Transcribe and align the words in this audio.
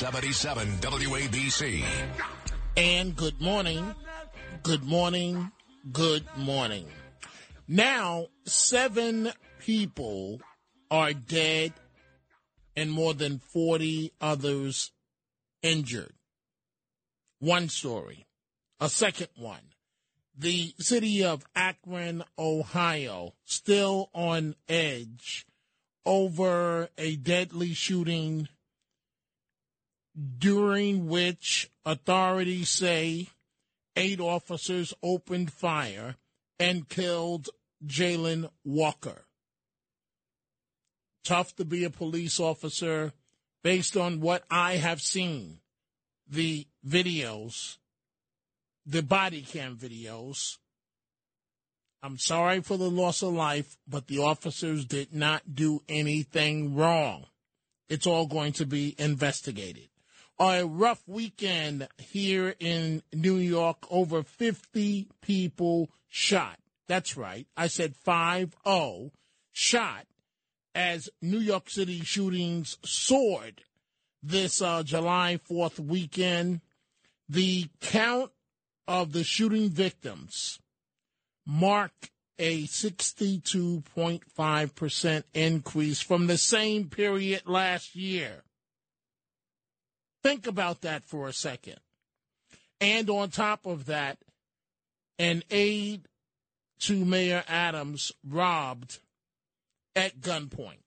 77 0.00 0.66
WABC. 0.78 1.84
And 2.74 3.14
good 3.14 3.38
morning, 3.38 3.94
good 4.62 4.82
morning, 4.82 5.52
good 5.92 6.24
morning. 6.38 6.86
Now, 7.68 8.28
seven 8.46 9.30
people 9.58 10.40
are 10.90 11.12
dead 11.12 11.74
and 12.74 12.90
more 12.90 13.12
than 13.12 13.40
40 13.40 14.14
others 14.22 14.90
injured. 15.62 16.14
One 17.38 17.68
story. 17.68 18.24
A 18.80 18.88
second 18.88 19.28
one. 19.36 19.74
The 20.34 20.72
city 20.78 21.22
of 21.22 21.44
Akron, 21.54 22.24
Ohio, 22.38 23.34
still 23.44 24.08
on 24.14 24.54
edge 24.66 25.44
over 26.06 26.88
a 26.96 27.16
deadly 27.16 27.74
shooting 27.74 28.48
during 30.38 31.08
which 31.08 31.70
authorities 31.84 32.68
say 32.68 33.28
eight 33.96 34.20
officers 34.20 34.94
opened 35.02 35.52
fire 35.52 36.16
and 36.58 36.88
killed 36.88 37.48
Jayland 37.84 38.50
Walker. 38.64 39.24
Tough 41.24 41.54
to 41.56 41.64
be 41.64 41.84
a 41.84 41.90
police 41.90 42.40
officer 42.40 43.12
based 43.62 43.96
on 43.96 44.20
what 44.20 44.44
I 44.50 44.76
have 44.76 45.00
seen. 45.00 45.58
The 46.28 46.66
videos, 46.86 47.78
the 48.86 49.02
body 49.02 49.42
cam 49.42 49.76
videos. 49.76 50.58
I'm 52.02 52.18
sorry 52.18 52.62
for 52.62 52.78
the 52.78 52.90
loss 52.90 53.22
of 53.22 53.34
life, 53.34 53.76
but 53.86 54.06
the 54.06 54.20
officers 54.20 54.84
did 54.86 55.12
not 55.12 55.54
do 55.54 55.82
anything 55.88 56.74
wrong. 56.74 57.26
It's 57.88 58.06
all 58.06 58.26
going 58.26 58.52
to 58.54 58.64
be 58.64 58.94
investigated 58.98 59.89
a 60.40 60.64
rough 60.64 61.02
weekend 61.06 61.86
here 61.98 62.56
in 62.58 63.02
New 63.12 63.36
York. 63.36 63.76
Over 63.90 64.22
50 64.22 65.08
people 65.20 65.90
shot. 66.08 66.56
That's 66.88 67.14
right. 67.16 67.46
I 67.56 67.68
said 67.68 67.94
5 67.94 68.56
0 68.66 69.12
shot 69.52 70.06
as 70.74 71.10
New 71.20 71.38
York 71.38 71.68
City 71.68 72.00
shootings 72.00 72.78
soared 72.84 73.62
this 74.22 74.62
uh, 74.62 74.82
July 74.82 75.38
4th 75.48 75.78
weekend. 75.78 76.62
The 77.28 77.68
count 77.80 78.32
of 78.88 79.12
the 79.12 79.22
shooting 79.22 79.68
victims 79.68 80.58
marked 81.46 82.10
a 82.38 82.62
62.5% 82.64 85.22
increase 85.34 86.00
from 86.00 86.26
the 86.26 86.38
same 86.38 86.88
period 86.88 87.42
last 87.46 87.94
year. 87.94 88.42
Think 90.22 90.46
about 90.46 90.82
that 90.82 91.04
for 91.04 91.28
a 91.28 91.32
second. 91.32 91.76
And 92.80 93.08
on 93.10 93.30
top 93.30 93.66
of 93.66 93.86
that, 93.86 94.18
an 95.18 95.42
aide 95.50 96.06
to 96.80 97.04
Mayor 97.04 97.44
Adams 97.46 98.12
robbed 98.26 99.00
at 99.94 100.20
gunpoint. 100.20 100.80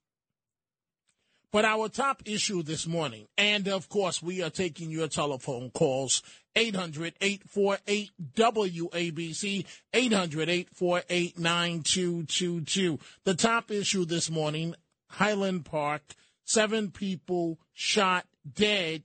But 1.52 1.66
our 1.66 1.88
top 1.88 2.24
issue 2.26 2.64
this 2.64 2.88
morning, 2.88 3.28
and 3.38 3.68
of 3.68 3.88
course, 3.88 4.24
we 4.24 4.42
are 4.42 4.50
taking 4.50 4.90
your 4.90 5.08
telephone 5.08 5.70
calls 5.70 6.24
800 6.56 7.14
848 7.22 8.12
WABC, 8.36 9.66
800 9.94 10.50
848 10.50 11.38
9222. 11.38 13.00
The 13.24 13.36
top 13.36 13.70
issue 13.70 14.04
this 14.04 14.32
morning 14.32 14.74
Highland 15.10 15.66
Park, 15.66 16.02
seven 16.44 16.90
people 16.90 17.60
shot 17.72 18.26
dead 18.52 19.04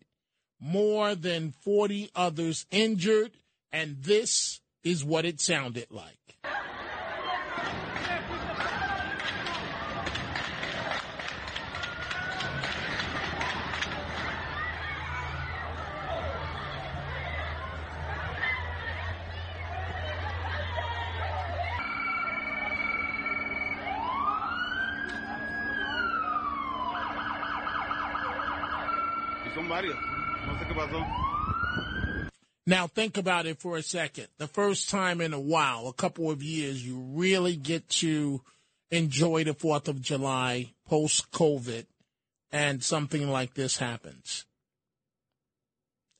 more 0.60 1.14
than 1.14 1.52
40 1.52 2.10
others 2.14 2.66
injured, 2.70 3.32
and 3.72 3.96
this 4.02 4.60
is 4.82 5.04
what 5.04 5.24
it 5.24 5.40
sounded 5.40 5.86
like. 5.90 6.38
Now, 32.66 32.86
think 32.86 33.16
about 33.16 33.46
it 33.46 33.58
for 33.58 33.78
a 33.78 33.82
second. 33.82 34.28
The 34.36 34.46
first 34.46 34.90
time 34.90 35.22
in 35.22 35.32
a 35.32 35.40
while, 35.40 35.88
a 35.88 35.92
couple 35.94 36.30
of 36.30 36.42
years, 36.42 36.84
you 36.86 36.98
really 36.98 37.56
get 37.56 37.88
to 37.88 38.42
enjoy 38.90 39.44
the 39.44 39.54
4th 39.54 39.88
of 39.88 40.02
July 40.02 40.74
post 40.86 41.30
COVID, 41.30 41.86
and 42.50 42.82
something 42.82 43.30
like 43.30 43.54
this 43.54 43.78
happens. 43.78 44.44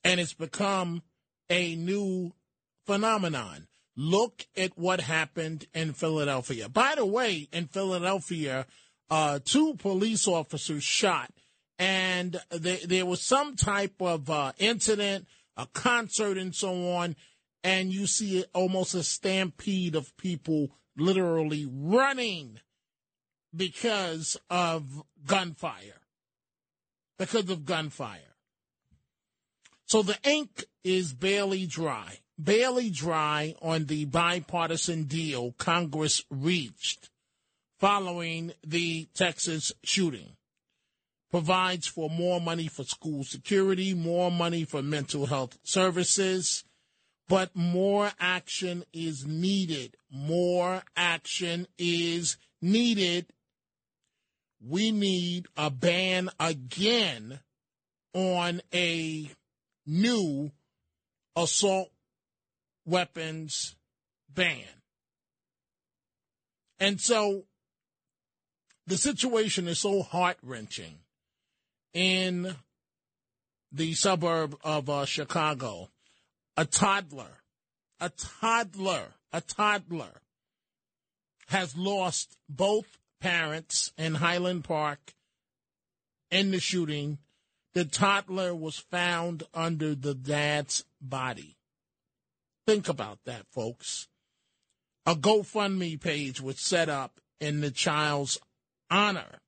And 0.03 0.19
it's 0.19 0.33
become 0.33 1.03
a 1.49 1.75
new 1.75 2.33
phenomenon. 2.85 3.67
Look 3.95 4.47
at 4.55 4.77
what 4.77 5.01
happened 5.01 5.67
in 5.73 5.93
Philadelphia. 5.93 6.69
By 6.69 6.95
the 6.95 7.05
way, 7.05 7.47
in 7.51 7.67
Philadelphia, 7.67 8.65
uh, 9.09 9.39
two 9.43 9.75
police 9.75 10.27
officers 10.27 10.83
shot 10.83 11.31
and 11.79 12.39
there, 12.51 12.79
there 12.85 13.05
was 13.05 13.21
some 13.21 13.55
type 13.55 14.01
of 14.01 14.29
uh, 14.29 14.51
incident, 14.57 15.25
a 15.55 15.65
concert, 15.67 16.37
and 16.37 16.53
so 16.53 16.91
on, 16.91 17.15
and 17.63 17.93
you 17.93 18.05
see 18.05 18.43
almost 18.53 18.93
a 18.93 19.03
stampede 19.03 19.95
of 19.95 20.15
people 20.17 20.71
literally 20.97 21.65
running 21.71 22.59
because 23.55 24.37
of 24.49 25.03
gunfire. 25.25 26.01
Because 27.17 27.49
of 27.49 27.65
gunfire. 27.65 28.19
So 29.85 30.03
the 30.03 30.17
ink 30.23 30.65
is 30.83 31.13
barely 31.13 31.65
dry, 31.65 32.19
barely 32.37 32.89
dry 32.89 33.55
on 33.61 33.85
the 33.85 34.05
bipartisan 34.05 35.05
deal 35.05 35.53
Congress 35.57 36.23
reached 36.29 37.09
following 37.79 38.51
the 38.65 39.07
Texas 39.15 39.71
shooting 39.83 40.35
provides 41.31 41.87
for 41.87 42.09
more 42.09 42.41
money 42.41 42.67
for 42.67 42.83
school 42.83 43.23
security, 43.23 43.93
more 43.93 44.31
money 44.31 44.63
for 44.63 44.81
mental 44.81 45.27
health 45.27 45.57
services, 45.63 46.63
but 47.27 47.55
more 47.55 48.11
action 48.19 48.83
is 48.91 49.25
needed. 49.25 49.95
More 50.11 50.81
action 50.95 51.67
is 51.77 52.37
needed. 52.61 53.27
We 54.59 54.91
need 54.91 55.47
a 55.55 55.69
ban 55.69 56.29
again 56.39 57.39
on 58.13 58.61
a 58.73 59.29
new 59.85 60.51
assault 61.35 61.89
weapons 62.85 63.75
ban. 64.33 64.65
And 66.79 66.99
so 66.99 67.43
the 68.87 68.97
situation 68.97 69.67
is 69.67 69.79
so 69.79 70.01
heart 70.01 70.37
wrenching 70.41 70.95
in 71.93 72.55
the 73.71 73.93
suburb 73.93 74.57
of 74.63 74.89
uh, 74.89 75.05
Chicago, 75.05 75.89
a 76.57 76.65
toddler, 76.65 77.41
a 77.99 78.09
toddler, 78.09 79.13
a 79.31 79.41
toddler 79.41 80.21
has 81.47 81.75
lost 81.75 82.37
both 82.47 82.97
parents 83.19 83.91
in 83.97 84.15
Highland 84.15 84.63
Park 84.63 85.13
in 86.31 86.51
the 86.51 86.59
shooting. 86.59 87.17
The 87.73 87.85
toddler 87.85 88.55
was 88.55 88.77
found 88.77 89.43
under 89.53 89.95
the 89.95 90.13
dad's 90.13 90.85
body. 91.01 91.57
Think 92.65 92.87
about 92.87 93.19
that, 93.25 93.45
folks. 93.51 94.07
A 95.05 95.15
GoFundMe 95.15 95.99
page 95.99 96.39
was 96.41 96.59
set 96.59 96.89
up 96.89 97.19
in 97.39 97.61
the 97.61 97.71
child's 97.71 98.39
honor 98.91 99.39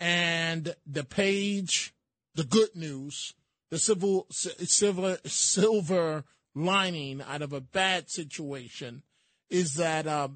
and 0.00 0.74
the 0.86 1.04
page, 1.04 1.92
the 2.34 2.44
good 2.44 2.74
news, 2.74 3.34
the 3.70 3.78
civil 3.78 4.26
silver 4.30 5.18
silver 5.24 6.24
lining 6.54 7.22
out 7.22 7.42
of 7.42 7.52
a 7.52 7.60
bad 7.60 8.10
situation 8.10 9.02
is 9.50 9.74
that 9.74 10.06
uh, 10.06 10.28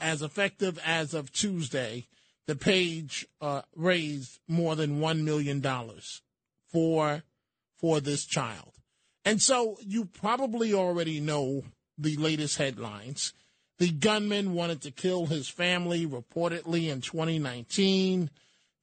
as 0.00 0.22
effective 0.22 0.78
as 0.84 1.14
of 1.14 1.32
Tuesday, 1.32 2.06
the 2.46 2.56
page 2.56 3.26
uh, 3.40 3.62
raised 3.74 4.38
more 4.48 4.76
than 4.76 5.00
one 5.00 5.24
million 5.24 5.60
dollars 5.60 6.22
for 6.70 7.22
for 7.76 8.00
this 8.00 8.24
child, 8.24 8.72
and 9.24 9.40
so 9.40 9.78
you 9.80 10.04
probably 10.04 10.74
already 10.74 11.20
know 11.20 11.64
the 11.96 12.16
latest 12.16 12.58
headlines. 12.58 13.32
The 13.78 13.90
gunman 13.90 14.54
wanted 14.54 14.82
to 14.82 14.92
kill 14.92 15.26
his 15.26 15.48
family 15.48 16.06
reportedly 16.06 16.88
in 16.90 17.00
2019. 17.00 18.30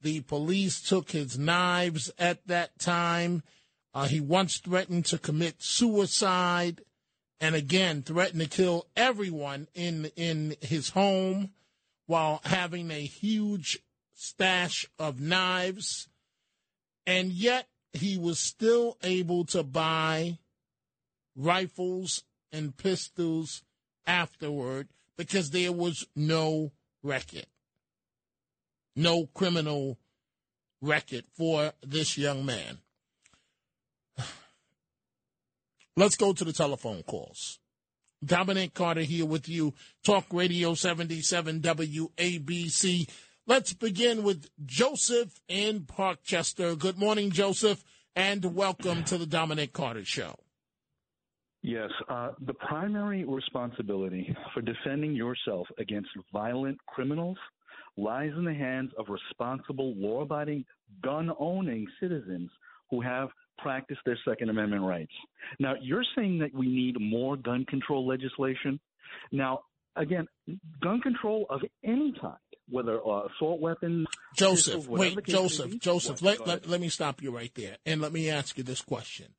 The 0.02 0.20
police 0.20 0.80
took 0.80 1.12
his 1.12 1.38
knives 1.38 2.10
at 2.18 2.46
that 2.48 2.78
time. 2.78 3.42
Uh, 3.94 4.08
he 4.08 4.20
once 4.20 4.58
threatened 4.58 5.04
to 5.06 5.18
commit 5.18 5.62
suicide 5.62 6.82
and 7.40 7.54
again 7.54 8.02
threatened 8.02 8.40
to 8.40 8.48
kill 8.48 8.86
everyone 8.96 9.68
in 9.74 10.06
in 10.16 10.56
his 10.60 10.90
home 10.90 11.50
while 12.06 12.40
having 12.44 12.90
a 12.90 13.04
huge 13.04 13.78
stash 14.14 14.86
of 14.98 15.20
knives 15.20 16.08
and 17.06 17.32
yet 17.32 17.66
he 17.92 18.16
was 18.16 18.38
still 18.38 18.96
able 19.02 19.44
to 19.44 19.62
buy 19.62 20.38
rifles 21.34 22.22
and 22.52 22.76
pistols 22.76 23.62
afterward 24.06 24.88
because 25.16 25.50
there 25.50 25.72
was 25.72 26.06
no 26.14 26.70
record 27.02 27.46
no 28.96 29.26
criminal 29.34 29.98
record 30.80 31.24
for 31.36 31.72
this 31.82 32.16
young 32.18 32.44
man 32.44 32.78
Let's 35.96 36.16
go 36.16 36.32
to 36.32 36.44
the 36.44 36.52
telephone 36.52 37.02
calls. 37.02 37.58
Dominic 38.24 38.72
Carter 38.72 39.00
here 39.00 39.26
with 39.26 39.48
you, 39.48 39.74
Talk 40.04 40.26
Radio 40.32 40.74
77 40.74 41.60
WABC. 41.60 43.08
Let's 43.46 43.72
begin 43.72 44.22
with 44.22 44.48
Joseph 44.64 45.40
in 45.48 45.80
Parkchester. 45.80 46.78
Good 46.78 46.98
morning, 46.98 47.32
Joseph, 47.32 47.82
and 48.14 48.54
welcome 48.54 49.02
to 49.04 49.18
the 49.18 49.26
Dominic 49.26 49.72
Carter 49.72 50.04
Show. 50.04 50.36
Yes, 51.62 51.90
uh, 52.08 52.30
the 52.40 52.54
primary 52.54 53.24
responsibility 53.24 54.34
for 54.54 54.62
defending 54.62 55.14
yourself 55.14 55.66
against 55.78 56.10
violent 56.32 56.78
criminals 56.86 57.38
lies 57.96 58.30
in 58.36 58.44
the 58.44 58.54
hands 58.54 58.90
of 58.98 59.06
responsible, 59.08 59.94
law 59.96 60.22
abiding, 60.22 60.64
gun 61.02 61.30
owning 61.38 61.86
citizens 62.00 62.50
who 62.90 63.00
have 63.00 63.28
practiced 63.58 64.00
their 64.04 64.18
Second 64.26 64.50
Amendment 64.50 64.82
rights. 64.82 65.12
Now, 65.58 65.74
you're 65.80 66.04
saying 66.16 66.38
that 66.38 66.54
we 66.54 66.66
need 66.66 67.00
more 67.00 67.36
gun 67.36 67.64
control 67.64 68.06
legislation. 68.06 68.80
Now, 69.30 69.60
again, 69.96 70.26
gun 70.82 71.00
control 71.00 71.46
of 71.50 71.60
any 71.84 72.14
kind, 72.20 72.36
whether 72.68 72.98
uh, 73.06 73.26
assault 73.26 73.60
weapons. 73.60 74.06
Joseph, 74.36 74.74
pistols, 74.74 74.88
wait, 74.88 75.24
Joseph, 75.24 75.78
Joseph, 75.78 76.22
let, 76.22 76.46
let, 76.46 76.68
let 76.68 76.80
me 76.80 76.88
stop 76.88 77.22
you 77.22 77.30
right 77.30 77.52
there. 77.54 77.76
And 77.86 78.00
let 78.00 78.12
me 78.12 78.30
ask 78.30 78.56
you 78.58 78.64
this 78.64 78.80
question. 78.82 79.34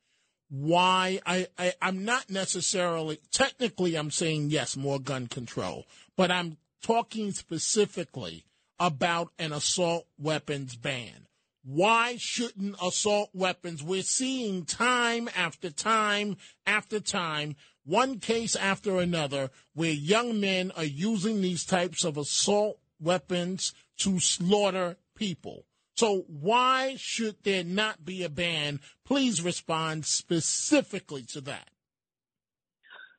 Why 0.50 1.20
I, 1.26 1.48
I 1.58 1.74
I'm 1.82 2.06
not 2.06 2.30
necessarily 2.30 3.20
technically 3.32 3.96
I'm 3.96 4.12
saying 4.12 4.52
yes 4.52 4.78
more 4.78 5.00
gun 5.00 5.26
control, 5.26 5.88
but 6.16 6.30
I'm 6.30 6.58
talking 6.84 7.32
specifically 7.32 8.46
about 8.80 9.30
an 9.40 9.52
assault 9.52 10.06
weapons 10.20 10.76
ban. 10.76 11.28
Why 11.64 12.18
shouldn't 12.20 12.76
assault 12.84 13.30
weapons? 13.34 13.82
We're 13.82 14.04
seeing 14.04 14.66
time 14.66 15.30
after 15.36 15.72
time 15.72 16.36
after 16.68 17.00
time, 17.00 17.56
one 17.86 18.20
case 18.20 18.56
after 18.56 19.00
another, 19.00 19.50
where 19.74 19.92
young 19.92 20.42
men 20.42 20.72
are 20.76 20.84
using 20.84 21.42
these 21.42 21.66
types 21.66 22.04
of 22.04 22.18
assault 22.18 22.80
weapons 23.00 23.74
to 24.00 24.20
slaughter 24.20 24.98
people. 25.16 25.66
So 25.96 26.26
why 26.28 26.96
should 26.98 27.44
there 27.44 27.64
not 27.64 28.04
be 28.04 28.24
a 28.24 28.30
ban? 28.30 28.82
Please 29.06 29.42
respond 29.42 30.06
specifically 30.06 31.24
to 31.30 31.42
that. 31.42 31.70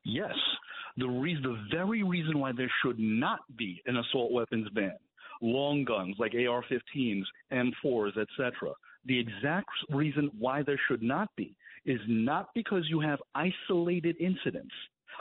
Yes. 0.04 0.34
The, 0.96 1.08
reason, 1.08 1.42
the 1.42 1.76
very 1.76 2.02
reason 2.02 2.38
why 2.38 2.52
there 2.52 2.70
should 2.84 2.98
not 2.98 3.40
be 3.56 3.82
an 3.86 3.96
assault 3.96 4.32
weapons 4.32 4.68
ban 4.74 4.94
long 5.42 5.84
guns 5.84 6.16
like 6.18 6.32
AR-15s, 6.34 7.24
M4s, 7.52 8.16
etc. 8.16 8.72
The 9.04 9.18
exact 9.18 9.68
reason 9.90 10.30
why 10.38 10.62
there 10.62 10.80
should 10.88 11.02
not 11.02 11.28
be 11.36 11.56
is 11.84 12.00
not 12.08 12.48
because 12.54 12.84
you 12.88 13.00
have 13.00 13.18
isolated 13.34 14.16
incidents 14.18 14.74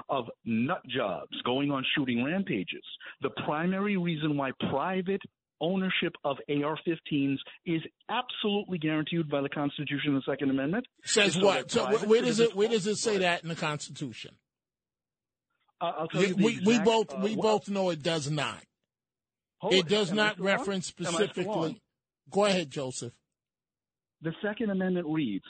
of 0.10 0.26
nut 0.46 0.82
jobs 0.88 1.40
going 1.44 1.72
on 1.72 1.84
shooting 1.96 2.24
rampages. 2.24 2.84
The 3.22 3.30
primary 3.46 3.98
reason 3.98 4.38
why 4.38 4.52
private 4.70 5.22
ownership 5.62 6.14
of 6.24 6.38
AR-15s 6.50 7.38
is 7.66 7.82
absolutely 8.10 8.78
guaranteed 8.78 9.30
by 9.30 9.42
the 9.42 9.50
Constitution 9.50 10.14
and 10.14 10.18
the 10.18 10.32
Second 10.32 10.50
Amendment. 10.50 10.86
Says 11.04 11.38
what? 11.38 11.70
So 11.70 11.86
where 12.06 12.22
does 12.22 12.40
it 12.40 12.56
where 12.56 12.70
does 12.70 12.88
it 12.88 12.98
say 12.98 13.20
that 13.20 13.44
in 13.44 13.50
the 13.50 13.56
Constitution? 13.56 14.36
Uh, 15.82 15.92
I'll 16.00 16.08
tell 16.08 16.24
you. 16.24 16.36
we, 16.36 16.58
exact, 16.58 16.68
we 16.68 16.80
both 16.80 17.14
uh, 17.14 17.20
we 17.22 17.36
both 17.36 17.70
know 17.70 17.90
it 17.90 18.02
does 18.02 18.30
not. 18.30 18.64
Hold 19.60 19.74
it 19.74 19.88
does 19.88 20.12
not 20.12 20.40
on? 20.40 20.46
reference 20.46 20.88
specifically. 20.88 21.82
Go 22.30 22.46
ahead, 22.46 22.70
Joseph. 22.70 23.14
The 24.22 24.34
Second 24.42 24.70
Amendment 24.70 25.08
reads, 25.10 25.46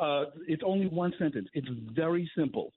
uh, 0.00 0.24
it's 0.46 0.62
only 0.64 0.86
one 0.86 1.12
sentence. 1.18 1.48
It's 1.54 1.68
very 1.92 2.30
simple. 2.36 2.72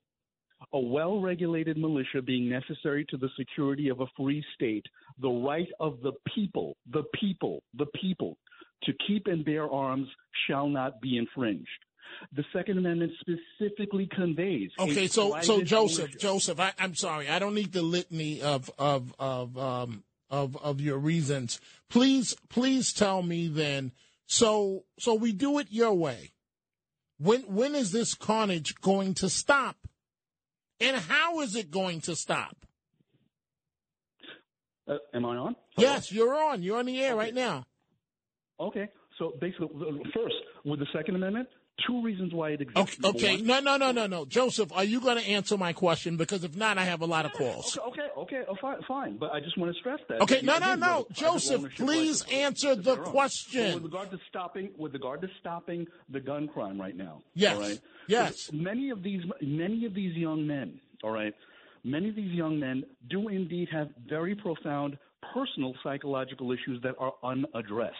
A 0.72 0.78
well 0.78 1.20
regulated 1.20 1.76
militia 1.76 2.22
being 2.22 2.48
necessary 2.48 3.04
to 3.10 3.16
the 3.16 3.28
security 3.36 3.88
of 3.88 4.00
a 4.00 4.06
free 4.16 4.44
state, 4.54 4.86
the 5.20 5.28
right 5.28 5.68
of 5.80 6.00
the 6.02 6.12
people, 6.34 6.76
the 6.92 7.02
people, 7.20 7.62
the 7.74 7.86
people, 8.00 8.36
to 8.84 8.92
keep 9.06 9.26
and 9.26 9.44
bear 9.44 9.70
arms 9.70 10.08
shall 10.48 10.68
not 10.68 11.00
be 11.00 11.16
infringed. 11.16 11.68
The 12.32 12.44
Second 12.52 12.78
Amendment 12.78 13.12
specifically 13.20 14.08
conveys. 14.14 14.70
Okay, 14.78 15.06
so 15.06 15.38
so 15.42 15.62
Joseph. 15.62 16.16
Joseph, 16.18 16.60
I, 16.60 16.72
I'm 16.78 16.94
sorry, 16.94 17.28
I 17.28 17.38
don't 17.38 17.54
need 17.54 17.72
the 17.72 17.82
litany 17.82 18.42
of 18.42 18.70
of 18.78 19.14
of 19.18 19.56
um 19.58 20.04
of 20.30 20.56
of 20.56 20.80
your 20.80 20.98
reasons. 20.98 21.60
Please, 21.88 22.34
please 22.48 22.92
tell 22.92 23.22
me 23.22 23.48
then. 23.48 23.92
So 24.26 24.84
so 24.98 25.14
we 25.14 25.32
do 25.32 25.58
it 25.58 25.68
your 25.70 25.94
way. 25.94 26.32
When 27.18 27.42
when 27.42 27.74
is 27.74 27.92
this 27.92 28.14
carnage 28.14 28.74
going 28.80 29.14
to 29.14 29.28
stop? 29.28 29.76
And 30.80 30.96
how 30.96 31.40
is 31.40 31.54
it 31.54 31.70
going 31.70 32.00
to 32.02 32.16
stop? 32.16 32.56
Uh, 34.88 34.96
am 35.14 35.24
I 35.24 35.36
on? 35.36 35.56
Yes, 35.76 36.10
you're 36.10 36.34
on. 36.34 36.62
You're 36.62 36.78
on 36.78 36.86
the 36.86 37.00
air 37.00 37.14
right 37.14 37.34
now. 37.34 37.64
Okay. 38.58 38.88
So 39.18 39.32
basically, 39.40 39.68
first, 40.14 40.34
with 40.64 40.80
the 40.80 40.86
Second 40.92 41.16
Amendment, 41.16 41.48
two 41.86 42.02
reasons 42.02 42.32
why 42.32 42.50
it 42.50 42.60
exists. 42.60 42.98
Okay, 43.04 43.34
okay. 43.34 43.42
No, 43.42 43.60
no, 43.60 43.76
no, 43.76 43.92
no, 43.92 44.06
no. 44.06 44.24
Joseph, 44.24 44.72
are 44.72 44.84
you 44.84 45.00
going 45.00 45.18
to 45.18 45.28
answer 45.28 45.56
my 45.56 45.72
question? 45.72 46.16
Because 46.16 46.44
if 46.44 46.56
not, 46.56 46.78
I 46.78 46.84
have 46.84 47.00
a 47.00 47.06
lot 47.06 47.24
of 47.24 47.32
calls. 47.32 47.76
Okay, 47.76 48.00
okay, 48.16 48.36
okay, 48.36 48.42
oh, 48.48 48.56
fine, 48.60 48.78
fine. 48.86 49.16
But 49.16 49.32
I 49.32 49.40
just 49.40 49.56
want 49.58 49.74
to 49.74 49.80
stress 49.80 50.00
that. 50.08 50.20
Okay, 50.22 50.42
that 50.42 50.44
no, 50.44 50.58
no, 50.58 50.74
no. 50.74 51.06
Joseph, 51.12 51.74
please 51.76 52.22
answer 52.32 52.74
the 52.74 52.96
question. 52.96 53.70
So 53.70 53.74
with 53.74 53.84
regard 53.84 54.10
to 54.10 54.18
stopping, 54.28 54.70
with 54.76 54.92
regard 54.92 55.22
to 55.22 55.28
stopping 55.40 55.86
the 56.08 56.20
gun 56.20 56.48
crime 56.48 56.80
right 56.80 56.96
now. 56.96 57.22
Yes, 57.34 57.56
All 57.56 57.62
right. 57.62 57.80
yes. 58.06 58.50
Many 58.52 58.90
of 58.90 59.02
these, 59.02 59.22
many 59.40 59.86
of 59.86 59.94
these 59.94 60.16
young 60.16 60.46
men. 60.46 60.80
All 61.02 61.10
right. 61.10 61.34
Many 61.84 62.10
of 62.10 62.16
these 62.16 62.32
young 62.32 62.60
men 62.60 62.84
do 63.10 63.28
indeed 63.28 63.68
have 63.72 63.88
very 64.08 64.36
profound 64.36 64.96
personal 65.34 65.74
psychological 65.82 66.52
issues 66.52 66.80
that 66.82 66.94
are 66.98 67.12
unaddressed. 67.24 67.94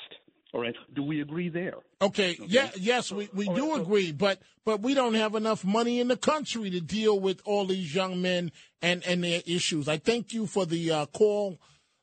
All 0.53 0.61
right. 0.61 0.77
Do 0.93 1.03
we 1.03 1.23
agree 1.23 1.49
there? 1.49 1.77
Okay, 2.03 2.37
yeah, 2.47 2.71
yes, 2.77 3.11
we, 3.11 3.29
we 3.33 3.47
all 3.47 3.55
do 3.55 3.73
right, 3.73 3.81
agree, 3.81 4.13
but 4.13 4.39
but 4.67 4.81
we 4.81 4.93
don't 4.93 5.15
have 5.15 5.35
enough 5.35 5.65
money 5.65 5.99
in 5.99 6.09
the 6.09 6.17
country 6.17 6.69
to 6.71 6.81
deal 6.81 7.19
with 7.19 7.41
all 7.47 7.65
these 7.65 7.95
young 7.95 8.21
men 8.21 8.53
and, 8.83 9.03
and 9.07 9.25
their 9.25 9.41
issues. 9.47 9.89
I 9.89 9.97
thank 9.97 10.35
you 10.35 10.47
for 10.47 10.67
the 10.67 10.91
uh, 10.91 11.07
call, 11.07 11.59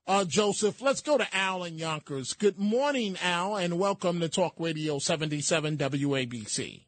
uh, 0.07 0.25
Joseph. 0.25 0.81
Let's 0.81 1.01
go 1.01 1.17
to 1.19 1.27
Al 1.31 1.63
in 1.63 1.77
Yonkers. 1.77 2.33
Good 2.33 2.57
morning, 2.57 3.17
Al, 3.21 3.55
and 3.55 3.77
welcome 3.77 4.19
to 4.21 4.29
Talk 4.29 4.55
Radio 4.57 4.97
77 4.97 5.77
WABC. 5.77 6.85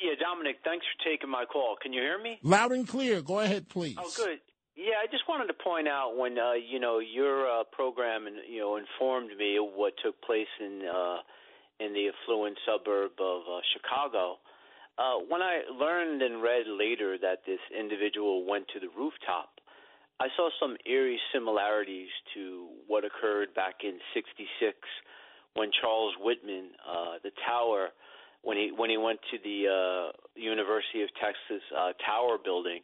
Yeah, 0.00 0.14
Dominic, 0.20 0.56
thanks 0.64 0.86
for 0.86 1.10
taking 1.10 1.30
my 1.30 1.44
call. 1.44 1.76
Can 1.82 1.92
you 1.92 2.00
hear 2.00 2.22
me? 2.22 2.38
Loud 2.42 2.70
and 2.72 2.86
clear. 2.86 3.20
Go 3.20 3.40
ahead, 3.40 3.68
please. 3.68 3.96
Oh, 3.98 4.12
good. 4.16 4.38
Yeah, 4.76 4.98
I 4.98 5.06
just 5.06 5.22
wanted 5.28 5.46
to 5.46 5.54
point 5.54 5.86
out 5.86 6.16
when 6.18 6.36
uh, 6.36 6.54
you 6.58 6.80
know 6.80 6.98
your 6.98 7.46
uh, 7.46 7.62
program 7.70 8.26
and 8.26 8.36
you 8.50 8.58
know 8.58 8.76
informed 8.76 9.30
me 9.38 9.56
of 9.56 9.70
what 9.74 9.94
took 10.02 10.20
place 10.22 10.50
in 10.58 10.82
uh, 10.82 11.18
in 11.78 11.94
the 11.94 12.10
affluent 12.10 12.58
suburb 12.66 13.12
of 13.20 13.42
uh, 13.46 13.60
Chicago. 13.72 14.38
Uh, 14.98 15.22
when 15.28 15.42
I 15.42 15.62
learned 15.70 16.22
and 16.22 16.42
read 16.42 16.66
later 16.66 17.18
that 17.18 17.46
this 17.46 17.62
individual 17.70 18.46
went 18.46 18.66
to 18.74 18.80
the 18.80 18.88
rooftop, 18.98 19.58
I 20.18 20.26
saw 20.36 20.50
some 20.58 20.76
eerie 20.86 21.20
similarities 21.32 22.10
to 22.34 22.66
what 22.88 23.04
occurred 23.04 23.54
back 23.54 23.82
in 23.84 23.98
'66 24.12 24.74
when 25.54 25.70
Charles 25.80 26.14
Whitman, 26.18 26.74
uh, 26.82 27.22
the 27.22 27.30
tower 27.46 27.90
when 28.42 28.56
he 28.56 28.70
when 28.74 28.90
he 28.90 28.98
went 28.98 29.20
to 29.30 29.38
the 29.38 29.70
uh, 29.70 30.12
University 30.34 31.02
of 31.02 31.10
Texas 31.14 31.62
uh, 31.70 31.92
Tower 32.04 32.38
building, 32.42 32.80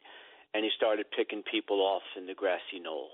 and 0.55 0.65
he 0.65 0.71
started 0.77 1.07
picking 1.17 1.43
people 1.43 1.81
off 1.81 2.03
in 2.17 2.27
the 2.27 2.35
grassy 2.35 2.81
knoll. 2.83 3.11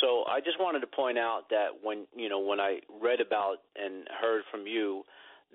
So 0.00 0.24
I 0.28 0.40
just 0.40 0.58
wanted 0.58 0.80
to 0.80 0.86
point 0.86 1.18
out 1.18 1.50
that 1.50 1.82
when 1.82 2.06
you 2.16 2.28
know 2.28 2.40
when 2.40 2.60
I 2.60 2.80
read 3.00 3.20
about 3.20 3.58
and 3.76 4.08
heard 4.20 4.42
from 4.50 4.66
you 4.66 5.04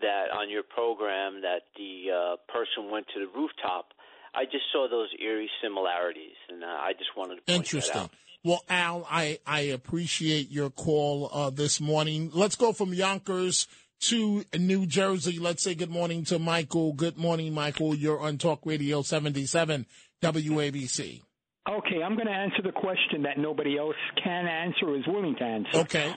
that 0.02 0.26
on 0.32 0.50
your 0.50 0.64
program 0.64 1.42
that 1.42 1.62
the 1.76 2.12
uh, 2.14 2.36
person 2.52 2.92
went 2.92 3.08
to 3.16 3.20
the 3.20 3.28
rooftop, 3.28 3.94
I 4.36 4.46
just 4.46 4.66
saw 4.72 4.88
those 4.90 5.10
eerie 5.20 5.50
similarities, 5.62 6.38
and 6.50 6.64
uh, 6.64 6.68
I 6.68 6.94
just 6.94 7.10
wanted 7.18 7.38
to 7.38 7.42
point 7.42 7.58
Interesting. 7.58 7.94
that 7.94 8.04
out. 8.04 8.12
Well, 8.44 8.64
Al, 8.70 9.06
I, 9.10 9.40
I 9.46 9.62
appreciate 9.62 10.52
your 10.52 10.70
call 10.70 11.30
uh, 11.34 11.50
this 11.50 11.82
morning. 11.82 12.30
Let's 12.34 12.56
go 12.56 12.72
from 12.72 12.94
Yonkers 12.94 13.68
to 14.02 14.46
New 14.58 14.86
Jersey. 14.86 15.40
Let's 15.40 15.64
say 15.64 15.74
good 15.74 15.90
morning 15.90 16.24
to 16.26 16.38
Michael. 16.38 16.94
Good 16.94 17.18
morning, 17.18 17.54
Michael. 17.54 17.96
You're 17.96 18.20
on 18.20 18.38
Talk 18.38 18.60
Radio 18.64 19.02
77 19.02 19.88
WABC. 20.22 21.22
Okay, 21.70 22.02
I'm 22.02 22.16
going 22.16 22.28
to 22.28 22.34
answer 22.34 22.62
the 22.64 22.72
question 22.72 23.24
that 23.24 23.38
nobody 23.38 23.78
else 23.78 23.96
can 24.24 24.48
answer 24.48 24.88
or 24.88 24.98
is 24.98 25.06
willing 25.06 25.36
to 25.36 25.44
answer. 25.44 25.78
Okay. 25.80 26.16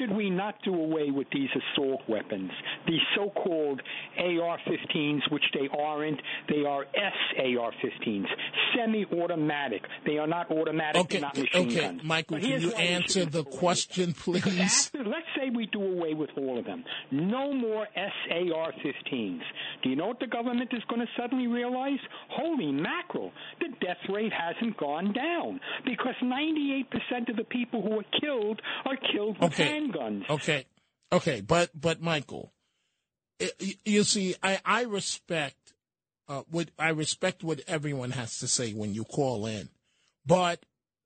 Should 0.00 0.16
we 0.16 0.30
not 0.30 0.54
do 0.64 0.74
away 0.74 1.10
with 1.10 1.26
these 1.30 1.50
assault 1.50 2.00
weapons, 2.08 2.50
these 2.86 3.00
so-called 3.14 3.82
AR-15s, 4.18 5.30
which 5.30 5.44
they 5.52 5.68
aren't? 5.78 6.20
They 6.48 6.64
are 6.64 6.86
SAR-15s, 6.94 8.24
semi-automatic. 8.74 9.82
They 10.06 10.16
are 10.18 10.26
not 10.26 10.50
automatic. 10.50 11.02
Okay, 11.02 11.18
they're 11.18 11.20
not 11.20 11.36
machine 11.36 11.66
okay, 11.68 11.80
guns. 11.80 12.00
Michael, 12.04 12.38
But 12.38 12.46
can 12.46 12.60
you 12.62 12.72
answer 12.72 13.24
the 13.26 13.30
do 13.30 13.38
away 13.40 13.44
with 13.50 13.58
question, 13.58 14.12
please? 14.14 14.46
after, 14.46 15.04
let's 15.04 15.26
say 15.36 15.50
we 15.54 15.66
do 15.66 15.82
away 15.82 16.14
with 16.14 16.30
all 16.36 16.58
of 16.58 16.64
them. 16.64 16.82
No 17.10 17.52
more 17.52 17.86
SAR-15s. 17.94 19.40
Do 19.82 19.90
you 19.90 19.96
know 19.96 20.06
what 20.06 20.20
the 20.20 20.26
government 20.26 20.70
is 20.72 20.82
going 20.88 21.00
to 21.00 21.08
suddenly 21.20 21.46
realize? 21.46 21.98
Holy 22.30 22.72
mackerel! 22.72 23.32
The 23.60 23.68
death 23.84 23.98
rate 24.08 24.32
hasn't 24.32 24.76
gone 24.78 25.12
down 25.12 25.60
because 25.84 26.14
98% 26.22 27.28
of 27.28 27.36
the 27.36 27.44
people 27.44 27.82
who 27.82 27.98
are 28.00 28.20
killed 28.20 28.60
are 28.86 28.96
killed 29.12 29.36
with 29.40 29.52
Okay. 29.52 29.68
handguns. 29.68 29.89
Okay, 30.30 30.66
okay, 31.12 31.40
but 31.40 31.70
but 31.78 32.00
Michael, 32.00 32.52
you 33.84 34.04
see, 34.04 34.34
I 34.42 34.60
I 34.64 34.82
respect 34.82 35.74
uh, 36.28 36.42
what 36.50 36.70
I 36.78 36.90
respect 36.90 37.42
what 37.42 37.60
everyone 37.66 38.10
has 38.12 38.38
to 38.38 38.48
say 38.48 38.72
when 38.72 38.94
you 38.94 39.04
call 39.04 39.46
in, 39.46 39.68
but 40.26 40.64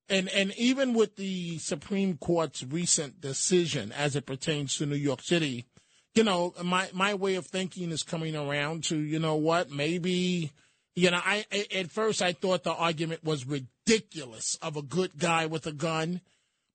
and 0.09 0.29
and 0.29 0.53
even 0.59 0.95
with 0.95 1.17
the 1.17 1.59
Supreme 1.59 2.17
Court's 2.19 2.63
recent 2.63 3.21
decision 3.21 3.93
as 3.93 4.17
it 4.17 4.27
pertains 4.27 4.77
to 4.77 4.87
New 4.87 4.97
York 4.97 5.23
City, 5.23 5.67
you 6.15 6.25
know, 6.25 6.55
my 6.63 6.89
my 6.93 7.15
way 7.15 7.37
of 7.37 7.47
thinking 7.47 7.91
is 7.91 8.03
coming 8.03 8.37
around 8.37 8.85
to 8.85 8.99
you 8.99 9.19
know 9.19 9.37
what 9.37 9.71
maybe. 9.71 10.53
You 10.97 11.11
know, 11.11 11.21
I- 11.25 11.45
at 11.75 11.91
first 11.91 12.23
I 12.23 12.33
thought 12.35 12.63
the 12.63 12.73
argument 12.73 13.25
was 13.25 13.45
ridiculous 13.47 14.55
of 14.63 14.77
a 14.77 14.83
good 14.83 15.19
guy 15.19 15.45
with 15.45 15.67
a 15.67 15.73
gun, 15.73 16.21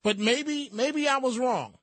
but 0.04 0.18
maybe 0.18 0.68
maybe 0.74 1.08
I 1.08 1.16
was 1.16 1.38
wrong. 1.38 1.78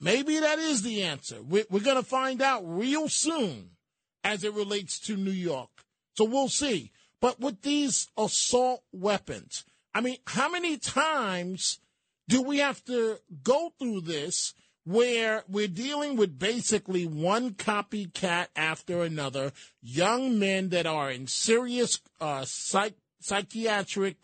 Maybe 0.00 0.38
that 0.38 0.58
is 0.58 0.82
the 0.82 1.02
answer. 1.02 1.42
We're, 1.42 1.64
we're 1.70 1.80
going 1.80 1.96
to 1.96 2.08
find 2.08 2.40
out 2.40 2.62
real 2.64 3.08
soon 3.08 3.70
as 4.24 4.44
it 4.44 4.54
relates 4.54 4.98
to 5.00 5.16
New 5.16 5.30
York. 5.30 5.70
So 6.16 6.24
we'll 6.24 6.48
see. 6.48 6.92
But 7.20 7.40
with 7.40 7.62
these 7.62 8.08
assault 8.16 8.82
weapons, 8.92 9.64
I 9.94 10.00
mean, 10.00 10.18
how 10.26 10.48
many 10.48 10.76
times 10.76 11.80
do 12.28 12.42
we 12.42 12.58
have 12.58 12.84
to 12.84 13.18
go 13.42 13.72
through 13.78 14.02
this 14.02 14.54
where 14.84 15.44
we're 15.48 15.68
dealing 15.68 16.16
with 16.16 16.38
basically 16.38 17.06
one 17.06 17.50
copycat 17.50 18.46
after 18.56 19.02
another, 19.02 19.52
young 19.82 20.38
men 20.38 20.70
that 20.70 20.86
are 20.86 21.10
in 21.10 21.26
serious 21.26 22.00
uh, 22.20 22.44
psych- 22.46 22.96
psychiatric 23.20 24.16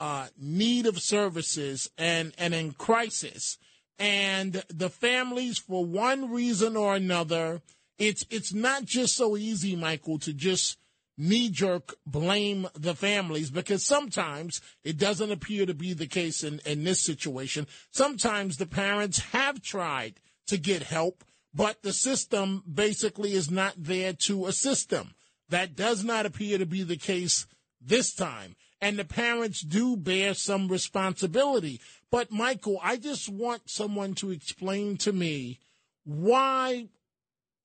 uh, 0.00 0.28
need 0.38 0.86
of 0.86 0.98
services 0.98 1.90
and, 1.98 2.32
and 2.38 2.54
in 2.54 2.72
crisis. 2.72 3.58
And 3.98 4.62
the 4.68 4.90
families, 4.90 5.58
for 5.58 5.84
one 5.84 6.30
reason 6.30 6.76
or 6.76 6.94
another, 6.94 7.62
it's 7.98 8.24
it's 8.30 8.54
not 8.54 8.84
just 8.84 9.16
so 9.16 9.36
easy, 9.36 9.74
Michael, 9.74 10.18
to 10.20 10.32
just 10.32 10.78
knee 11.16 11.50
jerk 11.50 11.96
blame 12.06 12.68
the 12.74 12.94
families 12.94 13.50
because 13.50 13.84
sometimes 13.84 14.60
it 14.84 14.96
doesn't 14.96 15.32
appear 15.32 15.66
to 15.66 15.74
be 15.74 15.92
the 15.92 16.06
case 16.06 16.44
in, 16.44 16.60
in 16.64 16.84
this 16.84 17.02
situation. 17.02 17.66
Sometimes 17.90 18.56
the 18.56 18.66
parents 18.66 19.18
have 19.32 19.60
tried 19.60 20.20
to 20.46 20.56
get 20.56 20.84
help, 20.84 21.24
but 21.52 21.82
the 21.82 21.92
system 21.92 22.62
basically 22.72 23.32
is 23.32 23.50
not 23.50 23.74
there 23.76 24.12
to 24.12 24.46
assist 24.46 24.90
them. 24.90 25.12
That 25.48 25.74
does 25.74 26.04
not 26.04 26.24
appear 26.24 26.58
to 26.58 26.66
be 26.66 26.84
the 26.84 26.96
case 26.96 27.46
this 27.80 28.14
time. 28.14 28.54
And 28.80 28.98
the 28.98 29.04
parents 29.04 29.60
do 29.60 29.96
bear 29.96 30.34
some 30.34 30.68
responsibility. 30.68 31.80
But, 32.10 32.30
Michael, 32.30 32.78
I 32.82 32.96
just 32.96 33.28
want 33.28 33.68
someone 33.68 34.14
to 34.14 34.30
explain 34.30 34.96
to 34.98 35.12
me 35.12 35.58
why 36.04 36.88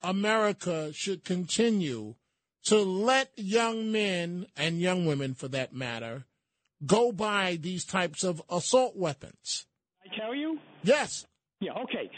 America 0.01 0.91
should 0.93 1.23
continue 1.23 2.15
to 2.65 2.77
let 2.77 3.31
young 3.35 3.91
men 3.91 4.47
and 4.57 4.79
young 4.79 5.05
women, 5.05 5.33
for 5.33 5.47
that 5.49 5.73
matter, 5.73 6.25
go 6.85 7.11
buy 7.11 7.57
these 7.61 7.85
types 7.85 8.23
of 8.23 8.41
assault 8.49 8.95
weapons. 8.95 9.65
I 10.03 10.17
tell 10.17 10.35
you? 10.35 10.59
Yes. 10.83 11.25
Yeah, 11.59 11.73
okay. 11.83 12.09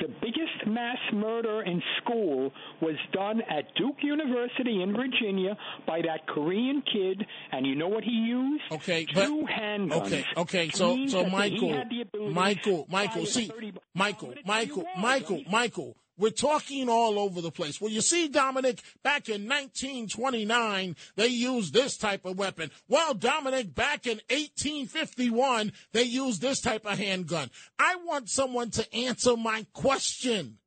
The 0.00 0.08
biggest 0.20 0.41
mass 0.66 0.98
murder 1.12 1.62
in 1.62 1.82
school 2.02 2.52
was 2.80 2.96
done 3.12 3.40
at 3.50 3.74
Duke 3.76 3.96
University 4.02 4.82
in 4.82 4.94
Virginia 4.94 5.56
by 5.86 6.00
that 6.02 6.26
Korean 6.26 6.82
kid, 6.90 7.24
and 7.52 7.66
you 7.66 7.74
know 7.74 7.88
what 7.88 8.04
he 8.04 8.10
used? 8.10 8.62
Okay, 8.72 9.06
but 9.14 9.26
Two 9.26 9.46
handguns. 9.46 10.06
okay, 10.06 10.24
okay. 10.36 10.68
So, 10.70 11.06
so 11.06 11.26
Michael, 11.26 11.74
ability 11.80 12.04
Michael, 12.32 12.86
Michael, 12.90 13.26
see, 13.26 13.48
30 13.48 13.72
Michael, 13.94 14.28
I'm 14.28 14.34
gonna 14.34 14.42
tell 14.44 14.62
you 14.64 14.66
Michael, 14.66 14.84
Michael. 15.00 15.42
Michael. 15.50 15.96
We're 16.18 16.30
talking 16.30 16.88
all 16.88 17.18
over 17.18 17.40
the 17.40 17.50
place. 17.50 17.80
Well, 17.80 17.90
you 17.90 18.00
see, 18.00 18.28
Dominic, 18.28 18.80
back 19.02 19.28
in 19.28 19.48
1929, 19.48 20.96
they 21.16 21.26
used 21.26 21.72
this 21.72 21.96
type 21.96 22.24
of 22.24 22.38
weapon. 22.38 22.70
Well, 22.88 23.14
Dominic, 23.14 23.74
back 23.74 24.06
in 24.06 24.20
1851, 24.30 25.72
they 25.92 26.02
used 26.02 26.40
this 26.40 26.60
type 26.60 26.84
of 26.84 26.98
handgun. 26.98 27.50
I 27.78 27.96
want 28.04 28.28
someone 28.28 28.70
to 28.72 28.94
answer 28.94 29.36
my 29.36 29.66
question 29.72 30.58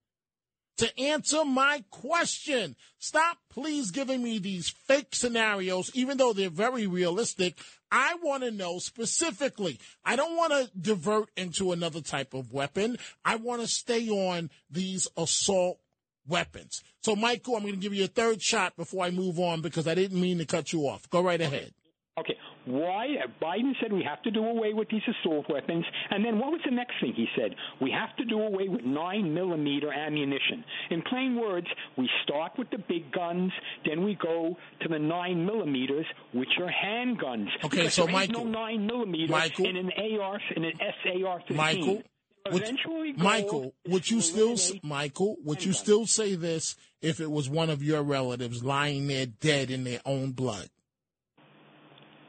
to 0.78 1.00
answer 1.00 1.46
my 1.46 1.84
question. 1.90 2.76
Stop, 3.00 3.38
please, 3.50 3.92
giving 3.92 4.22
me 4.22 4.40
these 4.40 4.70
fake 4.70 5.16
scenarios, 5.16 5.92
even 5.94 6.18
though 6.18 6.34
they're 6.34 6.50
very 6.50 6.88
realistic. 6.88 7.58
I 7.92 8.16
want 8.22 8.44
to 8.44 8.52
know 8.52 8.80
specifically. 8.80 9.80
I 10.04 10.16
don't 10.16 10.36
want 10.36 10.52
to 10.52 10.70
divert 10.80 11.30
into 11.38 11.72
another 11.72 12.02
type 12.02 12.34
of 12.34 12.52
weapon. 12.52 12.98
I 13.24 13.38
want 13.38 13.62
to 13.62 13.68
stay 13.68 14.10
on 14.10 14.50
these 14.70 15.08
assault 15.16 15.80
weapons. 16.28 16.84
So, 17.04 17.16
Michael, 17.16 17.56
I'm 17.56 17.62
going 17.62 17.76
to 17.76 17.80
give 17.80 17.94
you 17.94 18.06
a 18.06 18.08
third 18.08 18.42
shot 18.42 18.76
before 18.76 19.06
I 19.06 19.12
move 19.12 19.40
on 19.40 19.62
because 19.62 19.88
I 19.88 19.96
didn't 19.96 20.20
mean 20.20 20.40
to 20.40 20.46
cut 20.46 20.74
you 20.74 20.82
off. 20.82 21.10
Go 21.10 21.22
right 21.22 21.40
ahead. 21.40 21.74
Okay, 22.20 22.38
why? 22.66 23.08
Biden 23.42 23.74
said 23.82 23.94
we 23.94 24.04
have 24.04 24.22
to 24.24 24.32
do 24.32 24.44
away 24.44 24.74
with 24.74 24.90
these 24.90 25.02
assault 25.08 25.46
weapons, 25.50 25.86
and 26.10 26.24
then 26.26 26.40
what 26.40 26.52
was 26.52 26.62
the 26.66 26.72
next 26.72 26.94
thing 27.00 27.14
he 27.16 27.28
said? 27.38 27.56
We 27.82 27.92
have 27.92 28.16
to 28.18 28.26
do 28.26 28.40
away 28.42 28.68
with 28.68 28.84
nine 28.84 29.34
millimeter 29.34 29.92
ammunition. 29.92 30.64
In 30.90 31.02
plain 31.04 31.40
words, 31.40 31.68
we 31.98 32.10
start 32.24 32.54
with 32.58 32.70
the 32.72 32.78
big 32.78 33.12
guns, 33.12 33.52
then 33.86 34.04
we 34.04 34.16
go 34.16 34.58
to 34.82 34.88
the 34.88 35.00
nine 35.00 35.46
millimeters, 35.46 36.06
which 36.34 36.50
are 36.60 36.72
handguns. 36.72 37.48
Okay, 37.64 37.78
Because 37.78 37.94
so 37.94 38.08
Michael- 38.08 38.46
no 38.46 38.50
nine 38.52 38.86
millimeter 38.86 39.32
Michael- 39.32 39.66
in 39.66 39.78
an 39.78 39.92
AR 39.98 40.40
in 40.56 40.64
an 40.66 40.74
SAR 40.80 41.40
fifteen. 41.40 41.58
Michael, 41.58 42.04
would, 42.52 43.18
Michael, 43.18 43.74
would 43.88 44.10
you 44.10 44.22
still, 44.22 44.56
Michael, 44.84 45.36
would 45.44 45.66
you 45.66 45.74
still 45.74 46.06
say 46.06 46.36
this 46.36 46.76
if 47.02 47.20
it 47.20 47.32
was 47.32 47.50
one 47.50 47.70
of 47.70 47.82
your 47.82 48.04
relatives 48.04 48.64
lying 48.64 49.08
there 49.08 49.26
dead 49.26 49.72
in 49.72 49.84
their 49.84 50.00
own 50.06 50.32
blood? 50.32 50.70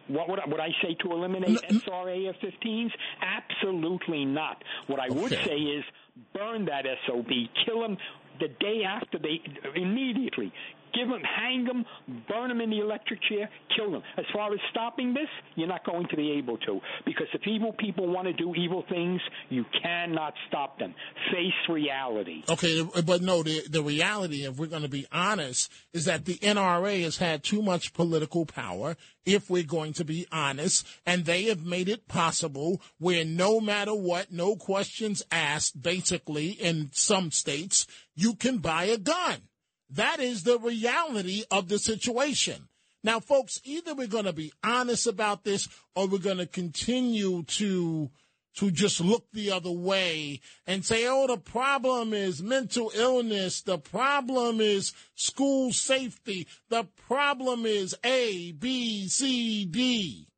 What 0.08 0.28
would 0.28 0.38
I, 0.40 0.46
would 0.46 0.60
I 0.60 0.70
say 0.82 0.94
to 1.02 1.12
eliminate 1.12 1.58
N- 1.68 1.80
SRA 1.80 2.28
F-15s? 2.28 2.90
Absolutely 3.22 4.24
not. 4.24 4.62
What 4.86 5.00
I 5.00 5.08
would 5.10 5.32
say 5.32 5.56
is 5.56 5.84
burn 6.32 6.66
that 6.66 6.84
SOB, 7.06 7.28
kill 7.64 7.80
them 7.80 7.96
the 8.38 8.48
day 8.48 8.82
after 8.86 9.18
they 9.18 9.40
immediately. 9.74 10.52
Give 10.96 11.08
them, 11.08 11.20
hang 11.22 11.64
them, 11.64 11.84
burn 12.28 12.48
them 12.48 12.60
in 12.60 12.70
the 12.70 12.78
electric 12.78 13.20
chair, 13.22 13.50
kill 13.76 13.92
them. 13.92 14.02
As 14.16 14.24
far 14.32 14.52
as 14.52 14.60
stopping 14.70 15.12
this, 15.12 15.28
you're 15.54 15.68
not 15.68 15.84
going 15.84 16.06
to 16.08 16.16
be 16.16 16.32
able 16.32 16.56
to 16.58 16.80
because 17.04 17.26
if 17.34 17.46
evil 17.46 17.72
people 17.72 18.08
want 18.08 18.26
to 18.26 18.32
do 18.32 18.54
evil 18.54 18.84
things, 18.88 19.20
you 19.50 19.64
cannot 19.82 20.32
stop 20.48 20.78
them. 20.78 20.94
Face 21.30 21.52
reality. 21.68 22.42
Okay, 22.48 22.82
but 23.04 23.20
no, 23.20 23.42
the, 23.42 23.62
the 23.68 23.82
reality, 23.82 24.44
if 24.44 24.56
we're 24.56 24.66
going 24.66 24.82
to 24.82 24.88
be 24.88 25.06
honest, 25.12 25.70
is 25.92 26.06
that 26.06 26.24
the 26.24 26.38
NRA 26.38 27.02
has 27.02 27.18
had 27.18 27.42
too 27.42 27.62
much 27.62 27.92
political 27.92 28.46
power, 28.46 28.96
if 29.24 29.50
we're 29.50 29.64
going 29.64 29.92
to 29.94 30.04
be 30.04 30.26
honest, 30.32 30.86
and 31.04 31.24
they 31.24 31.44
have 31.44 31.64
made 31.64 31.88
it 31.88 32.08
possible 32.08 32.80
where 32.98 33.24
no 33.24 33.60
matter 33.60 33.94
what, 33.94 34.32
no 34.32 34.56
questions 34.56 35.22
asked, 35.30 35.82
basically, 35.82 36.50
in 36.50 36.90
some 36.92 37.30
states, 37.30 37.86
you 38.14 38.34
can 38.34 38.58
buy 38.58 38.84
a 38.84 38.98
gun. 38.98 39.42
That 39.90 40.20
is 40.20 40.42
the 40.42 40.58
reality 40.58 41.44
of 41.50 41.68
the 41.68 41.78
situation. 41.78 42.68
Now, 43.04 43.20
folks, 43.20 43.60
either 43.64 43.94
we're 43.94 44.08
going 44.08 44.24
to 44.24 44.32
be 44.32 44.52
honest 44.64 45.06
about 45.06 45.44
this 45.44 45.68
or 45.94 46.08
we're 46.08 46.18
going 46.18 46.38
to 46.38 46.46
continue 46.46 47.44
to 47.44 48.10
to 48.56 48.70
just 48.70 49.02
look 49.02 49.26
the 49.32 49.52
other 49.52 49.70
way 49.70 50.40
and 50.66 50.84
say, 50.84 51.06
oh, 51.06 51.26
the 51.26 51.36
problem 51.36 52.14
is 52.14 52.42
mental 52.42 52.90
illness. 52.94 53.60
The 53.60 53.78
problem 53.78 54.62
is 54.62 54.94
school 55.14 55.72
safety. 55.72 56.48
The 56.70 56.84
problem 57.06 57.66
is 57.66 57.94
A, 58.02 58.52
B, 58.52 59.08
C, 59.08 59.66
D. 59.66 60.28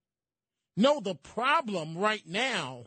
No, 0.76 1.00
the 1.00 1.14
problem 1.14 1.97
right 1.97 2.26
now 2.26 2.87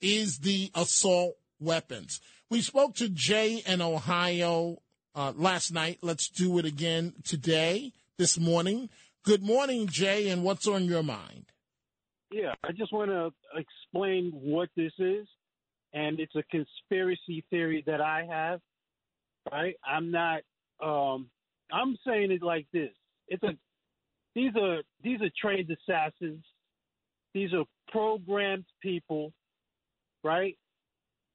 is 0.00 0.38
the 0.38 0.70
assault 0.74 1.36
weapons. 1.58 2.20
We 2.48 2.62
spoke 2.62 2.94
to 2.96 3.10
Jay 3.10 3.62
in 3.66 3.82
Ohio 3.82 4.78
uh, 5.14 5.32
last 5.36 5.72
night. 5.72 5.98
Let's 6.02 6.28
do 6.28 6.58
it 6.58 6.64
again 6.64 7.14
today, 7.24 7.92
this 8.18 8.38
morning. 8.38 8.88
Good 9.24 9.42
morning, 9.42 9.86
Jay, 9.86 10.28
and 10.28 10.42
what's 10.42 10.66
on 10.66 10.84
your 10.84 11.02
mind? 11.02 11.46
Yeah, 12.32 12.54
I 12.64 12.72
just 12.72 12.92
want 12.92 13.10
to 13.10 13.30
explain 13.58 14.30
what 14.32 14.68
this 14.76 14.92
is, 14.98 15.26
and 15.92 16.20
it's 16.20 16.34
a 16.36 16.42
conspiracy 16.44 17.44
theory 17.50 17.82
that 17.86 18.00
I 18.00 18.26
have. 18.30 18.60
Right? 19.50 19.74
I'm 19.84 20.10
not. 20.10 20.42
Um, 20.82 21.28
I'm 21.72 21.96
saying 22.06 22.30
it 22.30 22.42
like 22.42 22.66
this. 22.72 22.90
It's 23.28 23.42
a. 23.42 23.56
These 24.34 24.52
are 24.56 24.82
these 25.02 25.20
are 25.22 25.30
trained 25.40 25.70
assassins. 25.70 26.44
These 27.34 27.52
are 27.52 27.64
programmed 27.90 28.64
people, 28.82 29.32
right? 30.22 30.56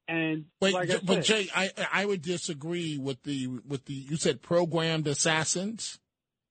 And 0.08 0.44
Wait, 0.60 0.72
like 0.74 0.90
I 0.90 0.98
but 1.02 1.24
said, 1.24 1.24
Jay, 1.24 1.48
I 1.54 1.70
I 1.92 2.04
would 2.06 2.22
disagree 2.22 2.96
with 2.96 3.22
the 3.24 3.48
with 3.66 3.86
the 3.86 3.94
you 3.94 4.16
said 4.16 4.40
programmed 4.40 5.08
assassins. 5.08 5.98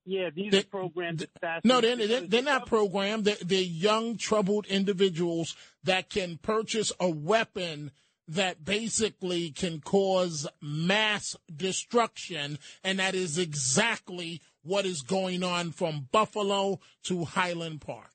yeah, 0.05 0.29
these 0.35 0.51
They- 0.51 0.59
are 0.59 0.63
programmed 0.63 1.25
assassins. 1.37 1.63
No, 1.63 1.79
they're, 1.79 1.95
they're, 1.95 2.21
they're 2.21 2.41
not 2.43 2.65
programmed. 2.67 3.23
They're, 3.25 3.37
they're 3.41 3.61
young, 3.61 4.17
troubled 4.17 4.65
individuals 4.65 5.55
that 5.85 6.09
can 6.09 6.37
purchase 6.37 6.91
a 6.99 7.09
weapon 7.09 7.91
that 8.27 8.65
basically 8.65 9.51
can 9.51 9.79
cause 9.79 10.47
mass 10.61 11.35
destruction. 11.55 12.59
And 12.83 12.99
that 12.99 13.15
is 13.15 13.37
exactly 13.37 14.41
what 14.63 14.85
is 14.85 15.01
going 15.01 15.43
on 15.43 15.71
from 15.71 16.09
Buffalo 16.11 16.79
to 17.03 17.23
Highland 17.23 17.81
Park. 17.81 18.11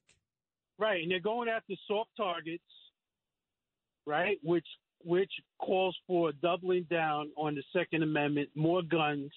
Right, 0.78 1.02
and 1.02 1.10
they're 1.10 1.20
going 1.20 1.48
after 1.48 1.74
soft 1.86 2.10
targets, 2.16 2.64
right? 4.06 4.38
Which 4.42 4.66
which 5.04 5.32
calls 5.58 5.96
for 6.06 6.32
doubling 6.32 6.86
down 6.90 7.30
on 7.36 7.54
the 7.54 7.62
Second 7.72 8.02
Amendment. 8.02 8.50
More 8.54 8.82
guns 8.82 9.30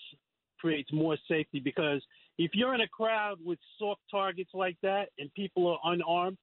creates 0.60 0.91
more 0.93 1.17
safety 1.27 1.60
because 1.60 2.01
if 2.38 2.51
you're 2.53 2.74
in 2.74 2.82
a 2.82 2.88
crowd 2.88 3.38
with 3.43 3.60
soft 3.79 4.01
targets 4.10 4.51
like 4.53 4.77
that 4.82 5.10
and 5.17 5.34
people 5.34 5.67
are 5.67 5.93
unarmed, 5.93 6.38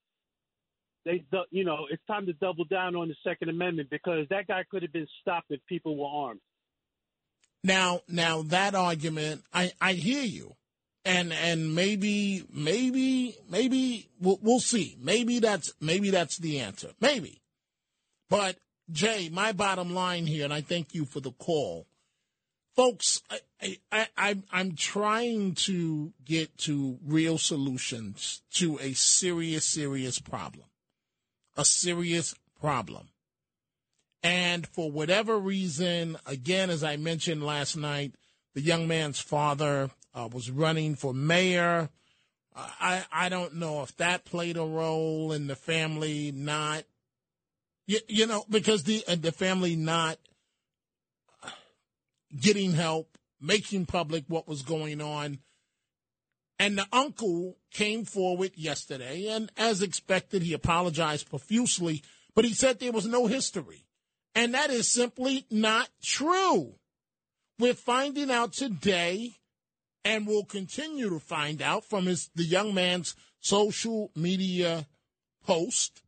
they 1.03 1.23
you 1.49 1.63
know 1.63 1.87
it's 1.89 2.03
time 2.05 2.27
to 2.27 2.33
double 2.33 2.65
down 2.65 2.95
on 2.95 3.07
the 3.07 3.15
Second 3.23 3.49
Amendment 3.49 3.89
because 3.89 4.27
that 4.29 4.47
guy 4.47 4.63
could 4.69 4.83
have 4.83 4.93
been 4.93 5.07
stopped 5.21 5.47
if 5.49 5.59
people 5.67 5.97
were 5.97 6.27
armed. 6.27 6.41
Now, 7.63 8.01
now 8.07 8.41
that 8.43 8.75
argument, 8.75 9.43
I, 9.53 9.71
I 9.79 9.93
hear 9.93 10.23
you. 10.23 10.55
And, 11.03 11.33
and 11.33 11.73
maybe, 11.73 12.43
maybe, 12.53 13.35
maybe 13.49 14.09
we'll, 14.19 14.39
we'll 14.41 14.59
see. 14.59 14.95
Maybe 15.01 15.39
that's, 15.39 15.73
maybe 15.81 16.11
that's 16.11 16.37
the 16.37 16.59
answer. 16.59 16.91
Maybe. 16.99 17.41
But 18.29 18.57
Jay, 18.89 19.29
my 19.31 19.51
bottom 19.51 19.93
line 19.93 20.27
here, 20.27 20.43
and 20.45 20.53
I 20.53 20.61
thank 20.61 20.93
you 20.93 21.05
for 21.05 21.19
the 21.19 21.31
call. 21.31 21.87
Folks, 22.75 23.21
I, 23.29 23.77
I, 23.91 24.07
I, 24.17 24.37
I'm- 24.51 24.75
trying 24.75 25.55
to 25.55 26.13
get 26.23 26.57
to 26.59 26.97
real 27.05 27.37
solutions 27.37 28.41
to 28.53 28.79
a 28.79 28.93
serious, 28.93 29.65
serious 29.65 30.19
problem. 30.19 30.65
A 31.57 31.65
serious 31.65 32.33
problem. 32.59 33.09
And 34.23 34.67
for 34.67 34.89
whatever 34.89 35.37
reason, 35.37 36.17
again, 36.25 36.69
as 36.69 36.83
I 36.83 36.95
mentioned 36.95 37.43
last 37.43 37.75
night, 37.75 38.13
the 38.53 38.61
young 38.61 38.87
man's 38.87 39.19
father 39.19 39.89
uh, 40.13 40.29
was 40.31 40.49
running 40.51 40.95
for 40.95 41.13
mayor. 41.13 41.89
I 42.55 43.03
I 43.11 43.29
don't 43.29 43.55
know 43.55 43.81
if 43.81 43.95
that 43.97 44.25
played 44.25 44.57
a 44.57 44.63
role 44.65 45.31
in 45.31 45.47
the 45.47 45.55
family 45.55 46.31
not, 46.31 46.83
you, 47.87 47.99
you 48.07 48.27
know, 48.27 48.45
because 48.49 48.83
the 48.83 49.03
uh, 49.07 49.15
the 49.15 49.31
family 49.31 49.75
not 49.75 50.17
getting 52.39 52.73
help, 52.73 53.17
making 53.39 53.85
public 53.85 54.25
what 54.27 54.47
was 54.47 54.61
going 54.61 55.01
on. 55.01 55.39
And 56.59 56.77
the 56.77 56.87
uncle 56.93 57.57
came 57.71 58.05
forward 58.05 58.51
yesterday, 58.55 59.27
and 59.27 59.51
as 59.57 59.81
expected, 59.81 60.43
he 60.43 60.53
apologized 60.53 61.29
profusely, 61.29 62.03
but 62.35 62.45
he 62.45 62.53
said 62.53 62.79
there 62.79 62.91
was 62.91 63.07
no 63.07 63.25
history. 63.25 63.85
And 64.35 64.53
that 64.53 64.69
is 64.69 64.87
simply 64.87 65.45
not 65.49 65.89
true. 66.03 66.75
We're 67.57 67.73
finding 67.73 68.29
out 68.29 68.53
today, 68.53 69.37
and 70.05 70.27
we'll 70.27 70.45
continue 70.45 71.09
to 71.09 71.19
find 71.19 71.61
out 71.63 71.83
from 71.83 72.05
his, 72.05 72.29
the 72.35 72.43
young 72.43 72.75
man's 72.75 73.15
social 73.39 74.11
media 74.15 74.85
post 75.43 76.03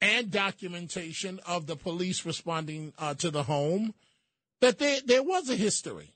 and 0.00 0.30
documentation 0.30 1.40
of 1.46 1.66
the 1.66 1.76
police 1.76 2.24
responding 2.24 2.92
uh, 2.98 3.14
to 3.14 3.30
the 3.30 3.42
home 3.44 3.94
that 4.60 4.78
there, 4.78 4.98
there 5.04 5.22
was 5.22 5.48
a 5.48 5.56
history. 5.56 6.14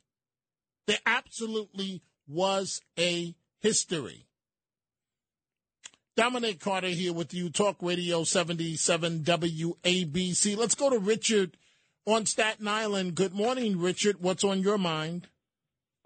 There 0.87 0.99
absolutely 1.07 2.03
was 2.27 2.81
a 2.99 3.35
history. 3.61 4.27
Dominic 6.16 6.61
Carter 6.61 6.88
here 6.88 7.12
with 7.12 7.35
you, 7.35 7.51
Talk 7.51 7.77
Radio 7.81 8.23
77 8.23 9.20
WABC. 9.20 10.57
Let's 10.57 10.77
go 10.77 10.90
to 10.90 10.99
Richard 10.99 11.57
on 12.07 12.27
Staten 12.27 12.68
Island. 12.68 13.16
Good 13.16 13.35
morning, 13.35 13.81
Richard. 13.81 14.20
What's 14.20 14.44
on 14.44 14.61
your 14.61 14.79
mind? 14.79 15.29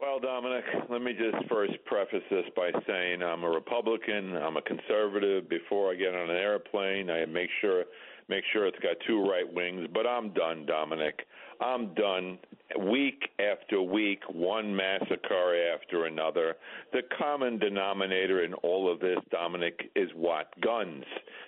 Well, 0.00 0.20
Dominic, 0.20 0.64
let 0.88 1.02
me 1.02 1.12
just 1.12 1.48
first 1.48 1.72
preface 1.84 2.22
this 2.30 2.44
by 2.54 2.70
saying 2.86 3.20
I'm 3.20 3.42
a 3.42 3.50
Republican. 3.50 4.36
I'm 4.36 4.56
a 4.56 4.62
conservative. 4.62 5.48
Before 5.48 5.90
I 5.90 5.96
get 5.96 6.14
on 6.14 6.30
an 6.30 6.36
airplane, 6.36 7.10
I 7.10 7.24
make 7.26 7.50
sure 7.60 7.84
make 8.28 8.44
sure 8.52 8.66
it's 8.66 8.78
got 8.78 8.96
two 9.08 9.28
right 9.28 9.52
wings. 9.52 9.88
But 9.92 10.06
I'm 10.06 10.32
done, 10.34 10.66
Dominic. 10.66 11.26
I'm 11.60 11.94
done. 11.94 12.38
Week 12.80 13.30
after 13.40 13.80
week, 13.80 14.20
one 14.30 14.74
massacre 14.74 15.72
after 15.74 16.04
another. 16.04 16.56
The 16.92 17.00
common 17.18 17.58
denominator 17.58 18.44
in 18.44 18.52
all 18.54 18.92
of 18.92 19.00
this, 19.00 19.18
Dominic, 19.30 19.90
is 19.96 20.10
what? 20.14 20.48
Guns. 20.60 21.04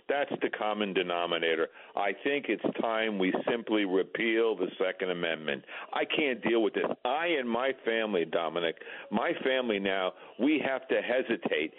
That's 0.08 0.32
the 0.42 0.48
common 0.48 0.94
denominator. 0.94 1.68
I 1.94 2.12
think 2.24 2.46
it's 2.48 2.64
time 2.80 3.18
we 3.18 3.32
simply 3.48 3.84
repeal 3.84 4.56
the 4.56 4.68
Second 4.82 5.10
Amendment. 5.10 5.64
I 5.92 6.04
can't 6.04 6.42
deal 6.42 6.62
with 6.62 6.74
this. 6.74 6.86
I 7.04 7.26
and 7.38 7.48
my 7.48 7.72
family, 7.84 8.24
Dominic, 8.24 8.76
my 9.10 9.32
family 9.44 9.78
now, 9.78 10.14
we 10.38 10.60
have 10.66 10.88
to 10.88 11.00
hesitate 11.02 11.74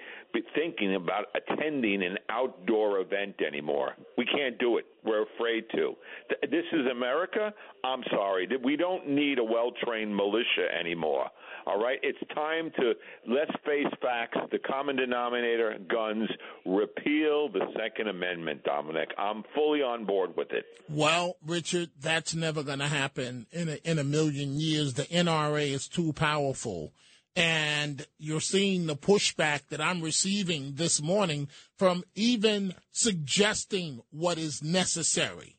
thinking 0.55 0.95
about 0.95 1.25
attending 1.35 2.03
an 2.03 2.17
outdoor 2.29 2.99
event 2.99 3.35
anymore. 3.45 3.95
We 4.17 4.25
can't 4.25 4.57
do 4.59 4.77
it. 4.77 4.85
We're 5.03 5.23
afraid 5.23 5.65
to. 5.75 5.95
This 6.43 6.65
is 6.71 6.87
America. 6.91 7.53
I'm 7.83 8.03
sorry. 8.11 8.47
We 8.63 8.75
don't 8.75 9.09
need 9.09 9.39
a 9.39 9.43
well 9.43 9.71
trained 9.83 10.15
militia 10.15 10.67
anymore. 10.79 11.29
All 11.65 11.81
right? 11.81 11.99
It's 12.03 12.19
time 12.33 12.71
to 12.77 12.93
let's 13.27 13.51
face 13.65 13.87
facts. 14.01 14.37
The 14.51 14.59
common 14.59 14.95
denominator 14.95 15.77
guns, 15.89 16.29
repeal 16.65 17.49
the 17.49 17.65
Second 17.77 18.09
Amendment, 18.09 18.63
Dominic. 18.63 19.09
I'm 19.17 19.43
fully 19.55 19.81
on 19.81 20.05
board 20.05 20.35
with 20.35 20.51
it. 20.51 20.65
Well, 20.89 21.37
Richard, 21.45 21.89
that's 21.99 22.35
never 22.35 22.63
going 22.63 22.79
to 22.79 22.87
happen 22.87 23.47
in 23.51 23.69
a, 23.69 23.75
in 23.83 23.99
a 23.99 24.03
million 24.03 24.59
years. 24.59 24.93
The 24.93 25.03
NRA 25.03 25.71
is 25.71 25.87
too 25.87 26.13
powerful. 26.13 26.93
And 27.35 28.05
you're 28.17 28.41
seeing 28.41 28.87
the 28.87 28.95
pushback 28.95 29.67
that 29.69 29.79
I'm 29.79 30.01
receiving 30.01 30.75
this 30.75 31.01
morning 31.01 31.47
from 31.77 32.03
even 32.13 32.75
suggesting 32.91 34.01
what 34.09 34.37
is 34.37 34.61
necessary 34.61 35.57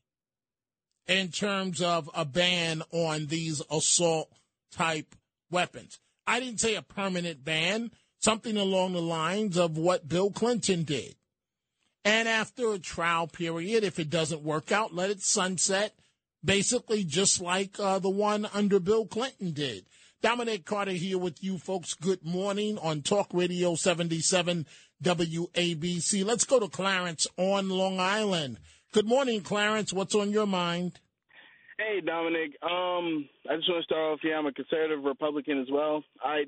in 1.06 1.28
terms 1.28 1.80
of 1.80 2.10
a 2.14 2.24
ban 2.24 2.82
on 2.92 3.26
these 3.26 3.62
assault 3.70 4.30
type 4.70 5.14
weapons. 5.50 5.98
I 6.26 6.40
didn't 6.40 6.60
say 6.60 6.74
a 6.74 6.82
permanent 6.82 7.44
ban, 7.44 7.90
something 8.18 8.56
along 8.56 8.92
the 8.92 9.02
lines 9.02 9.56
of 9.56 9.76
what 9.76 10.08
Bill 10.08 10.30
Clinton 10.30 10.84
did. 10.84 11.16
And 12.04 12.28
after 12.28 12.72
a 12.72 12.78
trial 12.78 13.26
period, 13.28 13.84
if 13.84 13.98
it 13.98 14.10
doesn't 14.10 14.42
work 14.42 14.72
out, 14.72 14.94
let 14.94 15.10
it 15.10 15.22
sunset, 15.22 15.94
basically 16.44 17.04
just 17.04 17.40
like 17.40 17.78
uh, 17.78 17.98
the 17.98 18.10
one 18.10 18.46
under 18.52 18.80
Bill 18.80 19.06
Clinton 19.06 19.52
did. 19.52 19.86
Dominic 20.22 20.64
Carter 20.64 20.92
here 20.92 21.18
with 21.18 21.42
you 21.42 21.58
folks. 21.58 21.94
Good 21.94 22.24
morning 22.24 22.78
on 22.78 23.02
Talk 23.02 23.26
Radio 23.32 23.74
77 23.74 24.66
WABC. 25.02 26.24
Let's 26.24 26.44
go 26.44 26.60
to 26.60 26.68
Clarence 26.68 27.26
on 27.36 27.68
Long 27.68 27.98
Island. 27.98 28.60
Good 28.92 29.04
morning, 29.04 29.40
Clarence. 29.40 29.92
What's 29.92 30.14
on 30.14 30.30
your 30.30 30.46
mind? 30.46 31.00
Hey, 31.76 32.00
Dominic. 32.06 32.52
Um, 32.62 33.28
I 33.50 33.56
just 33.56 33.68
want 33.68 33.80
to 33.80 33.84
start 33.84 34.12
off 34.12 34.20
here. 34.22 34.36
I'm 34.36 34.46
a 34.46 34.52
conservative 34.52 35.02
Republican 35.02 35.60
as 35.60 35.66
well. 35.72 36.04
I 36.22 36.44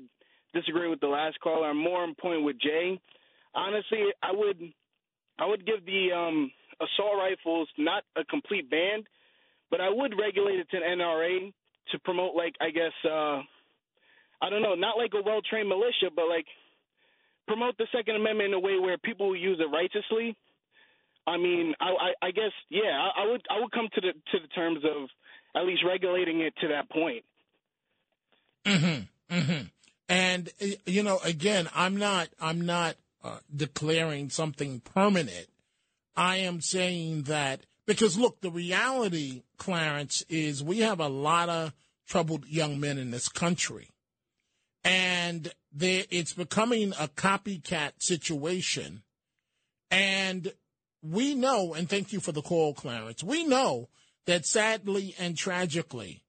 disagree 0.53 0.87
with 0.87 1.01
the 1.01 1.07
last 1.07 1.37
caller. 1.41 1.67
I'm 1.67 1.77
more 1.77 2.01
on 2.01 2.15
point 2.15 2.45
with 2.45 2.55
Jay. 2.61 2.97
Honestly, 3.53 4.05
I 4.23 4.31
would, 4.31 4.57
I 5.37 5.47
would 5.47 5.65
give 5.65 5.85
the 5.85 6.13
um, 6.15 6.49
assault 6.79 7.17
rifles 7.17 7.67
not 7.77 8.03
a 8.15 8.23
complete 8.23 8.69
ban, 8.69 9.03
but 9.69 9.81
I 9.81 9.89
would 9.89 10.13
regulate 10.17 10.59
it 10.59 10.69
to 10.71 10.77
an 10.77 10.97
NRA 10.97 11.51
to 11.91 11.99
promote, 11.99 12.35
like 12.35 12.53
I 12.61 12.69
guess, 12.69 12.93
uh, 13.03 13.41
I 14.45 14.49
don't 14.49 14.61
know, 14.61 14.75
not 14.75 14.97
like 14.97 15.11
a 15.15 15.23
well 15.25 15.41
trained 15.41 15.69
militia, 15.69 16.13
but 16.15 16.27
like 16.29 16.45
promote 17.47 17.77
the 17.77 17.87
Second 17.91 18.15
Amendment 18.15 18.49
in 18.49 18.53
a 18.53 18.59
way 18.59 18.77
where 18.77 18.97
people 18.97 19.29
will 19.29 19.35
use 19.35 19.59
it 19.59 19.73
righteously. 19.73 20.35
I 21.27 21.37
mean, 21.37 21.73
I, 21.79 21.85
I, 21.85 22.27
I 22.27 22.31
guess, 22.31 22.51
yeah, 22.69 22.91
I, 22.91 23.23
I 23.23 23.31
would, 23.31 23.41
I 23.49 23.59
would 23.59 23.71
come 23.71 23.87
to 23.95 24.01
the 24.01 24.13
to 24.13 24.39
the 24.39 24.47
terms 24.49 24.83
of 24.85 25.09
at 25.55 25.65
least 25.65 25.83
regulating 25.85 26.41
it 26.41 26.53
to 26.61 26.67
that 26.67 26.89
point. 26.89 27.23
Mm-hmm. 28.65 29.35
Mm-hmm. 29.35 29.65
And 30.09 30.49
you 30.85 31.01
know, 31.01 31.19
again, 31.23 31.67
I'm 31.73 31.97
not, 31.97 32.29
I'm 32.39 32.61
not 32.61 32.97
uh, 33.23 33.39
declaring 33.55 34.29
something 34.29 34.81
permanent. 34.81 35.47
I 36.15 36.37
am 36.37 36.61
saying 36.61 37.23
that 37.23 37.61
because 37.87 38.17
look, 38.17 38.41
the 38.41 38.51
reality, 38.51 39.41
Clarence, 39.57 40.23
is 40.29 40.63
we 40.63 40.79
have 40.79 40.99
a 40.99 41.07
lot 41.07 41.49
of 41.49 41.73
troubled 42.07 42.45
young 42.45 42.79
men 42.79 42.99
in 42.99 43.09
this 43.09 43.27
country, 43.27 43.89
and 44.85 45.51
it's 45.77 46.33
becoming 46.33 46.93
a 46.93 47.07
copycat 47.07 47.93
situation. 47.99 49.01
And 49.89 50.53
we 51.01 51.33
know, 51.35 51.73
and 51.73 51.89
thank 51.89 52.13
you 52.13 52.19
for 52.19 52.31
the 52.31 52.43
call, 52.43 52.73
Clarence. 52.73 53.23
We 53.23 53.43
know 53.43 53.89
that 54.27 54.45
sadly 54.45 55.15
and 55.19 55.35
tragically, 55.35 56.21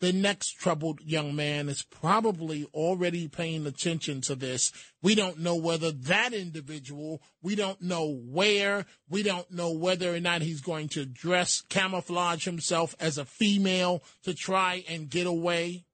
the 0.00 0.12
next 0.12 0.52
troubled 0.52 1.00
young 1.00 1.34
man 1.34 1.68
is 1.68 1.82
probably 1.82 2.66
already 2.72 3.26
paying 3.26 3.66
attention 3.66 4.20
to 4.22 4.36
this. 4.36 4.70
We 5.02 5.16
don't 5.16 5.40
know 5.40 5.56
whether 5.56 5.90
that 5.90 6.32
individual, 6.32 7.20
we 7.42 7.56
don't 7.56 7.82
know 7.82 8.08
where, 8.08 8.86
we 9.08 9.24
don't 9.24 9.50
know 9.50 9.72
whether 9.72 10.14
or 10.14 10.20
not 10.20 10.42
he's 10.42 10.60
going 10.60 10.88
to 10.90 11.04
dress, 11.04 11.62
camouflage 11.62 12.44
himself 12.44 12.94
as 13.00 13.18
a 13.18 13.24
female 13.24 14.04
to 14.22 14.34
try 14.34 14.84
and 14.88 15.10
get 15.10 15.26
away. 15.26 15.84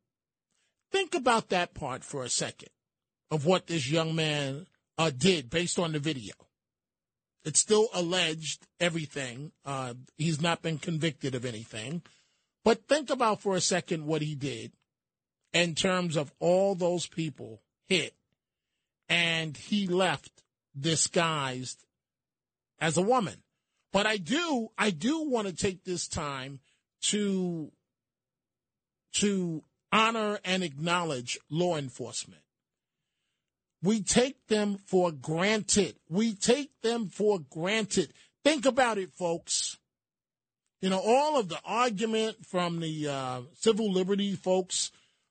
Think 0.94 1.16
about 1.16 1.48
that 1.48 1.74
part 1.74 2.04
for 2.04 2.22
a 2.22 2.28
second 2.28 2.68
of 3.28 3.44
what 3.44 3.66
this 3.66 3.90
young 3.90 4.14
man 4.14 4.68
uh, 4.96 5.10
did 5.10 5.50
based 5.50 5.76
on 5.76 5.90
the 5.90 5.98
video. 5.98 6.34
It's 7.44 7.58
still 7.58 7.88
alleged 7.92 8.68
everything. 8.78 9.50
Uh, 9.64 9.94
he's 10.16 10.40
not 10.40 10.62
been 10.62 10.78
convicted 10.78 11.34
of 11.34 11.44
anything. 11.44 12.02
But 12.64 12.86
think 12.86 13.10
about 13.10 13.42
for 13.42 13.56
a 13.56 13.60
second 13.60 14.06
what 14.06 14.22
he 14.22 14.36
did 14.36 14.70
in 15.52 15.74
terms 15.74 16.14
of 16.16 16.32
all 16.38 16.76
those 16.76 17.08
people 17.08 17.60
hit, 17.88 18.14
and 19.08 19.56
he 19.56 19.88
left 19.88 20.44
disguised 20.78 21.84
as 22.78 22.96
a 22.96 23.02
woman. 23.02 23.42
But 23.92 24.06
I 24.06 24.16
do, 24.16 24.68
I 24.78 24.90
do 24.90 25.28
want 25.28 25.48
to 25.48 25.56
take 25.56 25.82
this 25.82 26.06
time 26.06 26.60
to 27.08 27.72
to 29.14 29.64
honor 29.94 30.40
and 30.44 30.64
acknowledge 30.64 31.38
law 31.48 31.76
enforcement. 31.76 32.42
We 33.80 34.02
take 34.02 34.48
them 34.48 34.78
for 34.86 35.12
granted. 35.12 35.96
We 36.10 36.34
take 36.34 36.70
them 36.82 37.08
for 37.08 37.38
granted. 37.38 38.12
Think 38.42 38.66
about 38.66 38.98
it, 38.98 39.12
folks. 39.12 39.78
You 40.82 40.90
know, 40.90 41.00
all 41.02 41.38
of 41.38 41.48
the 41.48 41.60
argument 41.64 42.44
from 42.44 42.80
the 42.80 43.08
uh, 43.08 43.40
civil 43.54 43.90
liberty 43.92 44.34
folks 44.34 44.90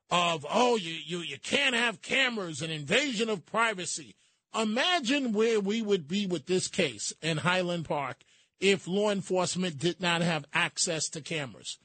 of, 0.10 0.45
oh, 0.49 0.78
you, 0.78 0.93
you, 1.06 1.19
you 1.19 1.38
can't 1.39 1.76
have 1.76 2.02
cameras, 2.02 2.62
an 2.62 2.71
invasion 2.71 3.30
of 3.30 3.45
privacy. 3.45 4.15
Imagine 4.56 5.34
where 5.34 5.60
we 5.60 5.82
would 5.82 6.08
be 6.08 6.26
with 6.26 6.45
this 6.45 6.67
case 6.67 7.12
in 7.21 7.38
Highland 7.38 7.86
Park 7.86 8.23
if 8.60 8.88
law 8.88 9.10
enforcement 9.10 9.78
did 9.78 9.99
not 9.99 10.21
have 10.21 10.45
access 10.54 11.10
to 11.10 11.21
cameras. 11.21 11.80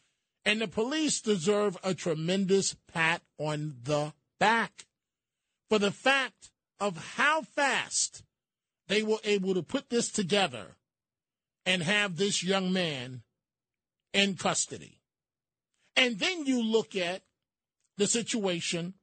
And 0.48 0.62
the 0.62 0.66
police 0.66 1.20
deserve 1.20 1.76
a 1.84 1.92
tremendous 1.92 2.74
pat 2.90 3.20
on 3.36 3.74
the 3.82 4.14
back 4.40 4.86
for 5.68 5.78
the 5.78 5.90
fact 5.90 6.52
of 6.80 6.96
how 7.16 7.42
fast 7.42 8.22
they 8.86 9.02
were 9.02 9.18
able 9.24 9.52
to 9.52 9.62
put 9.62 9.90
this 9.90 10.10
together 10.10 10.76
and 11.66 11.82
have 11.82 12.16
this 12.16 12.42
young 12.42 12.72
man 12.72 13.24
in 14.14 14.36
custody. 14.36 15.00
And 15.96 16.18
then 16.18 16.46
you 16.46 16.62
look 16.62 16.96
at 16.96 17.20
the 17.98 18.06
situation, 18.06 18.94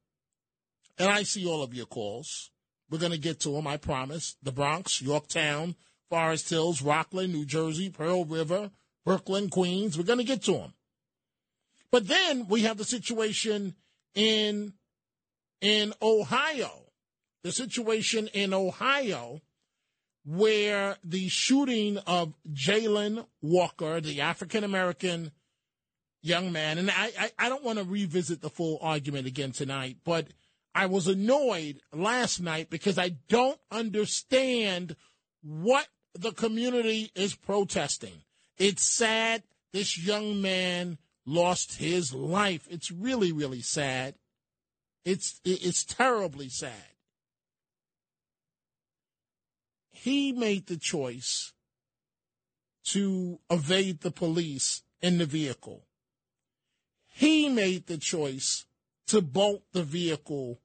and 0.97 1.11
I 1.11 1.21
see 1.21 1.45
all 1.45 1.61
of 1.61 1.75
your 1.75 1.85
calls. 1.85 2.49
We're 2.89 2.97
going 2.97 3.11
to 3.11 3.19
get 3.19 3.39
to 3.41 3.49
them, 3.49 3.67
I 3.67 3.77
promise. 3.77 4.35
The 4.41 4.51
Bronx, 4.51 4.99
Yorktown, 4.99 5.75
Forest 6.09 6.49
Hills, 6.49 6.81
Rockland, 6.81 7.33
New 7.33 7.45
Jersey, 7.45 7.91
Pearl 7.91 8.25
River, 8.25 8.71
Brooklyn, 9.05 9.51
Queens. 9.51 9.95
We're 9.95 10.05
going 10.05 10.17
to 10.17 10.25
get 10.25 10.41
to 10.45 10.53
them. 10.53 10.73
But 11.91 12.07
then 12.07 12.47
we 12.47 12.61
have 12.61 12.77
the 12.77 12.85
situation 12.85 13.75
in 14.13 14.73
in 15.61 15.93
Ohio 16.01 16.85
the 17.45 17.51
situation 17.51 18.27
in 18.33 18.55
Ohio 18.55 19.39
where 20.25 20.97
the 21.03 21.29
shooting 21.29 21.99
of 22.07 22.33
Jayland 22.51 23.23
Walker, 23.39 24.01
the 24.01 24.21
African 24.21 24.63
American 24.63 25.31
young 26.23 26.51
man, 26.51 26.79
and 26.79 26.89
I, 26.89 27.11
I, 27.19 27.31
I 27.37 27.49
don't 27.49 27.63
want 27.63 27.77
to 27.77 27.85
revisit 27.85 28.41
the 28.41 28.49
full 28.49 28.79
argument 28.81 29.27
again 29.27 29.51
tonight, 29.51 29.97
but 30.03 30.29
I 30.73 30.87
was 30.87 31.07
annoyed 31.07 31.81
last 31.93 32.41
night 32.41 32.71
because 32.71 32.97
I 32.97 33.09
don't 33.29 33.59
understand 33.69 34.95
what 35.43 35.87
the 36.15 36.31
community 36.31 37.11
is 37.13 37.35
protesting. 37.35 38.23
It's 38.57 38.81
sad 38.81 39.43
this 39.71 40.03
young 40.03 40.41
man 40.41 40.97
lost 41.25 41.77
his 41.77 42.13
life. 42.13 42.67
It's 42.69 42.91
really, 42.91 43.31
really 43.31 43.61
sad. 43.61 44.15
It's 45.03 45.39
it's 45.43 45.83
terribly 45.83 46.49
sad. 46.49 46.95
he 50.05 50.31
made 50.31 50.67
the 50.67 50.77
choice 50.77 51.51
to 52.83 53.39
evade 53.49 54.01
the 54.01 54.11
police 54.11 54.83
in 55.01 55.17
the 55.17 55.25
vehicle. 55.25 55.87
He 57.07 57.49
made 57.49 57.87
the 57.87 57.97
choice 57.97 58.65
to 59.07 59.21
bolt 59.21 59.63
the 59.71 59.81
vehicle 59.81 60.59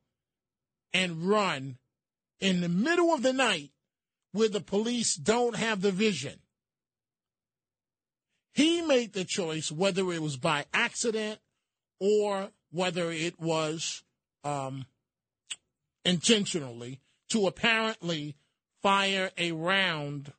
and 0.93 1.27
run 1.27 1.79
in 2.39 2.61
the 2.61 2.69
middle 2.69 3.15
of 3.15 3.23
the 3.23 3.33
night 3.33 3.71
where 4.33 4.51
the 4.51 4.61
police 4.61 5.15
don't 5.15 5.57
have 5.57 5.81
the 5.81 5.93
vision. 5.93 6.40
He 8.53 8.83
made 8.83 9.13
the 9.13 9.25
choice, 9.25 9.71
whether 9.71 10.13
it 10.13 10.23
was 10.23 10.37
by 10.37 10.67
accident 10.73 11.39
or 12.01 12.51
whether 12.71 13.11
it 13.11 13.41
was 13.41 14.03
um, 14.45 14.87
intentionally, 16.05 17.01
to 17.31 17.47
apparently 17.47 18.37
fire 18.83 19.31
a 19.39 19.53
round 19.53 20.33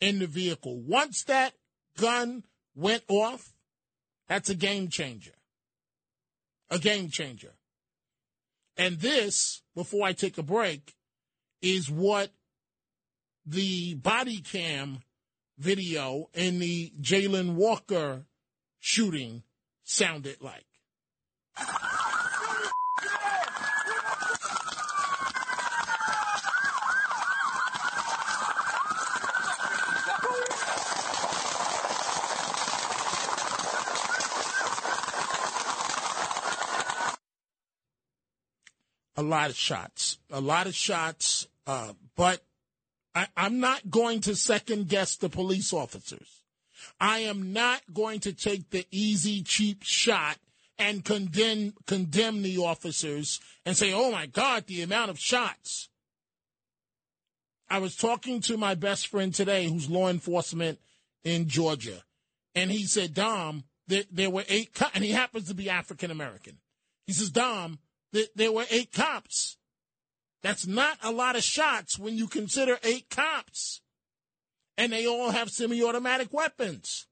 in 0.00 0.18
the 0.18 0.26
vehicle. 0.26 0.80
Once 0.80 1.24
that 1.24 1.54
gun 1.96 2.44
went 2.74 3.02
off, 3.08 3.52
that's 4.28 4.50
a 4.50 4.54
game 4.54 4.88
changer. 4.88 5.34
A 6.70 6.78
game 6.78 7.08
changer. 7.10 7.52
And 8.76 9.00
this, 9.00 9.62
before 9.74 10.06
I 10.06 10.12
take 10.12 10.38
a 10.38 10.42
break, 10.42 10.94
is 11.60 11.90
what 11.90 12.30
the 13.44 13.94
body 13.94 14.40
cam 14.40 15.00
video 15.62 16.28
in 16.34 16.58
the 16.58 16.92
Jayland 17.00 17.54
Walker 17.54 18.26
shooting 18.80 19.44
sounded 19.84 20.42
like. 20.42 20.66
a 39.14 39.22
lot 39.22 39.50
of 39.50 39.56
shots, 39.56 40.18
a 40.30 40.40
lot 40.40 40.66
of 40.66 40.74
shots. 40.74 41.46
Uh, 41.64 41.92
but 42.16 42.42
I, 43.14 43.26
I'm 43.36 43.60
not 43.60 43.90
going 43.90 44.20
to 44.22 44.34
second 44.34 44.88
guess 44.88 45.16
the 45.16 45.28
police 45.28 45.72
officers. 45.72 46.42
I 47.00 47.20
am 47.20 47.52
not 47.52 47.82
going 47.92 48.20
to 48.20 48.32
take 48.32 48.70
the 48.70 48.86
easy, 48.90 49.42
cheap 49.42 49.82
shot 49.82 50.38
and 50.78 51.04
condemn 51.04 51.74
condemn 51.86 52.42
the 52.42 52.58
officers 52.58 53.40
and 53.64 53.76
say, 53.76 53.92
"Oh 53.92 54.10
my 54.10 54.26
God, 54.26 54.66
the 54.66 54.82
amount 54.82 55.10
of 55.10 55.18
shots." 55.18 55.88
I 57.68 57.78
was 57.78 57.96
talking 57.96 58.40
to 58.42 58.56
my 58.56 58.74
best 58.74 59.06
friend 59.06 59.34
today, 59.34 59.66
who's 59.66 59.88
law 59.88 60.08
enforcement 60.08 60.78
in 61.24 61.48
Georgia, 61.48 62.02
and 62.54 62.70
he 62.70 62.84
said, 62.86 63.14
"Dom, 63.14 63.64
there, 63.86 64.04
there 64.10 64.30
were 64.30 64.44
eight, 64.48 64.74
co- 64.74 64.88
and 64.94 65.04
he 65.04 65.10
happens 65.10 65.48
to 65.48 65.54
be 65.54 65.68
African 65.68 66.10
American. 66.10 66.58
He 67.06 67.12
says, 67.12 67.30
Dom, 67.30 67.78
there, 68.12 68.24
there 68.34 68.52
were 68.52 68.66
eight 68.70 68.92
cops. 68.92 69.58
That's 70.42 70.66
not 70.66 70.98
a 71.02 71.12
lot 71.12 71.36
of 71.36 71.44
shots 71.44 71.98
when 71.98 72.16
you 72.16 72.26
consider 72.26 72.78
eight 72.82 73.08
cops. 73.10 73.80
And 74.76 74.92
they 74.92 75.06
all 75.06 75.30
have 75.30 75.50
semi 75.50 75.82
automatic 75.82 76.32
weapons. 76.32 77.06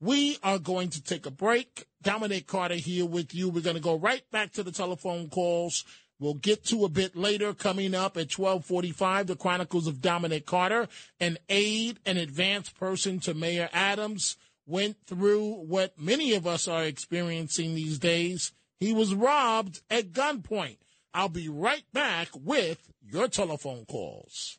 We 0.00 0.36
are 0.42 0.58
going 0.58 0.90
to 0.90 1.02
take 1.02 1.26
a 1.26 1.30
break. 1.30 1.86
Dominic 2.02 2.46
Carter 2.46 2.74
here 2.74 3.06
with 3.06 3.34
you. 3.34 3.48
We're 3.48 3.62
going 3.62 3.76
to 3.76 3.82
go 3.82 3.96
right 3.96 4.22
back 4.30 4.52
to 4.52 4.62
the 4.62 4.72
telephone 4.72 5.28
calls. 5.28 5.84
We'll 6.18 6.34
get 6.34 6.64
to 6.66 6.84
a 6.84 6.88
bit 6.88 7.14
later 7.14 7.52
coming 7.52 7.94
up 7.94 8.16
at 8.16 8.38
1245, 8.38 9.26
the 9.26 9.36
Chronicles 9.36 9.86
of 9.86 10.00
Dominic 10.00 10.46
Carter, 10.46 10.88
an 11.20 11.36
aide, 11.50 11.98
an 12.06 12.16
advanced 12.16 12.78
person 12.78 13.20
to 13.20 13.34
Mayor 13.34 13.68
Adams, 13.72 14.36
went 14.66 14.96
through 15.06 15.52
what 15.66 15.98
many 16.00 16.34
of 16.34 16.46
us 16.46 16.68
are 16.68 16.84
experiencing 16.84 17.74
these 17.74 17.98
days. 17.98 18.52
He 18.80 18.94
was 18.94 19.14
robbed 19.14 19.82
at 19.90 20.12
gunpoint. 20.12 20.78
I'll 21.16 21.30
be 21.30 21.48
right 21.48 21.84
back 21.94 22.28
with 22.34 22.92
your 23.02 23.26
telephone 23.28 23.86
calls. 23.86 24.58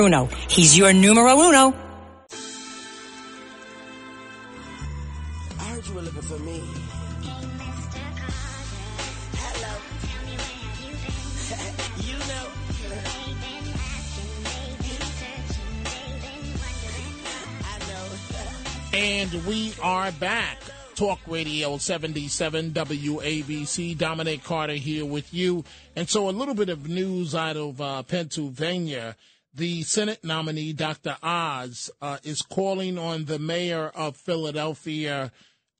He's 0.49 0.75
your 0.75 0.93
numero 0.93 1.39
uno. 1.39 1.75
I 5.59 5.63
heard 5.63 5.85
you 5.85 5.93
were 5.93 6.01
looking 6.01 6.21
for 6.23 6.39
me. 6.39 6.63
Hello. 9.37 9.77
you 12.01 12.17
know. 12.17 12.47
And 18.93 19.45
we 19.45 19.73
are 19.83 20.11
back. 20.13 20.57
Talk 20.95 21.19
Radio 21.27 21.77
77 21.77 22.71
WABC. 22.71 23.97
Dominic 23.97 24.43
Carter 24.43 24.73
here 24.73 25.05
with 25.05 25.31
you. 25.33 25.63
And 25.95 26.09
so 26.09 26.27
a 26.27 26.31
little 26.31 26.55
bit 26.55 26.69
of 26.69 26.89
news 26.89 27.35
out 27.35 27.55
of 27.55 27.79
uh, 27.79 28.01
Pennsylvania. 28.03 29.15
The 29.53 29.83
Senate 29.83 30.23
nominee, 30.23 30.71
Dr. 30.71 31.17
Oz, 31.21 31.91
uh, 32.01 32.19
is 32.23 32.41
calling 32.41 32.97
on 32.97 33.25
the 33.25 33.39
mayor 33.39 33.89
of 33.89 34.15
Philadelphia, 34.15 35.31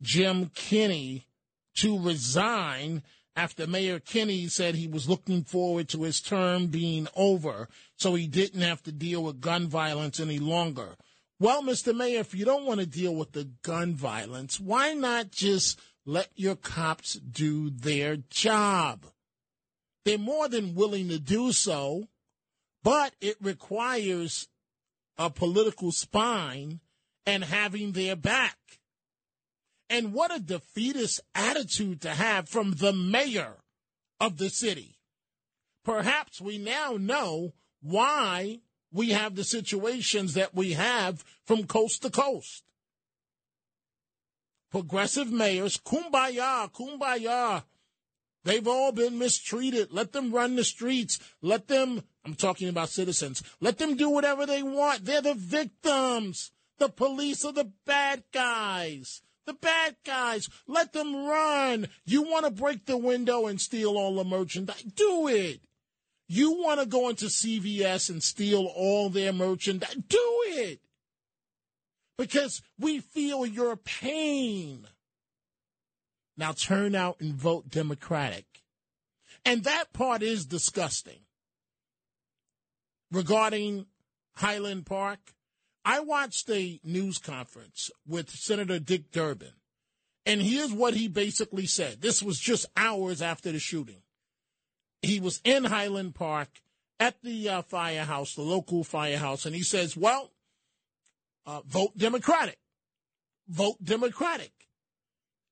Jim 0.02 0.52
Kenney, 0.54 1.26
to 1.76 1.98
resign 1.98 3.02
after 3.36 3.66
Mayor 3.66 4.00
Kenney 4.00 4.48
said 4.48 4.76
he 4.76 4.88
was 4.88 5.08
looking 5.08 5.44
forward 5.44 5.88
to 5.90 6.04
his 6.04 6.20
term 6.20 6.68
being 6.68 7.08
over 7.16 7.70
so 7.96 8.16
he 8.16 8.28
didn't 8.28 8.62
have 8.62 8.84
to 8.84 8.92
deal 8.92 9.24
with 9.24 9.40
gun 9.40 9.68
violence 9.68 10.20
any 10.20 10.40
longer. 10.40 10.96
Well, 11.40 11.64
Mr. 11.64 11.96
Mayor, 11.96 12.20
if 12.20 12.36
you 12.36 12.46
don't 12.46 12.66
want 12.66 12.82
to 12.82 12.86
deal 12.86 13.16
with 13.16 13.32
the 13.32 13.50
gun 13.64 13.96
violence, 13.96 14.60
why 14.60 14.94
not 14.94 15.32
just 15.32 15.80
let 16.06 16.30
your 16.36 16.56
cops 16.56 17.14
do 17.14 17.70
their 17.70 18.18
job? 18.18 19.06
They're 20.04 20.18
more 20.18 20.50
than 20.50 20.76
willing 20.76 21.08
to 21.10 21.20
do 21.20 21.52
so, 21.52 22.08
but 22.84 23.13
it 23.22 23.38
requires 23.41 24.48
a 25.17 25.30
political 25.30 25.91
spine 25.91 26.80
and 27.26 27.44
having 27.44 27.91
their 27.91 28.15
back. 28.15 28.58
And 29.89 30.13
what 30.13 30.34
a 30.34 30.39
defeatist 30.39 31.20
attitude 31.36 32.02
to 32.02 32.12
have 32.12 32.48
from 32.48 32.72
the 32.72 32.94
mayor 32.94 33.58
of 34.20 34.38
the 34.38 34.50
city. 34.50 34.98
Perhaps 35.84 36.39
we 36.39 36.58
now 36.58 36.96
know 36.98 37.54
why 37.82 38.62
we 38.91 39.10
have 39.10 39.36
the 39.36 39.44
situations 39.44 40.34
that 40.34 40.54
we 40.54 40.74
have 40.74 41.24
from 41.46 41.65
coast 41.65 42.04
to 42.04 42.10
coast. 42.10 42.63
Progressive 44.70 45.32
mayors, 45.32 45.78
kumbaya, 45.78 46.72
kumbaya. 46.72 47.63
They've 48.44 48.67
all 48.67 48.91
been 48.91 49.17
mistreated. 49.17 49.91
Let 49.91 50.13
them 50.13 50.32
run 50.32 50.56
the 50.56 50.63
streets. 50.63 51.20
Let 51.41 51.67
them, 51.67 52.04
I'm 52.24 52.36
talking 52.36 52.70
about 52.70 52.90
citizens, 52.90 53.42
let 53.60 53.78
them 53.78 53.96
do 53.96 54.10
whatever 54.10 54.46
they 54.46 54.62
want. 54.62 55.06
They're 55.06 55.22
the 55.22 55.34
victims. 55.34 56.52
The 56.78 56.90
police 56.90 57.44
are 57.46 57.54
the 57.54 57.72
bad 57.86 58.24
guys. 58.32 59.22
The 59.46 59.54
bad 59.54 59.96
guys. 60.06 60.48
Let 60.68 60.94
them 60.94 61.26
run. 61.26 61.88
You 62.06 62.22
want 62.24 62.46
to 62.46 62.52
break 62.52 62.86
the 62.86 62.98
window 62.98 63.48
and 63.48 63.60
steal 63.60 63.98
all 63.98 64.16
the 64.16 64.24
merchandise? 64.24 64.84
Do 64.84 65.28
it. 65.28 65.62
You 66.28 66.62
want 66.62 66.80
to 66.80 66.86
go 66.86 67.10
into 67.10 67.26
CVS 67.26 68.10
and 68.10 68.24
steal 68.24 68.66
all 68.66 69.10
their 69.10 69.34
merchandise? 69.34 69.96
Do 70.08 70.40
it. 70.46 70.80
Because 72.18 72.62
we 72.80 73.00
feel 73.00 73.46
your 73.46 73.76
pain. 73.76 74.88
Now 76.38 76.54
turn 76.54 76.96
out 76.96 77.18
and 77.20 77.34
vote 77.34 77.70
Democratic. 77.70 78.46
And 79.44 79.64
that 79.64 79.92
part 79.92 80.22
is 80.22 80.46
disgusting. 80.46 81.20
Regarding 83.12 83.88
Highland 84.36 84.86
Park, 84.86 85.19
I 85.84 86.00
watched 86.00 86.50
a 86.50 86.80
news 86.84 87.17
conference 87.17 87.91
with 88.08 88.30
Senator 88.30 88.80
Dick 88.80 89.12
Durbin. 89.12 89.54
And 90.26 90.41
here's 90.41 90.71
what 90.71 90.93
he 90.93 91.08
basically 91.08 91.65
said. 91.65 92.02
This 92.02 92.21
was 92.21 92.39
just 92.39 92.67
hours 92.78 93.21
after 93.21 93.52
the 93.52 93.60
shooting. 93.60 94.04
He 95.02 95.19
was 95.19 95.41
in 95.43 95.63
Highland 95.65 96.13
Park 96.13 96.62
at 97.00 97.21
the 97.24 97.50
uh, 97.50 97.62
firehouse, 97.63 98.36
the 98.36 98.43
local 98.43 98.84
firehouse, 98.84 99.45
and 99.47 99.56
he 99.56 99.63
says, 99.63 99.97
well, 99.97 100.32
uh, 101.47 101.62
vote 101.65 101.97
Democratic. 101.97 102.60
Vote 103.47 103.84
Democratic. 103.84 104.52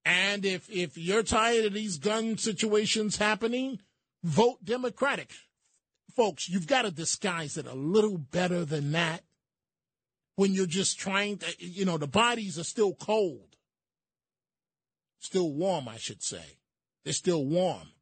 And 0.06 0.46
if, 0.46 0.70
if 0.70 0.98
you're 0.98 1.24
tired 1.24 1.66
of 1.66 1.74
these 1.74 1.98
gun 1.98 2.38
situations 2.38 3.18
happening, 3.18 3.80
vote 4.24 4.64
Democratic. 4.64 5.34
Folks, 6.20 6.50
you've 6.50 6.68
got 6.68 6.82
to 6.82 6.92
disguise 6.92 7.56
it 7.56 7.66
a 7.66 7.74
little 7.74 8.18
better 8.18 8.66
than 8.66 8.92
that 8.92 9.24
when 10.36 10.54
you're 10.54 10.66
just 10.66 11.00
trying 11.00 11.38
to, 11.38 11.46
you 11.60 11.86
know, 11.86 11.98
the 11.98 12.08
bodies 12.08 12.60
are 12.60 12.66
still 12.66 12.94
cold. 12.94 13.56
Still 15.20 15.54
warm, 15.54 15.88
I 15.88 15.96
should 15.96 16.22
say. 16.22 16.44
They're 17.06 17.14
still 17.14 17.46
warm. 17.46 17.94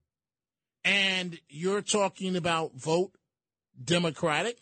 And 0.83 1.39
you're 1.47 1.83
talking 1.83 2.35
about 2.35 2.73
vote 2.73 3.11
Democratic? 3.79 4.57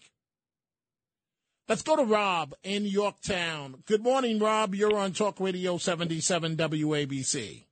Let's 1.69 1.81
go 1.81 1.95
to 1.95 2.03
Rob 2.03 2.55
in 2.61 2.83
Yorktown. 2.83 3.83
Good 3.85 4.03
morning, 4.03 4.37
Rob. 4.37 4.75
You're 4.75 4.97
on 4.97 5.13
Talk 5.13 5.39
Radio 5.39 5.77
77 5.77 6.57
WABC. 6.57 7.63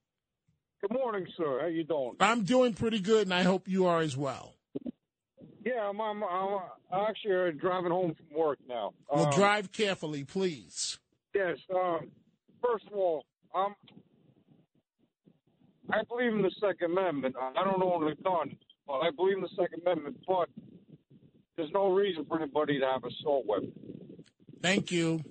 Good 0.80 0.94
morning, 0.94 1.28
sir. 1.36 1.60
How 1.60 1.68
you 1.68 1.84
doing? 1.84 2.14
I'm 2.22 2.46
doing 2.46 2.74
pretty 2.74 3.02
good, 3.02 3.24
and 3.24 3.34
I 3.34 3.44
hope 3.44 3.68
you 3.68 3.86
are 3.88 4.00
as 4.00 4.16
well. 4.16 4.54
Yeah, 5.74 5.90
I'm. 5.90 6.00
I'm, 6.02 6.24
I'm 6.24 6.60
actually 7.10 7.52
driving 7.54 7.92
home 7.92 8.14
from 8.16 8.38
work 8.38 8.60
now. 8.68 8.94
Well, 9.12 9.26
Um, 9.26 9.32
drive 9.34 9.72
carefully, 9.72 10.24
please. 10.24 11.00
Yes. 11.34 11.58
Um, 11.74 12.12
first 12.62 12.86
of 12.88 12.94
all, 12.94 13.26
um, 13.56 13.76
I 15.92 16.04
believe 16.04 16.34
in 16.34 16.42
the 16.42 16.52
Second 16.62 16.92
Amendment. 16.98 17.36
I 17.40 17.64
don't 17.64 17.82
own 17.82 18.12
a 18.12 18.16
gun, 18.16 18.56
but 18.86 19.00
I 19.00 19.10
believe 19.16 19.38
in 19.38 19.42
the 19.42 19.50
Second 19.50 19.82
Amendment. 19.82 20.18
But 20.28 20.50
there's 21.58 21.72
no 21.74 21.92
reason 21.92 22.26
for 22.26 22.38
anybody 22.40 22.80
to 22.80 22.86
have 22.86 23.04
an 23.04 23.12
assault 23.20 23.46
weapon. 23.48 23.72
Thank 24.62 24.92
you. 24.92 25.22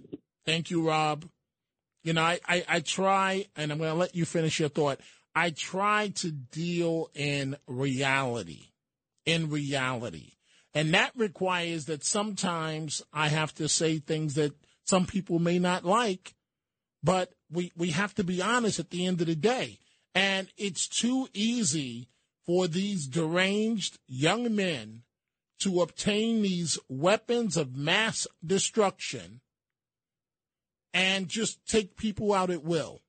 Thank 0.45 0.71
you, 0.71 0.87
Rob. 0.87 1.25
You 2.03 2.15
know, 2.15 2.23
I, 2.23 2.41
I, 2.49 2.65
I 2.69 2.81
try, 2.81 3.47
and 3.55 3.71
I'm 3.71 3.79
going 3.79 3.91
to 3.91 3.97
let 3.99 4.17
you 4.17 4.25
finish 4.25 4.59
your 4.59 4.69
thought. 4.69 5.01
I 5.37 5.51
try 5.51 6.09
to 6.17 6.31
deal 6.33 7.11
in 7.15 7.57
reality, 7.69 8.72
in 9.25 9.51
reality. 9.51 10.33
And 10.75 10.95
that 10.95 11.13
requires 11.17 11.85
that 11.87 12.05
sometimes 12.05 13.03
I 13.13 13.29
have 13.29 13.55
to 13.55 13.69
say 13.69 13.99
things 13.99 14.35
that 14.35 14.55
some 14.85 15.07
people 15.07 15.39
may 15.39 15.59
not 15.59 15.85
like, 15.85 16.35
but 17.03 17.33
we, 17.51 17.73
we 17.77 17.91
have 17.91 18.15
to 18.15 18.25
be 18.25 18.41
honest 18.41 18.79
at 18.79 18.91
the 18.91 19.07
end 19.07 19.21
of 19.21 19.27
the 19.27 19.37
day. 19.37 19.79
And 20.15 20.49
it's 20.57 20.89
too 20.89 21.29
easy 21.33 22.09
for 22.47 22.67
these 22.69 23.07
deranged 23.07 23.99
young 24.09 24.55
men 24.55 25.03
to 25.61 25.81
obtain 25.81 26.43
these 26.43 26.79
weapons 26.89 27.57
of 27.57 27.77
mass 27.77 28.27
destruction 28.45 29.41
and 30.93 31.29
just 31.29 31.65
take 31.67 31.97
people 31.97 32.33
out 32.35 32.51
at 32.51 32.65
will. 32.65 33.01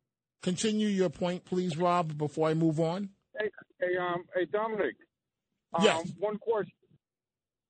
continue 0.41 0.87
your 0.87 1.09
point, 1.09 1.45
please, 1.45 1.77
Rob, 1.77 2.17
before 2.17 2.49
I 2.49 2.53
move 2.53 2.79
on. 2.79 3.09
Hey, 3.39 3.49
hey, 3.79 3.97
um, 3.97 4.25
hey, 4.35 4.45
Dominic. 4.45 4.95
Um, 5.73 5.83
Yes. 5.83 6.11
One 6.19 6.37
question. 6.37 6.73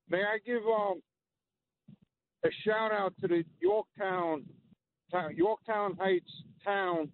May 0.08 0.22
I 0.22 0.38
give 0.44 0.62
um 0.66 1.00
a 2.44 2.48
shout 2.64 2.92
out 2.92 3.14
to 3.22 3.28
the 3.28 3.44
Yorktown, 3.60 4.44
town, 5.10 5.34
Yorktown 5.36 5.96
Heights 5.96 6.30
town 6.64 7.10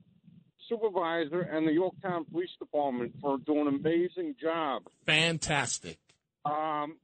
supervisor 0.68 1.40
and 1.40 1.66
the 1.66 1.72
Yorktown 1.72 2.24
Police 2.30 2.50
Department 2.58 3.14
for 3.20 3.38
doing 3.38 3.66
an 3.68 3.74
amazing 3.74 4.34
job. 4.40 4.82
Fantastic. 5.06 5.98
Um, 6.44 6.96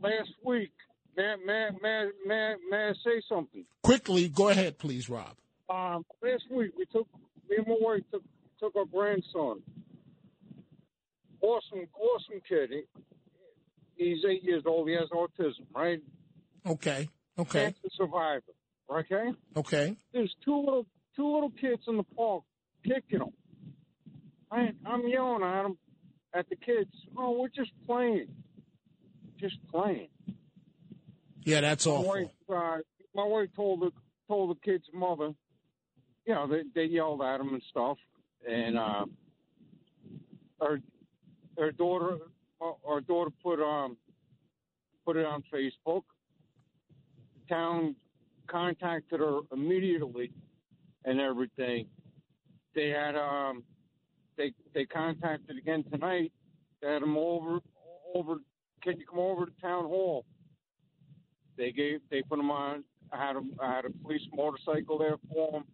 last 0.00 0.30
week, 0.44 0.72
may, 1.16 1.34
may, 1.44 1.68
may, 1.82 2.06
may, 2.26 2.54
may 2.70 2.76
I 2.76 2.92
say 3.04 3.22
something? 3.28 3.64
Quickly, 3.82 4.28
go 4.28 4.48
ahead, 4.50 4.78
please, 4.78 5.08
Rob. 5.08 5.36
Um, 5.68 6.04
last 6.22 6.44
week 6.50 6.72
we 6.76 6.84
took 6.86 7.06
me 7.48 7.56
and 7.56 7.66
my 7.66 7.76
wife 7.80 8.02
took 8.10 8.22
took 8.60 8.76
our 8.76 8.84
grandson. 8.84 9.62
Awesome, 11.40 11.86
awesome 11.98 12.40
kid. 12.48 12.70
He, 13.96 14.14
he's 14.14 14.24
eight 14.24 14.44
years 14.44 14.62
old. 14.66 14.88
He 14.88 14.94
has 14.94 15.08
autism, 15.10 15.66
right? 15.74 16.00
Okay. 16.66 17.08
Okay. 17.38 17.64
Cancer 17.64 17.88
survivor. 17.96 18.42
Okay. 18.90 19.32
Okay. 19.56 19.96
There's 20.12 20.34
two 20.44 20.56
little 20.58 20.86
two 21.16 21.32
little 21.32 21.50
kids 21.50 21.82
in 21.88 21.96
the 21.96 22.02
park 22.16 22.42
kicking 22.84 23.20
him. 23.20 23.32
I, 24.50 24.70
I'm 24.86 25.06
yelling 25.06 25.42
at 25.42 25.62
them, 25.62 25.78
at 26.32 26.48
the 26.48 26.56
kids. 26.56 26.90
Oh, 27.16 27.38
we're 27.38 27.48
just 27.48 27.72
playing, 27.86 28.28
just 29.40 29.56
playing. 29.70 30.08
Yeah, 31.44 31.60
that's 31.60 31.86
my 31.86 31.92
awful. 31.92 32.08
wife, 32.08 32.26
uh, 32.48 32.78
my 33.14 33.24
wife 33.24 33.48
told 33.56 33.80
the 33.80 33.90
told 34.28 34.56
the 34.56 34.60
kid's 34.60 34.86
mother, 34.94 35.32
you 36.26 36.34
know, 36.34 36.46
they 36.46 36.62
they 36.74 36.84
yelled 36.84 37.22
at 37.22 37.40
him 37.40 37.48
and 37.48 37.62
stuff, 37.70 37.98
and 38.48 38.78
uh, 38.78 39.04
her 40.60 40.80
her 41.58 41.72
daughter 41.72 42.18
our 42.86 43.00
daughter 43.00 43.30
put 43.42 43.60
um 43.60 43.96
put 45.04 45.16
it 45.16 45.26
on 45.26 45.42
Facebook. 45.52 46.02
The 47.34 47.54
town 47.54 47.96
contacted 48.46 49.20
her 49.20 49.40
immediately 49.52 50.32
and 51.04 51.20
everything. 51.20 51.86
They 52.74 52.88
had 52.88 53.16
um 53.16 53.62
they 54.36 54.52
they 54.74 54.84
contacted 54.84 55.56
again 55.58 55.84
tonight. 55.90 56.32
They 56.82 56.92
had 56.92 57.02
them 57.02 57.16
over 57.16 57.60
over. 58.14 58.36
Can 58.82 58.98
you 58.98 59.06
come 59.06 59.18
over 59.18 59.46
to 59.46 59.52
town 59.62 59.84
hall? 59.84 60.24
They 61.56 61.72
gave 61.72 62.00
they 62.10 62.22
put 62.22 62.36
them 62.36 62.50
on. 62.50 62.84
I 63.12 63.26
had 63.26 63.36
a, 63.36 63.42
I 63.60 63.76
had 63.76 63.84
a 63.84 63.90
police 63.90 64.22
motorcycle 64.32 64.98
there 64.98 65.16
for 65.32 65.52
them. 65.52 65.64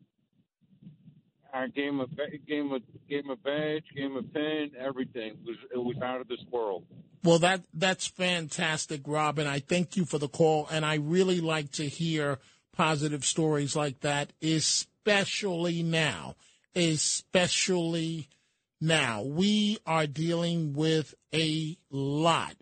Ba- 1.52 1.68
gave 1.74 1.88
him 1.88 2.72
a 2.72 2.80
gave 3.08 3.24
him 3.24 3.30
a 3.30 3.36
badge, 3.36 3.84
gave 3.94 4.10
him 4.10 4.16
a 4.16 4.22
pin, 4.22 4.70
everything. 4.78 5.32
It 5.32 5.44
was 5.44 5.56
it 5.74 5.78
was 5.78 5.96
out 6.02 6.20
of 6.20 6.28
this 6.28 6.44
world. 6.50 6.84
Well, 7.22 7.38
that 7.40 7.62
that's 7.74 8.06
fantastic, 8.06 9.02
Robin. 9.06 9.46
I 9.46 9.58
thank 9.58 9.96
you 9.96 10.04
for 10.04 10.18
the 10.18 10.28
call, 10.28 10.68
and 10.70 10.84
I 10.84 10.94
really 10.96 11.40
like 11.40 11.72
to 11.72 11.86
hear 11.86 12.38
positive 12.72 13.24
stories 13.24 13.76
like 13.76 14.00
that, 14.00 14.32
especially 14.42 15.82
now. 15.82 16.36
Especially 16.74 18.28
now, 18.80 19.22
we 19.22 19.78
are 19.84 20.06
dealing 20.06 20.72
with 20.72 21.14
a 21.34 21.76
lot. 21.90 22.54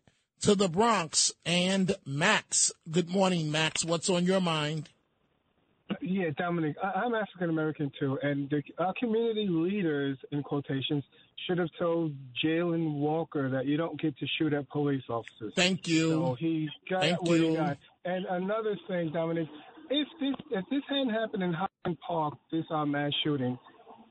To 0.42 0.55
the 0.55 0.68
Bronx 0.68 1.33
and 1.44 1.94
Max. 2.07 2.72
Good 2.90 3.11
morning, 3.11 3.51
Max. 3.51 3.85
What's 3.85 4.09
on 4.09 4.24
your 4.24 4.40
mind? 4.40 4.88
Yeah, 6.11 6.31
Dominic, 6.38 6.77
I, 6.83 7.01
I'm 7.05 7.14
African 7.14 7.51
American 7.51 7.92
too, 8.01 8.18
and 8.23 8.49
the, 8.49 8.62
our 8.79 8.94
community 8.99 9.47
leaders, 9.47 10.16
in 10.33 10.42
quotations, 10.42 11.05
should 11.47 11.59
have 11.59 11.68
told 11.79 12.14
Jayland 12.42 12.94
Walker 12.94 13.51
that 13.51 13.66
you 13.66 13.77
don't 13.77 14.01
get 14.01 14.16
to 14.18 14.27
shoot 14.38 14.55
at 14.55 14.71
police 14.71 15.03
officers. 15.11 15.53
Thank 15.55 15.87
you. 15.87 16.11
So 16.11 16.37
he 16.38 16.71
got 16.88 17.03
Thank 17.03 17.23
what 17.23 17.38
you. 17.38 17.51
he 17.51 17.57
got. 17.57 17.77
And 18.07 18.25
another 18.25 18.79
thing, 18.88 19.11
Dominic, 19.12 19.49
if 19.90 20.09
this 20.18 20.35
if 20.51 20.64
this 20.71 20.81
hadn't 20.88 21.11
happened 21.11 21.42
in 21.42 21.53
Highland 21.53 21.99
Park, 22.07 22.35
this 22.51 22.64
uh, 22.71 22.87
mass 22.87 23.12
shooting, 23.23 23.59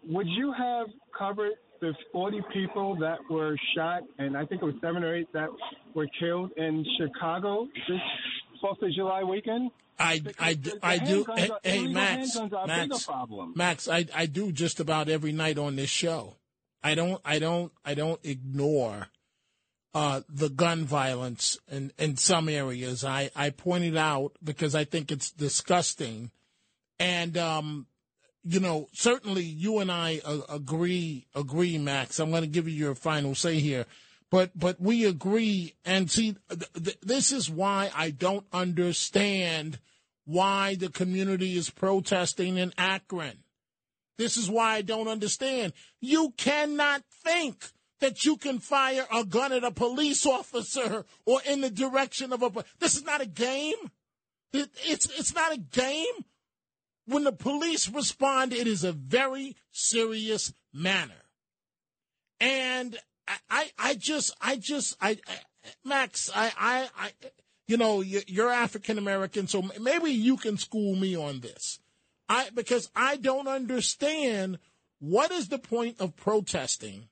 would 0.07 0.27
you 0.27 0.53
have 0.55 0.87
covered 1.17 1.53
the 1.81 1.93
40 2.11 2.41
people 2.53 2.95
that 2.97 3.17
were 3.27 3.55
shot, 3.75 4.03
and 4.19 4.37
I 4.37 4.45
think 4.45 4.61
it 4.61 4.65
was 4.65 4.75
seven 4.81 5.03
or 5.03 5.15
eight 5.15 5.31
that 5.33 5.49
were 5.95 6.07
killed 6.19 6.51
in 6.57 6.85
Chicago 6.99 7.67
this 7.87 7.99
Fourth 8.61 8.81
of 8.83 8.91
July 8.91 9.23
weekend? 9.23 9.71
I, 9.99 10.21
I, 10.39 10.57
I 10.83 10.97
do. 10.99 11.25
Hey, 11.35 11.49
are- 11.49 11.59
hey, 11.63 11.87
Max, 11.87 12.37
handguns 12.37 12.53
are 12.53 12.63
a 12.63 12.67
bigger 12.67 12.87
Max. 13.55 13.55
Max, 13.55 13.87
I, 13.87 14.05
I 14.15 14.25
do 14.27 14.51
just 14.51 14.79
about 14.79 15.09
every 15.09 15.31
night 15.31 15.57
on 15.57 15.75
this 15.75 15.89
show. 15.89 16.35
I 16.83 16.95
don't, 16.95 17.19
I 17.25 17.39
don't, 17.39 17.71
I 17.83 17.95
don't 17.95 18.19
ignore 18.23 19.07
uh, 19.93 20.21
the 20.29 20.49
gun 20.49 20.85
violence 20.85 21.57
in, 21.71 21.91
in 21.97 22.17
some 22.17 22.47
areas. 22.47 23.03
I, 23.03 23.31
I 23.35 23.49
pointed 23.49 23.97
out 23.97 24.33
because 24.43 24.75
I 24.75 24.83
think 24.83 25.11
it's 25.11 25.31
disgusting, 25.31 26.29
and 26.99 27.35
um, 27.37 27.87
you 28.43 28.59
know, 28.59 28.87
certainly 28.93 29.43
you 29.43 29.79
and 29.79 29.91
I 29.91 30.21
uh, 30.23 30.41
agree, 30.49 31.25
agree, 31.35 31.77
Max. 31.79 32.19
I'm 32.19 32.29
going 32.29 32.43
to 32.43 32.47
give 32.47 32.67
you 32.67 32.75
your 32.75 32.95
final 32.95 33.33
say 33.33 33.59
here, 33.59 33.85
but 34.29 34.51
but 34.57 34.79
we 34.79 35.05
agree. 35.05 35.75
And 35.85 36.09
see, 36.11 36.35
th- 36.49 36.73
th- 36.73 36.99
this 37.01 37.31
is 37.31 37.49
why 37.49 37.91
I 37.95 38.11
don't 38.11 38.45
understand 38.51 39.79
why 40.25 40.75
the 40.75 40.89
community 40.89 41.55
is 41.55 41.69
protesting 41.69 42.57
in 42.57 42.73
Akron. 42.77 43.43
This 44.17 44.35
is 44.35 44.49
why 44.49 44.75
I 44.75 44.81
don't 44.81 45.07
understand. 45.07 45.73
You 46.01 46.33
cannot 46.37 47.03
think 47.23 47.71
that 47.99 48.25
you 48.25 48.37
can 48.37 48.59
fire 48.59 49.07
a 49.13 49.23
gun 49.23 49.53
at 49.53 49.63
a 49.63 49.71
police 49.71 50.25
officer 50.25 51.05
or 51.25 51.41
in 51.47 51.61
the 51.61 51.69
direction 51.69 52.33
of 52.33 52.43
a. 52.43 52.65
This 52.79 52.95
is 52.95 53.05
not 53.05 53.21
a 53.21 53.27
game. 53.27 53.91
It, 54.53 54.69
it's 54.85 55.05
it's 55.17 55.33
not 55.33 55.53
a 55.53 55.57
game. 55.57 56.25
When 57.05 57.23
the 57.23 57.31
police 57.31 57.87
respond, 57.87 58.51
it 58.51 58.67
is 58.67 58.83
a 58.83 58.91
very 58.91 59.55
serious 59.71 60.53
manner. 60.73 61.23
And 62.41 62.97
I, 63.49 63.71
I, 63.77 63.93
just, 63.95 64.35
I 64.41 64.55
just, 64.55 64.95
I, 65.01 65.11
I 65.11 65.37
Max, 65.83 66.29
I, 66.33 66.51
I, 66.57 66.89
I, 66.97 67.11
you 67.67 67.77
know, 67.77 68.01
you're 68.01 68.51
African 68.51 68.97
American, 68.97 69.47
so 69.47 69.63
maybe 69.79 70.11
you 70.11 70.37
can 70.37 70.57
school 70.57 70.95
me 70.95 71.15
on 71.15 71.41
this. 71.41 71.79
I, 72.29 72.49
because 72.53 72.89
I 72.95 73.17
don't 73.17 73.47
understand 73.47 74.59
what 74.99 75.31
is 75.31 75.49
the 75.49 75.59
point 75.59 75.99
of 75.99 76.15
protesting 76.15 77.09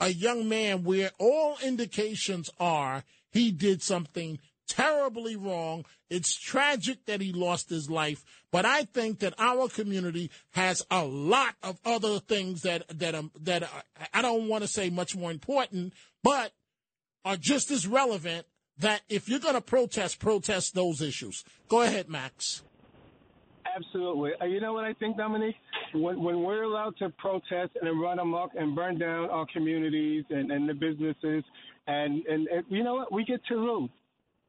a 0.00 0.08
young 0.08 0.48
man 0.48 0.82
where 0.82 1.10
all 1.18 1.56
indications 1.62 2.50
are 2.58 3.04
he 3.30 3.50
did 3.50 3.82
something 3.82 4.38
terribly 4.70 5.36
wrong. 5.36 5.84
It's 6.08 6.34
tragic 6.38 7.04
that 7.06 7.20
he 7.20 7.32
lost 7.32 7.68
his 7.68 7.90
life, 7.90 8.24
but 8.50 8.64
I 8.64 8.84
think 8.84 9.20
that 9.20 9.34
our 9.38 9.68
community 9.68 10.30
has 10.52 10.82
a 10.90 11.04
lot 11.04 11.54
of 11.62 11.78
other 11.84 12.18
things 12.20 12.62
that 12.62 12.84
that 12.98 13.14
um, 13.14 13.30
that 13.40 13.68
I 14.14 14.22
don't 14.22 14.48
want 14.48 14.62
to 14.62 14.68
say 14.68 14.90
much 14.90 15.16
more 15.16 15.30
important, 15.30 15.92
but 16.22 16.52
are 17.24 17.36
just 17.36 17.70
as 17.70 17.86
relevant. 17.86 18.46
That 18.78 19.02
if 19.10 19.28
you're 19.28 19.40
going 19.40 19.56
to 19.56 19.60
protest, 19.60 20.20
protest 20.20 20.74
those 20.74 21.02
issues. 21.02 21.44
Go 21.68 21.82
ahead, 21.82 22.08
Max. 22.08 22.62
Absolutely. 23.76 24.32
Uh, 24.40 24.46
you 24.46 24.60
know 24.60 24.72
what 24.72 24.84
I 24.84 24.94
think, 24.94 25.16
Dominique? 25.16 25.56
When, 25.92 26.22
when 26.22 26.42
we're 26.42 26.62
allowed 26.62 26.96
to 26.98 27.10
protest 27.10 27.72
and 27.80 28.00
run 28.00 28.18
amok 28.18 28.52
and 28.56 28.74
burn 28.74 28.98
down 28.98 29.28
our 29.30 29.46
communities 29.52 30.24
and, 30.30 30.50
and 30.50 30.68
the 30.68 30.74
businesses, 30.74 31.44
and, 31.86 32.24
and, 32.26 32.48
and 32.48 32.64
you 32.68 32.82
know 32.82 32.94
what? 32.94 33.12
We 33.12 33.24
get 33.24 33.44
to 33.46 33.54
loot. 33.54 33.90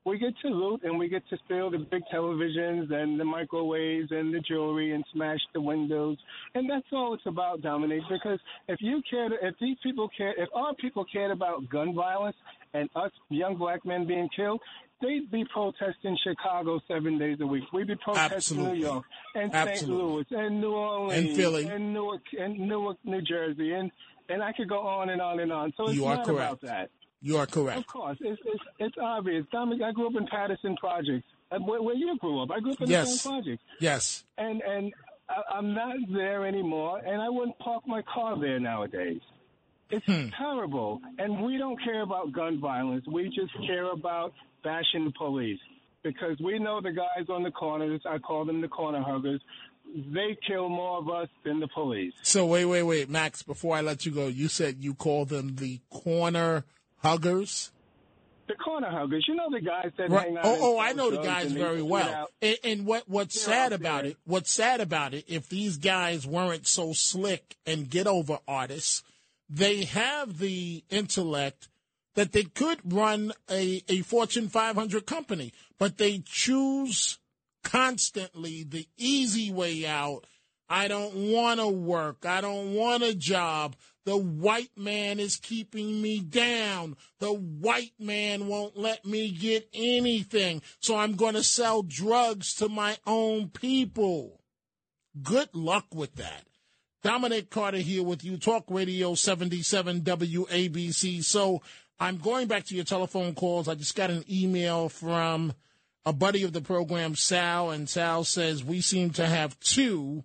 We 0.04 0.18
get 0.18 0.34
to 0.42 0.48
loot 0.48 0.82
and 0.84 0.98
we 0.98 1.10
get 1.10 1.22
to 1.30 1.38
steal 1.46 1.70
the 1.70 1.78
big 1.78 2.02
televisions 2.12 2.92
and 2.92 3.20
the 3.20 3.24
microwaves 3.26 4.10
and 4.12 4.34
the 4.34 4.40
jewelry 4.40 4.94
and 4.94 5.04
smash 5.14 5.40
the 5.54 5.62
windows. 5.62 6.18
And 6.56 6.68
that's 6.70 6.88
all 6.92 7.14
it's 7.14 7.26
about, 7.28 7.62
Dominique, 7.62 8.02
because 8.10 8.40
if 8.68 8.80
you 8.82 9.02
care, 9.10 9.28
if 9.48 9.56
these 9.62 9.78
people 9.84 10.10
care, 10.18 10.34
if 10.38 10.50
our 10.56 10.74
people 10.76 11.06
cared 11.12 11.30
about 11.32 11.70
gun 11.70 11.94
violence 11.94 12.36
and 12.74 12.90
us 12.96 13.12
young 13.30 13.58
black 13.58 13.86
men 13.86 14.08
being 14.08 14.28
killed, 14.36 14.60
they'd 15.04 15.30
be 15.32 15.46
protesting 15.54 16.18
Chicago 16.24 16.80
seven 16.88 17.20
days 17.20 17.38
a 17.42 17.46
week. 17.46 17.64
We'd 17.72 17.88
be 17.88 17.96
protesting 17.96 18.36
Absolutely. 18.38 18.80
New 18.80 18.86
York 18.86 19.04
and 19.36 19.54
Absolutely. 19.54 19.76
St. 19.76 19.92
Louis 19.92 20.26
and 20.32 20.62
New 20.62 20.72
Orleans 20.74 21.28
And 21.28 21.36
Philly. 21.38 21.66
and 21.68 21.94
Newark 21.94 22.22
and 22.40 22.58
Newark, 22.60 22.98
New 23.04 23.22
Jersey, 23.22 23.74
and 23.74 23.92
and 24.30 24.42
I 24.42 24.54
could 24.54 24.70
go 24.70 24.80
on 24.80 25.10
and 25.10 25.22
on 25.22 25.40
and 25.42 25.52
on. 25.52 25.74
So 25.78 25.84
it's 25.88 25.96
You 25.96 26.06
not 26.06 26.28
about 26.28 26.62
that. 26.62 26.90
You 27.22 27.38
are 27.38 27.46
correct. 27.46 27.80
Of 27.80 27.88
course, 27.88 28.18
it's 28.22 28.42
it's, 28.46 28.64
it's 28.80 28.96
obvious. 29.02 29.46
Dominic, 29.52 29.84
I 29.84 29.92
grew 29.92 30.08
up 30.08 30.16
in 30.16 30.26
Patterson 30.28 30.76
Projects, 30.78 31.26
uh, 31.52 31.60
where, 31.60 31.82
where 31.82 31.96
you 31.96 32.18
grew 32.20 32.42
up. 32.42 32.50
I 32.52 32.60
grew 32.60 32.72
up 32.74 32.82
in 32.82 32.90
the 32.90 33.06
same 33.06 33.32
projects, 33.32 33.64
Yes. 33.80 34.24
and 34.38 34.62
and 34.62 34.94
I, 35.30 35.56
I'm 35.58 35.74
not 35.74 35.96
there 36.12 36.46
anymore, 36.46 37.00
and 37.06 37.22
I 37.22 37.30
wouldn't 37.30 37.58
park 37.60 37.84
my 37.88 38.02
car 38.12 38.40
there 38.40 38.60
nowadays. 38.60 39.22
It's 39.92 40.06
Hmm. 40.06 40.30
terrible, 40.38 41.02
and 41.20 41.44
we 41.44 41.58
don't 41.58 41.78
care 41.84 42.02
about 42.02 42.32
gun 42.32 42.60
violence. 42.60 43.06
We 43.08 43.26
just 43.30 43.54
care 43.68 43.92
about 43.92 44.34
bashing 44.64 45.04
the 45.06 45.12
police 45.12 45.60
because 46.02 46.40
we 46.40 46.58
know 46.60 46.82
the 46.82 46.92
guys 46.92 47.28
on 47.30 47.44
the 47.44 47.52
corners. 47.52 48.02
I 48.10 48.18
call 48.18 48.46
them 48.46 48.62
the 48.62 48.68
corner 48.68 49.02
huggers. 49.02 49.42
they 49.94 50.38
kill 50.48 50.70
more 50.70 51.00
of 51.00 51.10
us 51.10 51.28
than 51.44 51.60
the 51.60 51.68
police. 51.68 52.14
So 52.22 52.46
wait, 52.46 52.64
wait, 52.66 52.84
wait, 52.84 53.10
Max. 53.10 53.44
Before 53.44 53.76
I 53.76 53.82
let 53.82 54.06
you 54.06 54.12
go, 54.14 54.28
you 54.28 54.48
said 54.48 54.78
you 54.80 54.94
call 54.94 55.26
them 55.26 55.56
the 55.58 55.82
corner 55.90 56.64
huggers. 57.02 57.72
The 58.48 58.56
corner 58.56 58.90
huggers, 58.90 59.26
you 59.28 59.36
know 59.36 59.50
the 59.50 59.62
guys 59.62 59.92
that 59.98 60.10
Right. 60.10 60.28
hang 60.28 60.38
out. 60.38 60.46
Oh, 60.46 60.58
oh, 60.60 60.80
I 60.80 60.92
know 60.94 61.10
the 61.10 61.22
guys 61.22 61.52
very 61.52 61.82
well. 61.82 62.28
And, 62.42 62.58
and 62.64 62.86
what 62.86 63.08
what's 63.08 63.36
They're 63.36 63.54
sad 63.54 63.74
about 63.74 64.06
it? 64.06 64.18
What's 64.26 64.52
sad 64.52 64.82
about 64.82 65.14
it? 65.14 65.26
If 65.28 65.48
these 65.48 65.78
guys 65.78 66.28
weren't 66.28 66.68
so 66.68 66.92
slick 66.94 67.56
and 67.66 67.90
get 67.90 68.08
over 68.08 68.40
artists, 68.48 69.04
they 69.50 69.86
have 69.86 70.40
the 70.40 70.84
intellect 70.90 71.70
that 72.16 72.34
they 72.34 72.44
could 72.44 72.80
run 72.94 73.32
a, 73.50 73.84
a 73.88 74.02
Fortune 74.02 74.50
500 74.50 75.06
company, 75.06 75.54
but 75.78 75.98
they 75.98 76.22
choose 76.26 77.20
constantly 77.64 78.64
the 78.64 78.88
easy 78.98 79.52
way 79.52 79.86
out. 79.86 80.26
I 80.70 80.88
don't 80.88 81.32
want 81.32 81.60
to 81.60 81.68
work. 81.68 82.26
I 82.26 82.42
don't 82.42 82.74
want 82.74 83.04
a 83.04 83.14
job. 83.14 83.76
The 84.06 84.18
white 84.18 84.72
man 84.76 85.20
is 85.20 85.36
keeping 85.36 86.02
me 86.02 86.20
down. 86.20 86.98
The 87.20 87.34
white 87.34 87.94
man 88.00 88.48
won't 88.48 88.76
let 88.78 89.06
me 89.06 89.30
get 89.32 89.70
anything. 89.74 90.62
So 90.80 90.98
I'm 90.98 91.16
going 91.16 91.36
to 91.36 91.44
sell 91.44 91.84
drugs 91.84 92.56
to 92.56 92.70
my 92.70 92.98
own 93.06 93.50
people. 93.50 94.42
Good 95.22 95.54
luck 95.54 95.86
with 95.94 96.16
that. 96.16 96.46
Dominic 97.04 97.50
Carter 97.50 97.78
here 97.78 98.04
with 98.04 98.24
you, 98.24 98.38
Talk 98.38 98.66
Radio 98.70 99.16
77 99.16 100.02
WABC. 100.02 101.24
So 101.24 101.62
I'm 102.00 102.18
going 102.18 102.48
back 102.48 102.66
to 102.66 102.76
your 102.76 102.84
telephone 102.84 103.34
calls. 103.34 103.68
I 103.68 103.76
just 103.76 103.96
got 103.96 104.10
an 104.10 104.24
email 104.30 104.90
from 104.90 105.54
a 106.06 106.14
buddy 106.14 106.44
of 106.44 106.54
the 106.54 106.62
program, 106.62 107.16
Sal, 107.16 107.72
and 107.72 107.88
Sal 107.90 108.24
says 108.24 108.64
we 108.64 108.82
seem 108.82 109.12
to 109.12 109.26
have 109.26 109.60
two, 109.60 110.24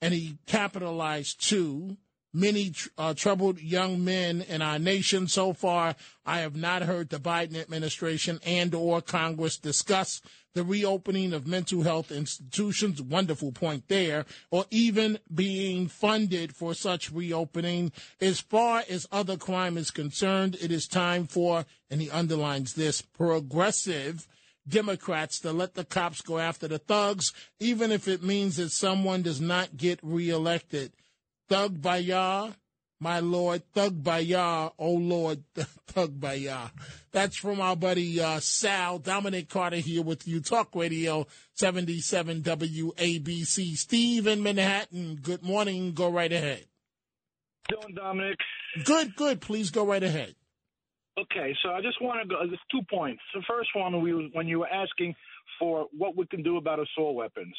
and 0.00 0.14
he 0.14 0.38
capitalized 0.46 1.44
two. 1.44 1.96
Many 2.32 2.72
uh, 2.98 3.14
troubled 3.14 3.60
young 3.60 4.04
men 4.04 4.42
in 4.42 4.60
our 4.60 4.78
nation. 4.78 5.26
So 5.26 5.52
far, 5.52 5.96
I 6.24 6.40
have 6.40 6.54
not 6.54 6.82
heard 6.82 7.08
the 7.08 7.18
Biden 7.18 7.56
administration 7.56 8.40
and 8.44 8.74
or 8.74 9.00
Congress 9.00 9.56
discuss 9.56 10.20
the 10.56 10.64
reopening 10.64 11.34
of 11.34 11.46
mental 11.46 11.82
health 11.82 12.10
institutions. 12.10 13.00
Wonderful 13.00 13.52
point 13.52 13.88
there, 13.88 14.24
or 14.50 14.64
even 14.70 15.18
being 15.32 15.86
funded 15.86 16.56
for 16.56 16.74
such 16.74 17.12
reopening. 17.12 17.92
As 18.20 18.40
far 18.40 18.82
as 18.88 19.06
other 19.12 19.36
crime 19.36 19.76
is 19.76 19.90
concerned, 19.90 20.56
it 20.60 20.72
is 20.72 20.86
time 20.86 21.26
for, 21.26 21.66
and 21.90 22.00
he 22.00 22.10
underlines 22.10 22.74
this, 22.74 23.02
progressive 23.02 24.26
Democrats 24.68 25.40
to 25.40 25.52
let 25.52 25.74
the 25.74 25.84
cops 25.84 26.22
go 26.22 26.38
after 26.38 26.66
the 26.66 26.78
thugs, 26.78 27.32
even 27.60 27.92
if 27.92 28.08
it 28.08 28.22
means 28.22 28.56
that 28.56 28.70
someone 28.70 29.22
does 29.22 29.40
not 29.40 29.76
get 29.76 30.00
reelected. 30.02 30.92
Thug 31.48 31.80
Bayah, 31.80 32.52
my 32.98 33.20
lord, 33.20 33.62
Thug 33.72 34.02
Bayah, 34.02 34.70
oh 34.78 34.92
lord, 34.92 35.44
Thug 35.86 36.18
Bayah. 36.18 36.70
That's 37.12 37.36
from 37.36 37.60
our 37.60 37.76
buddy 37.76 38.20
uh, 38.20 38.40
Sal, 38.40 38.98
Dominic 38.98 39.48
Carter 39.48 39.76
here 39.76 40.02
with 40.02 40.26
you, 40.26 40.40
Talk 40.40 40.74
Radio 40.74 41.26
77 41.54 42.42
WABC. 42.42 43.76
Steve 43.76 44.26
in 44.26 44.42
Manhattan, 44.42 45.16
good 45.22 45.42
morning, 45.42 45.92
go 45.92 46.10
right 46.10 46.32
ahead. 46.32 46.64
doing, 47.68 47.94
Dominic? 47.94 48.38
Good, 48.84 49.14
good, 49.16 49.40
please 49.40 49.70
go 49.70 49.86
right 49.86 50.02
ahead. 50.02 50.34
Okay, 51.18 51.54
so 51.62 51.70
I 51.70 51.80
just 51.80 52.00
want 52.02 52.20
to 52.22 52.28
go. 52.28 52.36
There's 52.46 52.60
two 52.70 52.82
points. 52.90 53.22
The 53.34 53.42
first 53.48 53.70
one, 53.74 54.02
we 54.02 54.30
when 54.34 54.46
you 54.46 54.58
were 54.58 54.68
asking 54.68 55.14
for 55.58 55.86
what 55.96 56.14
we 56.14 56.26
can 56.26 56.42
do 56.42 56.58
about 56.58 56.78
assault 56.78 57.14
weapons. 57.14 57.54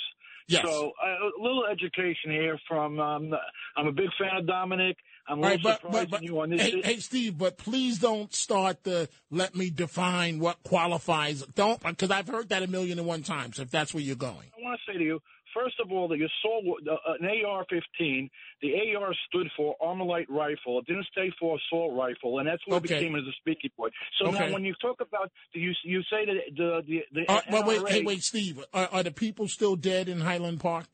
Yes. 0.47 0.65
So 0.65 0.91
uh, 1.03 1.39
a 1.39 1.41
little 1.41 1.65
education 1.65 2.31
here 2.31 2.57
from. 2.67 2.99
Um, 2.99 3.33
I'm 3.75 3.87
a 3.87 3.91
big 3.91 4.09
fan 4.19 4.37
of 4.37 4.47
Dominic. 4.47 4.97
I'm 5.27 5.41
right, 5.41 5.61
but, 5.61 5.81
surprised 5.81 6.09
but, 6.09 6.21
but 6.21 6.23
you 6.23 6.39
on 6.39 6.51
this. 6.51 6.61
hey, 6.61 6.81
hey, 6.81 6.97
Steve, 6.99 7.37
but 7.37 7.57
please 7.57 7.99
don't 7.99 8.33
start 8.33 8.83
the 8.83 9.09
let 9.29 9.55
me 9.55 9.69
define 9.69 10.39
what 10.39 10.63
qualifies. 10.63 11.41
Don't, 11.55 11.81
because 11.83 12.11
I've 12.11 12.29
heard 12.29 12.49
that 12.49 12.63
a 12.63 12.67
million 12.67 12.97
and 12.97 13.07
one 13.07 13.23
times. 13.23 13.59
If 13.59 13.69
that's 13.69 13.93
where 13.93 14.01
you're 14.01 14.15
going, 14.15 14.51
I 14.57 14.61
want 14.61 14.79
to 14.85 14.91
say 14.91 14.97
to 14.97 15.03
you, 15.03 15.19
first 15.57 15.79
of 15.79 15.91
all, 15.91 16.07
the 16.07 16.15
assault, 16.15 16.63
uh, 16.87 17.13
an 17.19 17.25
AR-15, 17.25 18.29
the 18.61 18.95
AR 18.95 19.13
stood 19.27 19.47
for 19.55 19.75
Armalite 19.81 20.29
rifle. 20.29 20.79
It 20.79 20.85
didn't 20.87 21.07
stay 21.11 21.31
for 21.39 21.57
assault 21.57 21.93
rifle, 21.97 22.39
and 22.39 22.47
that's 22.47 22.61
what 22.67 22.77
Okay. 22.77 22.95
became 22.99 23.15
as 23.15 23.23
a 23.23 23.31
speaking 23.39 23.71
point. 23.77 23.93
So 24.19 24.27
Okay. 24.29 24.47
now, 24.47 24.53
when 24.53 24.63
you 24.63 24.73
talk 24.81 25.01
about, 25.01 25.31
you 25.53 25.73
you 25.83 26.01
say 26.03 26.25
that 26.25 26.35
the 26.55 26.83
the 26.87 27.03
the 27.11 27.31
uh, 27.31 27.41
but 27.49 27.65
wait, 27.65 27.87
hey, 27.87 28.03
wait, 28.03 28.21
Steve, 28.21 28.63
are, 28.73 28.87
are 28.91 29.03
the 29.03 29.11
people 29.11 29.47
still 29.47 29.75
dead 29.75 30.07
in 30.09 30.21
Highland 30.21 30.59
Park? 30.59 30.87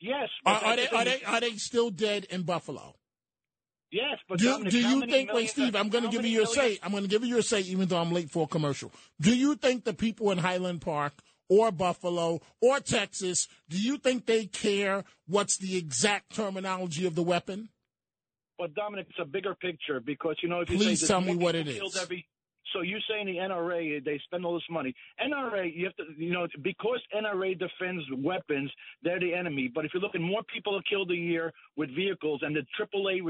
Yes, 0.00 0.28
Are, 0.44 0.56
are 0.64 0.76
they 0.76 0.88
are 0.88 1.04
they 1.04 1.22
are 1.24 1.40
they 1.40 1.56
still 1.56 1.90
dead 1.90 2.24
in 2.30 2.42
Buffalo? 2.42 2.96
Yes, 3.92 4.18
but 4.26 4.38
Do, 4.38 4.46
Dominic, 4.46 4.72
do 4.72 4.78
you 4.78 5.00
think? 5.06 5.32
Wait, 5.34 5.50
Steve, 5.50 5.76
I'm 5.76 5.90
going 5.90 6.04
to 6.04 6.10
give 6.10 6.24
you 6.24 6.30
your 6.30 6.46
millions- 6.46 6.78
say. 6.78 6.78
I'm 6.82 6.92
going 6.92 7.02
to 7.02 7.08
give 7.10 7.22
you 7.22 7.28
your 7.34 7.42
say, 7.42 7.60
even 7.60 7.86
though 7.88 7.98
I'm 7.98 8.10
late 8.10 8.30
for 8.30 8.44
a 8.44 8.46
commercial. 8.46 8.90
Do 9.20 9.36
you 9.36 9.54
think 9.54 9.84
the 9.84 9.92
people 9.92 10.30
in 10.30 10.38
Highland 10.38 10.80
Park 10.80 11.12
or 11.48 11.70
Buffalo 11.70 12.40
or 12.60 12.80
Texas, 12.80 13.48
do 13.68 13.78
you 13.78 13.98
think 13.98 14.26
they 14.26 14.46
care 14.46 15.04
what's 15.26 15.58
the 15.58 15.76
exact 15.76 16.34
terminology 16.34 17.06
of 17.06 17.14
the 17.14 17.22
weapon? 17.22 17.68
But 18.58 18.74
Dominic, 18.74 19.06
it's 19.10 19.18
a 19.20 19.24
bigger 19.24 19.54
picture 19.54 20.00
because 20.00 20.36
you 20.42 20.48
know 20.48 20.60
if 20.60 20.70
you 20.70 20.76
Please 20.76 21.00
say 21.00 21.06
tell 21.08 21.20
me 21.20 21.34
what 21.34 21.54
it 21.54 21.66
is. 21.66 21.96
Every, 22.00 22.26
so 22.72 22.80
you're 22.82 23.00
saying 23.08 23.26
the 23.26 23.36
NRA 23.36 24.04
they 24.04 24.20
spend 24.24 24.44
all 24.44 24.54
this 24.54 24.62
money? 24.70 24.94
NRA, 25.24 25.74
you 25.74 25.84
have 25.84 25.96
to, 25.96 26.04
you 26.16 26.32
know, 26.32 26.46
because 26.62 27.00
NRA 27.14 27.58
defends 27.58 28.04
weapons, 28.18 28.70
they're 29.02 29.20
the 29.20 29.34
enemy. 29.34 29.70
But 29.72 29.84
if 29.84 29.94
you 29.94 30.00
look 30.00 30.14
at 30.14 30.20
more 30.20 30.42
people 30.52 30.76
are 30.76 30.82
killed 30.82 31.10
a 31.10 31.16
year 31.16 31.52
with 31.76 31.94
vehicles, 31.94 32.40
and 32.42 32.54
the 32.56 32.66
AAA 32.78 33.20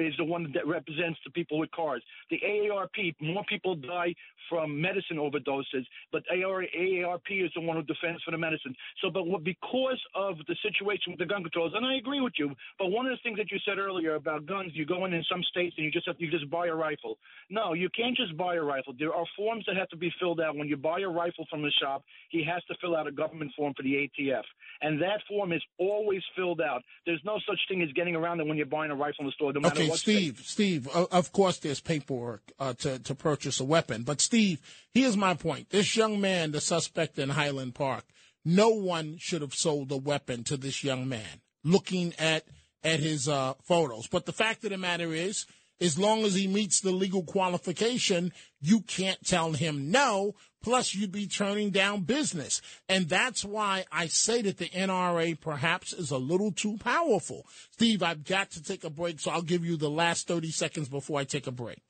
is 0.00 0.14
the 0.18 0.24
one 0.24 0.50
that 0.54 0.66
represents 0.66 1.18
the 1.24 1.30
people 1.30 1.58
with 1.58 1.70
cars. 1.70 2.02
The 2.30 2.40
AARP, 2.44 3.14
more 3.20 3.44
people 3.48 3.74
die 3.74 4.14
from 4.48 4.80
medicine 4.80 5.16
overdoses, 5.16 5.84
but 6.12 6.22
AARP 6.32 7.44
is 7.44 7.50
the 7.54 7.60
one 7.60 7.76
who 7.76 7.82
defends 7.82 8.22
for 8.22 8.30
the 8.30 8.38
medicine. 8.38 8.74
So, 9.02 9.10
but 9.10 9.24
because 9.44 10.00
of 10.14 10.36
the 10.46 10.56
situation 10.62 11.12
with 11.12 11.18
the 11.18 11.26
gun 11.26 11.42
controls, 11.42 11.72
and 11.74 11.84
I 11.84 11.96
agree 11.96 12.20
with 12.20 12.34
you, 12.38 12.54
but 12.78 12.88
one 12.88 13.06
of 13.06 13.12
the 13.12 13.18
things 13.22 13.38
that 13.38 13.50
you 13.50 13.58
said 13.66 13.78
earlier 13.78 14.14
about 14.14 14.46
guns, 14.46 14.72
you 14.74 14.86
go 14.86 15.04
in 15.04 15.12
in 15.12 15.24
some 15.30 15.42
states 15.50 15.74
and 15.76 15.84
you 15.84 15.90
just 15.90 16.06
have 16.06 16.16
you 16.18 16.30
just 16.30 16.48
buy 16.50 16.66
a 16.66 16.74
rifle. 16.74 17.18
No, 17.50 17.72
you 17.72 17.88
can't 17.90 18.16
just 18.16 18.36
buy 18.36 18.54
a 18.54 18.62
rifle. 18.62 18.85
There 18.98 19.14
are 19.14 19.24
forms 19.36 19.64
that 19.66 19.76
have 19.76 19.88
to 19.88 19.96
be 19.96 20.12
filled 20.20 20.40
out 20.40 20.56
when 20.56 20.68
you 20.68 20.76
buy 20.76 21.00
a 21.00 21.08
rifle 21.08 21.46
from 21.50 21.62
the 21.62 21.70
shop. 21.80 22.02
He 22.30 22.44
has 22.44 22.62
to 22.64 22.74
fill 22.80 22.96
out 22.96 23.06
a 23.06 23.12
government 23.12 23.52
form 23.56 23.74
for 23.76 23.82
the 23.82 23.94
ATF, 23.94 24.42
and 24.80 25.00
that 25.02 25.20
form 25.28 25.52
is 25.52 25.62
always 25.78 26.22
filled 26.36 26.60
out. 26.60 26.82
There's 27.04 27.22
no 27.24 27.38
such 27.48 27.58
thing 27.68 27.82
as 27.82 27.90
getting 27.92 28.14
around 28.14 28.40
it 28.40 28.46
when 28.46 28.56
you're 28.56 28.66
buying 28.66 28.90
a 28.90 28.94
rifle 28.94 29.20
in 29.20 29.26
the 29.26 29.32
store, 29.32 29.52
no 29.52 29.60
matter 29.60 29.80
Okay, 29.80 29.88
what. 29.88 29.98
Steve, 29.98 30.42
Steve, 30.44 30.88
of 30.88 31.32
course 31.32 31.58
there's 31.58 31.80
paperwork 31.80 32.42
uh, 32.58 32.74
to, 32.74 32.98
to 33.00 33.14
purchase 33.14 33.60
a 33.60 33.64
weapon. 33.64 34.02
But, 34.02 34.20
Steve, 34.20 34.60
here's 34.92 35.16
my 35.16 35.34
point. 35.34 35.70
This 35.70 35.96
young 35.96 36.20
man, 36.20 36.52
the 36.52 36.60
suspect 36.60 37.18
in 37.18 37.30
Highland 37.30 37.74
Park, 37.74 38.04
no 38.44 38.70
one 38.70 39.16
should 39.18 39.42
have 39.42 39.54
sold 39.54 39.90
a 39.90 39.96
weapon 39.96 40.44
to 40.44 40.56
this 40.56 40.84
young 40.84 41.08
man 41.08 41.40
looking 41.64 42.14
at, 42.18 42.44
at 42.84 43.00
his 43.00 43.28
uh, 43.28 43.54
photos. 43.64 44.06
But 44.06 44.24
the 44.24 44.32
fact 44.32 44.64
of 44.64 44.70
the 44.70 44.78
matter 44.78 45.12
is, 45.12 45.46
as 45.80 45.98
long 45.98 46.24
as 46.24 46.34
he 46.34 46.46
meets 46.46 46.80
the 46.80 46.90
legal 46.90 47.22
qualification, 47.22 48.32
you 48.60 48.80
can't 48.80 49.22
tell 49.24 49.52
him 49.52 49.90
no. 49.90 50.34
Plus, 50.62 50.94
you'd 50.94 51.12
be 51.12 51.26
turning 51.26 51.70
down 51.70 52.02
business. 52.02 52.60
And 52.88 53.08
that's 53.08 53.44
why 53.44 53.84
I 53.92 54.06
say 54.06 54.42
that 54.42 54.58
the 54.58 54.68
NRA 54.68 55.40
perhaps 55.40 55.92
is 55.92 56.10
a 56.10 56.18
little 56.18 56.50
too 56.50 56.76
powerful. 56.78 57.46
Steve, 57.72 58.02
I've 58.02 58.24
got 58.24 58.50
to 58.52 58.62
take 58.62 58.82
a 58.82 58.90
break, 58.90 59.20
so 59.20 59.30
I'll 59.30 59.42
give 59.42 59.64
you 59.64 59.76
the 59.76 59.90
last 59.90 60.26
30 60.26 60.50
seconds 60.50 60.88
before 60.88 61.20
I 61.20 61.24
take 61.24 61.46
a 61.46 61.52
break. 61.52 61.82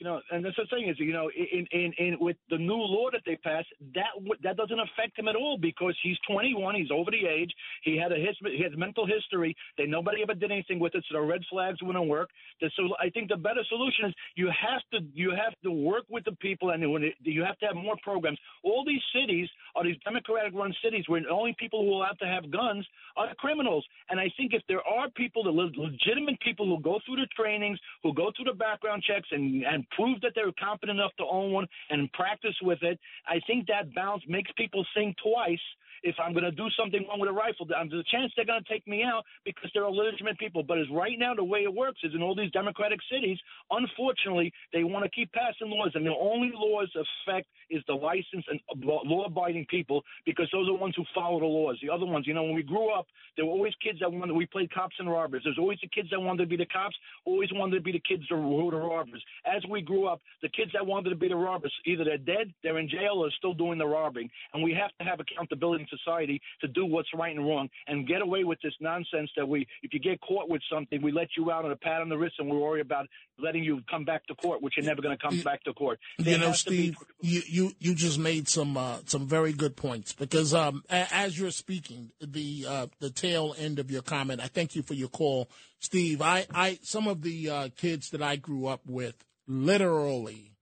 You 0.00 0.06
know, 0.06 0.20
and 0.30 0.42
that's 0.42 0.56
the 0.56 0.64
thing 0.70 0.88
is, 0.88 0.98
you 0.98 1.12
know, 1.12 1.30
in 1.36 1.66
in, 1.72 1.92
in 1.98 2.16
with 2.18 2.36
the 2.48 2.56
new 2.56 2.74
law 2.74 3.10
that 3.12 3.20
they 3.26 3.36
passed, 3.36 3.68
that 3.94 4.08
that 4.42 4.56
doesn't 4.56 4.80
affect 4.80 5.18
him 5.18 5.28
at 5.28 5.36
all 5.36 5.58
because 5.58 5.94
he's 6.02 6.16
21, 6.26 6.74
he's 6.74 6.90
over 6.90 7.10
the 7.10 7.26
age, 7.28 7.52
he 7.84 7.98
had 7.98 8.10
a 8.10 8.16
his, 8.16 8.34
he 8.40 8.62
has 8.62 8.72
mental 8.76 9.06
history. 9.06 9.54
They 9.76 9.84
nobody 9.84 10.22
ever 10.22 10.32
did 10.34 10.50
anything 10.50 10.80
with 10.80 10.94
it, 10.94 11.04
so 11.10 11.18
the 11.18 11.20
red 11.20 11.42
flags 11.50 11.82
wouldn't 11.82 12.08
work. 12.08 12.30
So 12.60 12.88
I 12.98 13.10
think 13.10 13.28
the 13.28 13.36
better 13.36 13.60
solution 13.68 14.06
is 14.06 14.14
you 14.36 14.46
have 14.46 14.80
to 14.94 15.06
you 15.12 15.32
have 15.32 15.52
to 15.64 15.70
work 15.70 16.04
with 16.08 16.24
the 16.24 16.32
people, 16.32 16.70
and 16.70 16.90
when 16.90 17.04
it, 17.04 17.14
you 17.20 17.44
have 17.44 17.58
to 17.58 17.66
have 17.66 17.76
more 17.76 17.96
programs. 18.02 18.38
All 18.64 18.84
these 18.86 19.02
cities 19.14 19.48
are 19.76 19.84
these 19.84 20.00
Democratic-run 20.04 20.74
cities 20.82 21.04
where 21.08 21.20
the 21.20 21.28
only 21.28 21.54
people 21.58 21.84
who 21.84 21.90
will 21.90 22.06
have 22.06 22.16
to 22.18 22.26
have 22.26 22.50
guns 22.50 22.86
are 23.18 23.28
the 23.28 23.34
criminals. 23.34 23.84
And 24.08 24.18
I 24.18 24.32
think 24.38 24.54
if 24.54 24.62
there 24.66 24.82
are 24.86 25.10
people, 25.10 25.44
the 25.44 25.50
legitimate 25.50 26.40
people 26.40 26.66
who 26.66 26.80
go 26.82 27.00
through 27.04 27.16
the 27.16 27.28
trainings, 27.36 27.78
who 28.02 28.14
go 28.14 28.32
through 28.34 28.46
the 28.46 28.56
background 28.56 29.02
checks, 29.02 29.28
and 29.30 29.62
and 29.64 29.84
prove 29.96 30.20
that 30.22 30.32
they're 30.34 30.52
competent 30.58 30.98
enough 30.98 31.12
to 31.18 31.24
own 31.30 31.52
one 31.52 31.66
and 31.90 32.12
practice 32.12 32.56
with 32.62 32.82
it, 32.82 32.98
I 33.28 33.40
think 33.46 33.66
that 33.68 33.94
balance 33.94 34.22
makes 34.28 34.50
people 34.56 34.84
think 34.94 35.16
twice 35.22 35.58
if 36.02 36.16
I'm 36.22 36.32
going 36.32 36.44
to 36.44 36.50
do 36.50 36.68
something 36.78 37.04
wrong 37.08 37.20
with 37.20 37.30
a 37.30 37.32
rifle, 37.32 37.66
there's 37.66 37.92
a 37.92 38.10
chance 38.10 38.32
they're 38.36 38.44
going 38.44 38.62
to 38.62 38.72
take 38.72 38.86
me 38.86 39.02
out 39.02 39.24
because 39.44 39.70
they're 39.74 39.88
legitimate 39.88 40.38
people. 40.38 40.62
But 40.62 40.78
as 40.78 40.86
right 40.92 41.18
now, 41.18 41.34
the 41.34 41.44
way 41.44 41.60
it 41.60 41.74
works 41.74 42.00
is 42.02 42.14
in 42.14 42.22
all 42.22 42.34
these 42.34 42.50
democratic 42.52 43.00
cities, 43.10 43.38
unfortunately, 43.70 44.52
they 44.72 44.84
want 44.84 45.04
to 45.04 45.10
keep 45.10 45.32
passing 45.32 45.70
laws, 45.70 45.92
and 45.94 46.06
the 46.06 46.14
only 46.14 46.52
laws 46.54 46.90
affect 46.94 47.48
is 47.70 47.82
the 47.86 47.94
license 47.94 48.44
and 48.48 48.60
uh, 48.70 48.88
law-abiding 49.04 49.66
people 49.70 50.02
because 50.26 50.48
those 50.52 50.68
are 50.68 50.72
the 50.72 50.78
ones 50.78 50.94
who 50.96 51.04
follow 51.14 51.38
the 51.38 51.46
laws. 51.46 51.78
The 51.82 51.90
other 51.90 52.06
ones, 52.06 52.26
you 52.26 52.34
know, 52.34 52.42
when 52.42 52.54
we 52.54 52.62
grew 52.62 52.90
up, 52.90 53.06
there 53.36 53.46
were 53.46 53.52
always 53.52 53.74
kids 53.82 54.00
that 54.00 54.12
wanted. 54.12 54.34
We 54.34 54.46
played 54.46 54.72
cops 54.72 54.96
and 54.98 55.10
robbers. 55.10 55.42
There's 55.44 55.58
always 55.58 55.78
the 55.80 55.88
kids 55.88 56.10
that 56.10 56.20
wanted 56.20 56.44
to 56.44 56.48
be 56.48 56.56
the 56.56 56.66
cops, 56.66 56.96
always 57.24 57.50
wanted 57.52 57.76
to 57.76 57.82
be 57.82 57.92
the 57.92 58.02
kids 58.06 58.24
who 58.28 58.36
were 58.36 58.70
the 58.70 58.76
robbers. 58.76 59.22
As 59.46 59.62
we 59.70 59.82
grew 59.82 60.06
up, 60.06 60.20
the 60.42 60.48
kids 60.48 60.72
that 60.72 60.86
wanted 60.86 61.10
to 61.10 61.16
be 61.16 61.28
the 61.28 61.36
robbers, 61.36 61.72
either 61.86 62.04
they're 62.04 62.18
dead, 62.18 62.52
they're 62.62 62.78
in 62.78 62.88
jail, 62.88 63.24
or 63.24 63.30
still 63.38 63.54
doing 63.54 63.78
the 63.78 63.86
robbing. 63.86 64.28
And 64.52 64.62
we 64.62 64.74
have 64.74 64.90
to 64.98 65.04
have 65.04 65.20
accountability 65.20 65.86
society 65.90 66.40
to 66.60 66.68
do 66.68 66.86
what's 66.86 67.08
right 67.14 67.34
and 67.36 67.46
wrong 67.46 67.68
and 67.86 68.06
get 68.06 68.22
away 68.22 68.44
with 68.44 68.58
this 68.62 68.74
nonsense 68.80 69.30
that 69.36 69.46
we, 69.46 69.66
if 69.82 69.92
you 69.92 70.00
get 70.00 70.20
caught 70.20 70.48
with 70.48 70.62
something, 70.72 71.02
we 71.02 71.12
let 71.12 71.28
you 71.36 71.50
out 71.50 71.64
on 71.64 71.70
a 71.72 71.76
pat 71.76 72.00
on 72.00 72.08
the 72.08 72.16
wrist 72.16 72.36
and 72.38 72.48
we 72.48 72.56
worry 72.56 72.80
about 72.80 73.06
letting 73.38 73.64
you 73.64 73.80
come 73.90 74.04
back 74.04 74.26
to 74.26 74.34
court, 74.34 74.62
which 74.62 74.74
you're 74.76 74.86
never 74.86 75.02
going 75.02 75.16
to 75.16 75.22
come 75.22 75.40
back 75.40 75.62
to 75.64 75.72
court. 75.72 75.98
There 76.18 76.34
You 76.34 76.38
know, 76.38 76.52
to 76.52 76.70
be- 76.70 76.94
Steve, 76.94 76.96
you, 77.20 77.42
you 77.46 77.72
you 77.78 77.94
just 77.94 78.18
made 78.18 78.48
some 78.48 78.76
uh, 78.76 78.98
some 79.06 79.26
very 79.26 79.52
good 79.52 79.76
points 79.76 80.12
because 80.12 80.54
um, 80.54 80.82
a- 80.90 81.12
as 81.12 81.38
you're 81.38 81.50
speaking, 81.50 82.10
the 82.20 82.66
uh, 82.68 82.86
the 82.98 83.10
tail 83.10 83.54
end 83.58 83.78
of 83.78 83.90
your 83.90 84.02
comment, 84.02 84.40
I 84.40 84.46
thank 84.46 84.74
you 84.76 84.82
for 84.82 84.94
your 84.94 85.08
call, 85.08 85.48
Steve. 85.78 86.22
I, 86.22 86.46
I 86.54 86.78
some 86.82 87.06
of 87.08 87.22
the 87.22 87.50
uh, 87.50 87.68
kids 87.76 88.10
that 88.10 88.22
I 88.22 88.36
grew 88.36 88.66
up 88.66 88.82
with, 88.86 89.16
literally, 89.46 90.52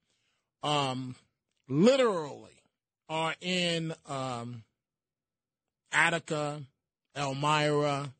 um, 0.62 1.14
literally, 1.68 2.62
are 3.08 3.34
in 3.40 3.94
um, 4.06 4.62
Attica, 5.92 6.62
Elmira, 7.16 8.12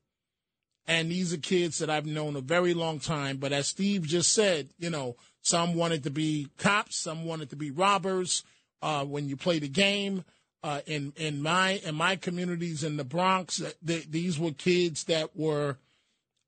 and 0.87 1.11
these 1.11 1.35
are 1.35 1.39
kids 1.39 1.79
that 1.79 1.91
I've 1.91 2.07
known 2.07 2.35
a 2.35 2.41
very 2.41 2.73
long 2.73 2.99
time. 2.99 3.37
But 3.37 3.53
as 3.53 3.69
Steve 3.69 4.03
just 4.03 4.33
said, 4.33 4.71
you 4.79 4.89
know, 4.89 5.17
some 5.43 5.75
wanted 5.75 6.05
to 6.05 6.11
be 6.11 6.49
cops, 6.57 6.97
some 6.97 7.25
wanted 7.25 7.51
to 7.51 7.57
be 7.57 7.71
robbers. 7.71 8.43
Uh, 8.81 9.05
when 9.05 9.29
you 9.29 9.37
play 9.37 9.59
the 9.59 9.69
game, 9.69 10.25
uh, 10.63 10.81
in 10.87 11.13
in 11.17 11.43
my 11.43 11.81
in 11.85 11.95
my 11.95 12.17
communities 12.17 12.83
in 12.85 12.97
the 12.97 13.05
Bronx, 13.05 13.61
uh, 13.61 13.71
th- 13.87 14.11
these 14.11 14.39
were 14.39 14.53
kids 14.53 15.05
that 15.05 15.37
were, 15.37 15.79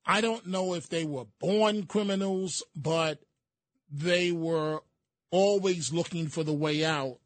I 0.07 0.21
don't 0.21 0.47
know 0.47 0.75
if 0.75 0.89
they 0.89 1.05
were 1.05 1.27
born 1.39 1.87
criminals, 1.87 2.62
but 2.75 3.18
they 3.91 4.33
were 4.33 4.81
always 5.31 5.93
looking 5.93 6.29
for 6.29 6.45
the 6.45 6.53
way 6.53 6.85
out, 6.85 7.18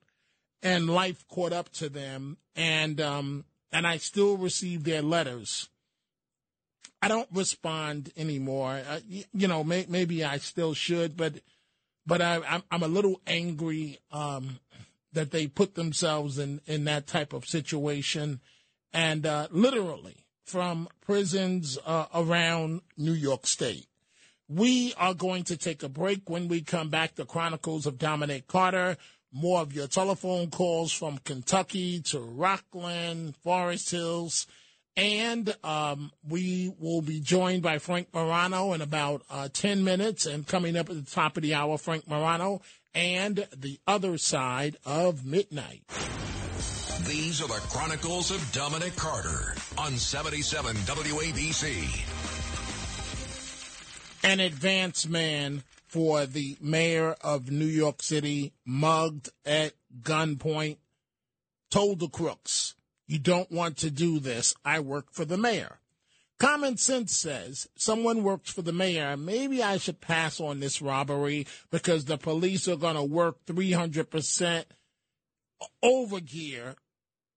and 0.63 0.91
life 0.91 1.25
caught 1.29 1.53
up 1.53 1.71
to 1.73 1.89
them, 1.89 2.39
and 2.57 3.01
um, 3.01 3.45
and 3.75 3.87
I 3.87 3.99
still 3.99 4.37
receive 4.37 4.85
their 4.85 5.03
letters. 5.03 5.69
I 7.03 7.09
don't 7.09 7.29
respond 7.33 8.13
anymore. 8.17 8.81
Uh, 8.89 9.01
you 9.35 9.49
know, 9.49 9.63
may, 9.65 9.85
maybe 9.89 10.25
I 10.25 10.39
still 10.39 10.73
should, 10.73 11.19
but 11.19 11.35
but 12.07 12.23
I, 12.23 12.41
I'm 12.49 12.63
I'm 12.71 12.83
a 12.83 12.89
little 12.89 13.21
angry 13.27 13.99
um, 14.11 14.61
that 15.13 15.33
they 15.33 15.49
put 15.49 15.75
themselves 15.75 16.39
in 16.39 16.61
in 16.67 16.85
that 16.85 17.07
type 17.07 17.35
of 17.35 17.45
situation, 17.45 18.41
and 18.93 19.27
uh, 19.27 19.49
literally 19.51 20.25
from 20.47 20.89
prisons 21.05 21.77
uh, 21.85 22.07
around 22.15 22.81
New 22.97 23.13
York 23.13 23.47
State. 23.47 23.87
We 24.49 24.95
are 24.99 25.15
going 25.15 25.45
to 25.45 25.57
take 25.57 25.83
a 25.83 25.89
break. 25.89 26.31
When 26.31 26.49
we 26.49 26.61
come 26.61 26.91
back, 26.91 27.17
the 27.17 27.25
Chronicles 27.25 27.87
of 27.87 27.99
Dominic 27.99 28.47
Carter. 28.47 28.97
More 29.37 29.63
of 29.63 29.73
your 29.73 29.89
telephone 29.89 30.49
calls 30.51 30.93
from 30.93 31.19
Kentucky 31.19 32.01
to 32.03 32.21
Rockland, 32.21 33.35
Forest 33.43 33.91
Hills. 33.91 34.47
And 34.97 35.53
um, 35.65 36.13
we 36.29 36.73
will 36.79 37.03
be 37.03 37.19
joined 37.19 37.63
by 37.65 37.79
Frank 37.79 38.15
Morano 38.15 38.75
in 38.75 38.81
about 38.81 39.23
uh, 39.29 39.49
10 39.53 39.83
minutes. 39.83 40.25
And 40.25 40.47
coming 40.47 40.77
up 40.77 40.89
at 40.89 40.95
the 40.95 41.11
top 41.11 41.37
of 41.37 41.43
the 41.43 41.55
hour, 41.55 41.77
Frank 41.79 42.07
Morano 42.07 42.63
and 42.95 43.49
the 43.57 43.81
other 43.89 44.19
side 44.19 44.77
of 44.87 45.27
midnight. 45.27 45.83
These 47.09 47.43
are 47.43 47.49
the 47.49 47.61
Chronicles 47.69 48.31
of 48.31 48.53
Dominic 48.53 48.95
Carter 48.95 49.57
on 49.77 49.97
77 49.97 50.77
WABC. 50.77 52.11
An 54.23 54.39
advance 54.39 55.09
man 55.09 55.65
for 55.95 56.27
the 56.27 56.57
mayor 56.61 57.15
of 57.21 57.53
New 57.53 57.65
York 57.65 58.03
City 58.03 58.53
mugged 58.67 59.29
at 59.47 59.75
gunpoint 60.03 60.79
told 61.71 62.01
the 62.01 62.09
crooks, 62.09 62.75
You 63.07 63.21
don't 63.21 63.53
want 63.53 63.77
to 63.77 63.93
do 63.93 64.19
this. 64.19 64.57
I 64.65 64.81
work 64.81 65.13
for 65.13 65.25
the 65.25 65.39
mayor. 65.39 65.79
Common 66.41 66.79
sense 66.79 67.17
says 67.17 67.69
someone 67.77 68.25
works 68.25 68.51
for 68.51 68.63
the 68.63 68.73
mayor. 68.73 69.17
Maybe 69.17 69.63
I 69.63 69.77
should 69.77 70.01
pass 70.01 70.41
on 70.41 70.59
this 70.59 70.83
robbery 70.83 71.47
because 71.71 72.07
the 72.07 72.19
police 72.19 72.67
are 72.67 72.75
going 72.75 72.97
to 72.97 73.05
work 73.05 73.37
300% 73.47 74.65
over 75.81 76.19
gear 76.19 76.75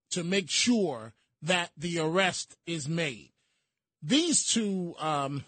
to 0.10 0.24
make 0.24 0.50
sure 0.50 1.14
that 1.44 1.70
the 1.78 2.00
arrest 2.00 2.58
is 2.66 2.90
made. 2.90 3.34
These 4.02 4.48
two 4.48 4.96
um, 4.98 5.46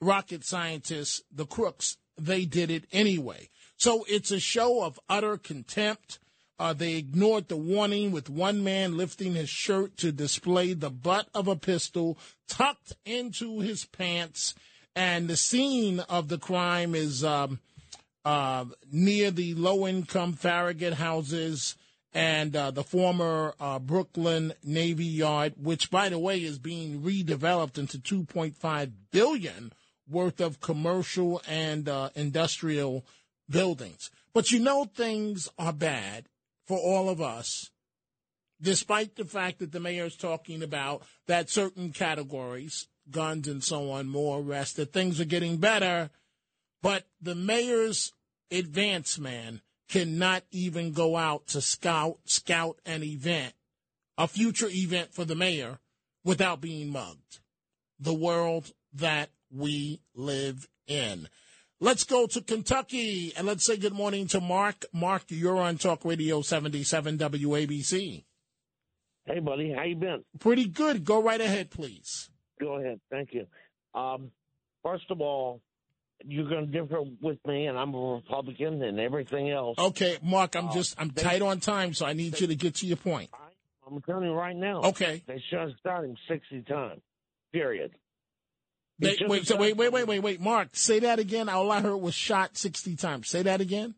rocket 0.00 0.46
scientists, 0.46 1.20
the 1.30 1.44
crooks, 1.44 1.98
they 2.18 2.44
did 2.44 2.70
it 2.70 2.84
anyway. 2.92 3.48
So 3.76 4.04
it's 4.08 4.30
a 4.30 4.40
show 4.40 4.82
of 4.82 4.98
utter 5.08 5.36
contempt. 5.36 6.18
Uh, 6.58 6.72
they 6.72 6.96
ignored 6.96 7.48
the 7.48 7.56
warning 7.56 8.10
with 8.10 8.28
one 8.28 8.64
man 8.64 8.96
lifting 8.96 9.34
his 9.34 9.48
shirt 9.48 9.96
to 9.98 10.10
display 10.10 10.72
the 10.72 10.90
butt 10.90 11.28
of 11.32 11.46
a 11.46 11.54
pistol 11.54 12.18
tucked 12.48 12.94
into 13.04 13.60
his 13.60 13.84
pants. 13.84 14.54
And 14.96 15.28
the 15.28 15.36
scene 15.36 16.00
of 16.00 16.26
the 16.28 16.38
crime 16.38 16.96
is 16.96 17.22
um, 17.22 17.60
uh, 18.24 18.64
near 18.90 19.30
the 19.30 19.54
low 19.54 19.86
income 19.86 20.32
Farragut 20.32 20.94
houses 20.94 21.76
and 22.12 22.56
uh, 22.56 22.72
the 22.72 22.82
former 22.82 23.54
uh, 23.60 23.78
Brooklyn 23.78 24.54
Navy 24.64 25.04
Yard, 25.04 25.54
which, 25.56 25.90
by 25.90 26.08
the 26.08 26.18
way, 26.18 26.38
is 26.38 26.58
being 26.58 27.02
redeveloped 27.02 27.78
into 27.78 27.98
2.5 27.98 28.92
billion 29.12 29.72
worth 30.08 30.40
of 30.40 30.60
commercial 30.60 31.42
and 31.48 31.88
uh, 31.88 32.10
industrial 32.14 33.04
buildings. 33.48 34.10
But 34.32 34.50
you 34.50 34.60
know, 34.60 34.84
things 34.84 35.48
are 35.58 35.72
bad 35.72 36.28
for 36.66 36.78
all 36.78 37.08
of 37.08 37.20
us, 37.20 37.70
despite 38.60 39.16
the 39.16 39.24
fact 39.24 39.58
that 39.58 39.72
the 39.72 39.80
mayor 39.80 40.06
is 40.06 40.16
talking 40.16 40.62
about 40.62 41.02
that 41.26 41.50
certain 41.50 41.92
categories, 41.92 42.88
guns 43.10 43.48
and 43.48 43.64
so 43.64 43.90
on, 43.90 44.08
more 44.08 44.40
arrests, 44.40 44.74
that 44.74 44.92
things 44.92 45.20
are 45.20 45.24
getting 45.24 45.56
better. 45.56 46.10
But 46.82 47.06
the 47.20 47.34
mayor's 47.34 48.12
advance 48.50 49.18
man 49.18 49.62
cannot 49.88 50.44
even 50.50 50.92
go 50.92 51.16
out 51.16 51.46
to 51.48 51.60
scout 51.60 52.18
scout 52.26 52.78
an 52.84 53.02
event, 53.02 53.54
a 54.16 54.28
future 54.28 54.68
event 54.68 55.12
for 55.12 55.24
the 55.24 55.34
mayor, 55.34 55.78
without 56.24 56.60
being 56.60 56.90
mugged. 56.90 57.40
The 57.98 58.14
world 58.14 58.72
that 58.92 59.30
we 59.50 60.00
live 60.14 60.68
in. 60.86 61.28
Let's 61.80 62.04
go 62.04 62.26
to 62.26 62.40
Kentucky 62.40 63.32
and 63.36 63.46
let's 63.46 63.64
say 63.64 63.76
good 63.76 63.92
morning 63.92 64.26
to 64.28 64.40
Mark. 64.40 64.84
Mark, 64.92 65.24
you're 65.28 65.58
on 65.58 65.78
Talk 65.78 66.04
Radio 66.04 66.42
77 66.42 67.18
WABC. 67.18 68.24
Hey, 69.26 69.40
buddy, 69.40 69.72
how 69.76 69.84
you 69.84 69.94
been? 69.96 70.24
Pretty 70.40 70.66
good. 70.66 71.04
Go 71.04 71.22
right 71.22 71.40
ahead, 71.40 71.70
please. 71.70 72.30
Go 72.60 72.80
ahead. 72.80 72.98
Thank 73.10 73.30
you. 73.32 73.46
Um, 73.94 74.30
first 74.82 75.04
of 75.10 75.20
all, 75.20 75.60
you're 76.24 76.48
going 76.48 76.72
to 76.72 76.80
differ 76.80 77.02
with 77.20 77.38
me, 77.46 77.66
and 77.66 77.78
I'm 77.78 77.94
a 77.94 78.14
Republican 78.14 78.82
and 78.82 78.98
everything 78.98 79.50
else. 79.50 79.76
Okay, 79.78 80.16
Mark, 80.22 80.56
I'm 80.56 80.68
Uh, 80.68 80.74
just 80.74 81.00
I'm 81.00 81.08
they- 81.10 81.22
tight 81.22 81.42
on 81.42 81.60
time, 81.60 81.94
so 81.94 82.06
I 82.06 82.12
need 82.14 82.40
you 82.40 82.46
to 82.48 82.56
get 82.56 82.74
to 82.76 82.86
your 82.86 82.96
point. 82.96 83.30
I'm 83.86 84.02
telling 84.02 84.24
you 84.24 84.32
right 84.34 84.56
now. 84.56 84.80
Okay. 84.82 85.22
They 85.26 85.40
should 85.48 85.74
have 85.84 86.04
him 86.04 86.16
60 86.26 86.62
times. 86.62 87.00
Period. 87.52 87.92
They, 89.00 89.16
wait, 89.26 89.46
so 89.46 89.56
wait, 89.56 89.76
wait, 89.76 89.92
wait, 89.92 90.06
wait, 90.06 90.18
wait, 90.20 90.40
Mark, 90.40 90.70
say 90.72 90.98
that 91.00 91.18
again. 91.18 91.48
All 91.48 91.70
I 91.70 91.80
heard 91.80 91.96
was 91.98 92.14
shot 92.14 92.56
60 92.56 92.96
times. 92.96 93.28
Say 93.28 93.42
that 93.42 93.60
again. 93.60 93.94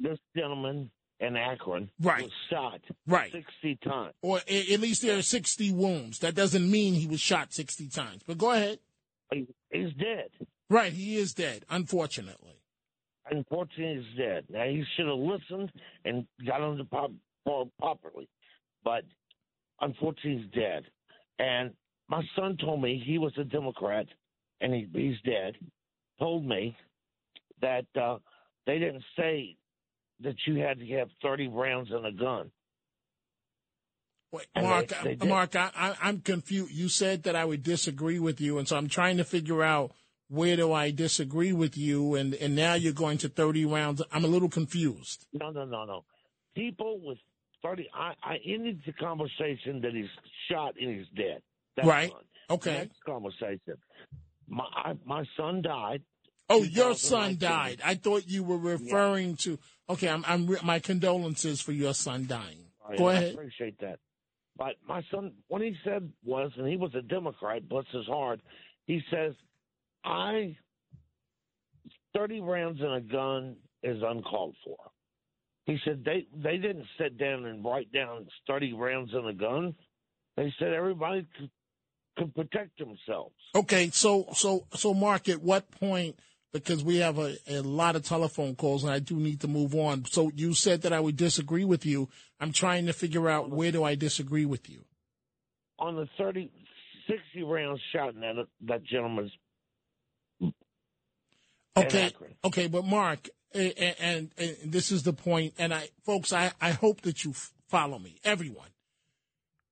This 0.00 0.18
gentleman 0.34 0.90
in 1.20 1.36
Akron 1.36 1.90
Right. 2.00 2.22
was 2.24 2.32
shot 2.48 2.80
Right. 3.06 3.30
60 3.32 3.76
times. 3.76 4.14
Or 4.22 4.40
a- 4.48 4.72
at 4.72 4.80
least 4.80 5.02
there 5.02 5.18
are 5.18 5.22
60 5.22 5.70
wounds. 5.72 6.20
That 6.20 6.34
doesn't 6.34 6.70
mean 6.70 6.94
he 6.94 7.06
was 7.06 7.20
shot 7.20 7.52
60 7.52 7.88
times. 7.88 8.22
But 8.26 8.38
go 8.38 8.52
ahead. 8.52 8.78
He- 9.32 9.46
He's 9.70 9.92
dead. 9.94 10.30
Right, 10.70 10.92
he 10.92 11.16
is 11.16 11.34
dead, 11.34 11.64
unfortunately. 11.68 12.62
Unfortunately, 13.30 14.02
he's 14.02 14.16
dead. 14.16 14.46
Now, 14.48 14.64
he 14.64 14.82
should 14.96 15.06
have 15.06 15.18
listened 15.18 15.70
and 16.06 16.26
got 16.46 16.62
him 16.62 16.78
to 16.78 16.84
pop, 16.84 17.10
pop 17.44 17.68
properly. 17.78 18.28
But 18.82 19.04
unfortunately, 19.80 20.42
he's 20.42 20.50
dead. 20.52 20.84
And 21.38 21.74
my 22.08 22.22
son 22.34 22.56
told 22.56 22.80
me 22.80 22.98
he 23.04 23.18
was 23.18 23.36
a 23.36 23.44
Democrat, 23.44 24.06
and 24.60 24.74
he, 24.74 24.88
he's 24.92 25.20
dead. 25.24 25.54
Told 26.18 26.44
me 26.44 26.76
that 27.60 27.86
uh, 28.00 28.18
they 28.66 28.78
didn't 28.78 29.04
say 29.16 29.56
that 30.20 30.34
you 30.46 30.56
had 30.56 30.78
to 30.80 30.86
have 30.96 31.08
30 31.22 31.48
rounds 31.48 31.90
in 31.90 32.04
a 32.04 32.12
gun. 32.12 32.50
Wait, 34.32 34.46
Mark, 34.56 34.88
they- 35.02 35.14
they. 35.14 35.26
Mark, 35.26 35.56
I, 35.56 35.96
I'm 36.02 36.20
confused. 36.20 36.72
You 36.72 36.88
said 36.88 37.22
that 37.22 37.34
I 37.36 37.44
would 37.44 37.62
disagree 37.62 38.18
with 38.18 38.40
you, 38.40 38.58
and 38.58 38.68
so 38.68 38.76
I'm 38.76 38.88
trying 38.88 39.16
to 39.16 39.24
figure 39.24 39.62
out 39.62 39.92
where 40.28 40.56
do 40.56 40.72
I 40.72 40.90
disagree 40.90 41.52
with 41.54 41.78
you, 41.78 42.14
and, 42.14 42.34
and 42.34 42.54
now 42.54 42.74
you're 42.74 42.92
going 42.92 43.16
to 43.18 43.28
30 43.30 43.64
rounds. 43.64 44.02
I'm 44.12 44.24
a 44.24 44.28
little 44.28 44.50
confused. 44.50 45.26
No, 45.32 45.50
no, 45.50 45.64
no, 45.64 45.84
no. 45.86 46.04
People 46.54 47.00
with 47.02 47.18
30, 47.62 47.88
I, 47.94 48.12
I 48.22 48.36
ended 48.46 48.82
the 48.84 48.92
conversation 48.92 49.80
that 49.80 49.92
he's 49.94 50.10
shot 50.50 50.74
and 50.78 50.98
he's 50.98 51.06
dead. 51.16 51.40
That's 51.76 51.88
Right. 51.88 52.12
Okay. 52.50 52.72
Next 52.78 53.02
conversation. 53.04 53.78
My 54.48 54.64
I, 54.74 54.92
my 55.04 55.24
son 55.36 55.62
died. 55.62 56.02
Oh, 56.50 56.62
your 56.62 56.94
son 56.94 57.36
died. 57.38 57.80
I 57.84 57.94
thought 57.94 58.26
you 58.28 58.42
were 58.42 58.56
referring 58.58 59.36
to. 59.42 59.58
Okay, 59.90 60.08
I'm, 60.08 60.24
I'm. 60.26 60.46
re- 60.46 60.58
My 60.64 60.78
condolences 60.78 61.60
for 61.60 61.72
your 61.72 61.92
son 61.94 62.26
dying. 62.26 62.64
Oh, 62.90 62.96
Go 62.96 63.08
I 63.08 63.14
ahead. 63.14 63.34
appreciate 63.34 63.78
that. 63.80 63.98
But 64.56 64.74
my 64.86 65.02
son, 65.10 65.32
what 65.48 65.60
he 65.62 65.74
said 65.84 66.10
was, 66.24 66.50
and 66.56 66.66
he 66.66 66.76
was 66.76 66.94
a 66.94 67.02
Democrat, 67.02 67.68
bless 67.68 67.84
his 67.92 68.06
heart, 68.06 68.40
he 68.86 69.00
says, 69.10 69.34
I, 70.04 70.56
30 72.16 72.40
rounds 72.40 72.80
in 72.80 72.90
a 72.92 73.00
gun 73.00 73.56
is 73.82 74.02
uncalled 74.02 74.56
for. 74.64 74.76
He 75.66 75.76
said 75.84 76.02
they, 76.04 76.26
they 76.34 76.56
didn't 76.56 76.86
sit 76.98 77.18
down 77.18 77.44
and 77.44 77.62
write 77.64 77.92
down 77.92 78.26
30 78.48 78.72
rounds 78.72 79.10
in 79.12 79.26
a 79.26 79.34
gun. 79.34 79.74
They 80.36 80.52
said 80.58 80.72
everybody 80.72 81.26
could 82.18 82.34
protect 82.34 82.78
themselves. 82.78 83.34
Okay, 83.54 83.90
so 83.92 84.26
so 84.34 84.66
so 84.74 84.92
Mark, 84.94 85.28
at 85.28 85.42
what 85.42 85.70
point? 85.70 86.18
Because 86.52 86.82
we 86.82 86.96
have 86.96 87.18
a, 87.18 87.36
a 87.46 87.60
lot 87.60 87.94
of 87.94 88.02
telephone 88.04 88.54
calls, 88.54 88.82
and 88.82 88.90
I 88.92 88.98
do 89.00 89.16
need 89.16 89.40
to 89.42 89.48
move 89.48 89.74
on. 89.74 90.06
So 90.06 90.30
you 90.34 90.54
said 90.54 90.80
that 90.82 90.92
I 90.94 91.00
would 91.00 91.16
disagree 91.16 91.64
with 91.64 91.84
you. 91.84 92.08
I'm 92.40 92.52
trying 92.52 92.86
to 92.86 92.92
figure 92.94 93.28
out 93.28 93.50
where 93.50 93.70
do 93.70 93.84
I 93.84 93.94
disagree 93.94 94.46
with 94.46 94.68
you. 94.70 94.84
On 95.78 95.94
the 95.94 96.08
30, 96.16 96.50
60 97.06 97.42
rounds 97.44 97.80
shot 97.92 98.14
in 98.14 98.20
that, 98.20 98.46
that 98.62 98.82
gentleman's 98.84 99.30
Okay, 101.76 102.10
okay, 102.44 102.66
but 102.66 102.84
Mark, 102.84 103.28
a- 103.54 103.58
a- 103.84 104.02
and, 104.02 104.30
and 104.36 104.56
this 104.64 104.90
is 104.90 105.04
the 105.04 105.12
point, 105.12 105.54
and 105.58 105.72
I, 105.72 105.88
folks, 106.04 106.32
I, 106.32 106.50
I 106.60 106.72
hope 106.72 107.02
that 107.02 107.24
you 107.24 107.30
f- 107.30 107.52
follow 107.68 107.98
me, 107.98 108.18
everyone. 108.24 108.70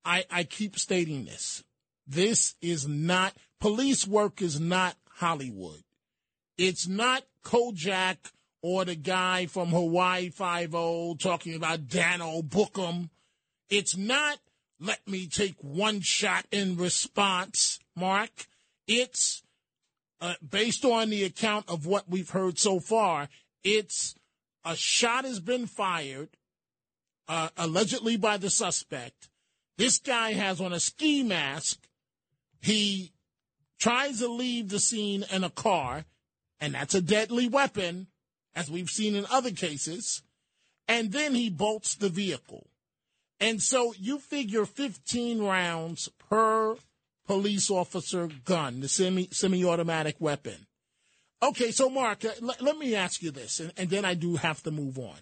I, 0.04 0.24
I 0.30 0.44
keep 0.44 0.78
stating 0.78 1.24
this. 1.24 1.64
This 2.06 2.54
is 2.60 2.86
not, 2.86 3.34
police 3.60 4.06
work 4.06 4.40
is 4.42 4.60
not 4.60 4.96
Hollywood. 5.08 5.82
It's 6.56 6.86
not 6.86 7.24
Kojak 7.44 8.16
or 8.62 8.84
the 8.84 8.94
guy 8.94 9.46
from 9.46 9.68
Hawaii 9.68 10.30
Five-O 10.30 11.14
talking 11.16 11.54
about 11.54 11.86
Danno 11.86 12.42
Bookham. 12.42 13.10
It's 13.68 13.96
not 13.96 14.38
let 14.80 15.06
me 15.06 15.26
take 15.26 15.56
one 15.60 16.00
shot 16.00 16.46
in 16.50 16.76
response, 16.76 17.78
Mark. 17.94 18.30
It's 18.86 19.42
uh, 20.20 20.34
based 20.46 20.84
on 20.84 21.10
the 21.10 21.24
account 21.24 21.68
of 21.68 21.86
what 21.86 22.08
we've 22.08 22.30
heard 22.30 22.58
so 22.58 22.80
far, 22.80 23.28
it's 23.64 24.14
a 24.64 24.76
shot 24.76 25.24
has 25.24 25.40
been 25.40 25.66
fired, 25.66 26.30
uh, 27.28 27.48
allegedly 27.56 28.16
by 28.16 28.36
the 28.36 28.50
suspect. 28.50 29.28
This 29.78 29.98
guy 29.98 30.32
has 30.32 30.60
on 30.60 30.72
a 30.72 30.80
ski 30.80 31.22
mask. 31.22 31.86
He 32.66 33.12
tries 33.78 34.18
to 34.18 34.26
leave 34.26 34.70
the 34.70 34.80
scene 34.80 35.24
in 35.30 35.44
a 35.44 35.50
car, 35.50 36.04
and 36.58 36.74
that's 36.74 36.96
a 36.96 37.00
deadly 37.00 37.46
weapon, 37.46 38.08
as 38.56 38.68
we've 38.68 38.90
seen 38.90 39.14
in 39.14 39.24
other 39.30 39.52
cases. 39.52 40.24
And 40.88 41.12
then 41.12 41.36
he 41.36 41.48
bolts 41.48 41.94
the 41.94 42.08
vehicle. 42.08 42.66
And 43.38 43.62
so 43.62 43.94
you 43.96 44.18
figure 44.18 44.66
15 44.66 45.44
rounds 45.44 46.08
per 46.28 46.74
police 47.24 47.70
officer 47.70 48.28
gun, 48.44 48.80
the 48.80 48.88
semi 48.88 49.28
semi-automatic 49.30 50.16
weapon. 50.18 50.66
Okay, 51.44 51.70
so 51.70 51.88
Mark, 51.88 52.24
let, 52.40 52.60
let 52.60 52.76
me 52.78 52.96
ask 52.96 53.22
you 53.22 53.30
this, 53.30 53.60
and, 53.60 53.72
and 53.76 53.90
then 53.90 54.04
I 54.04 54.14
do 54.14 54.34
have 54.34 54.60
to 54.64 54.72
move 54.72 54.98
on. 54.98 55.18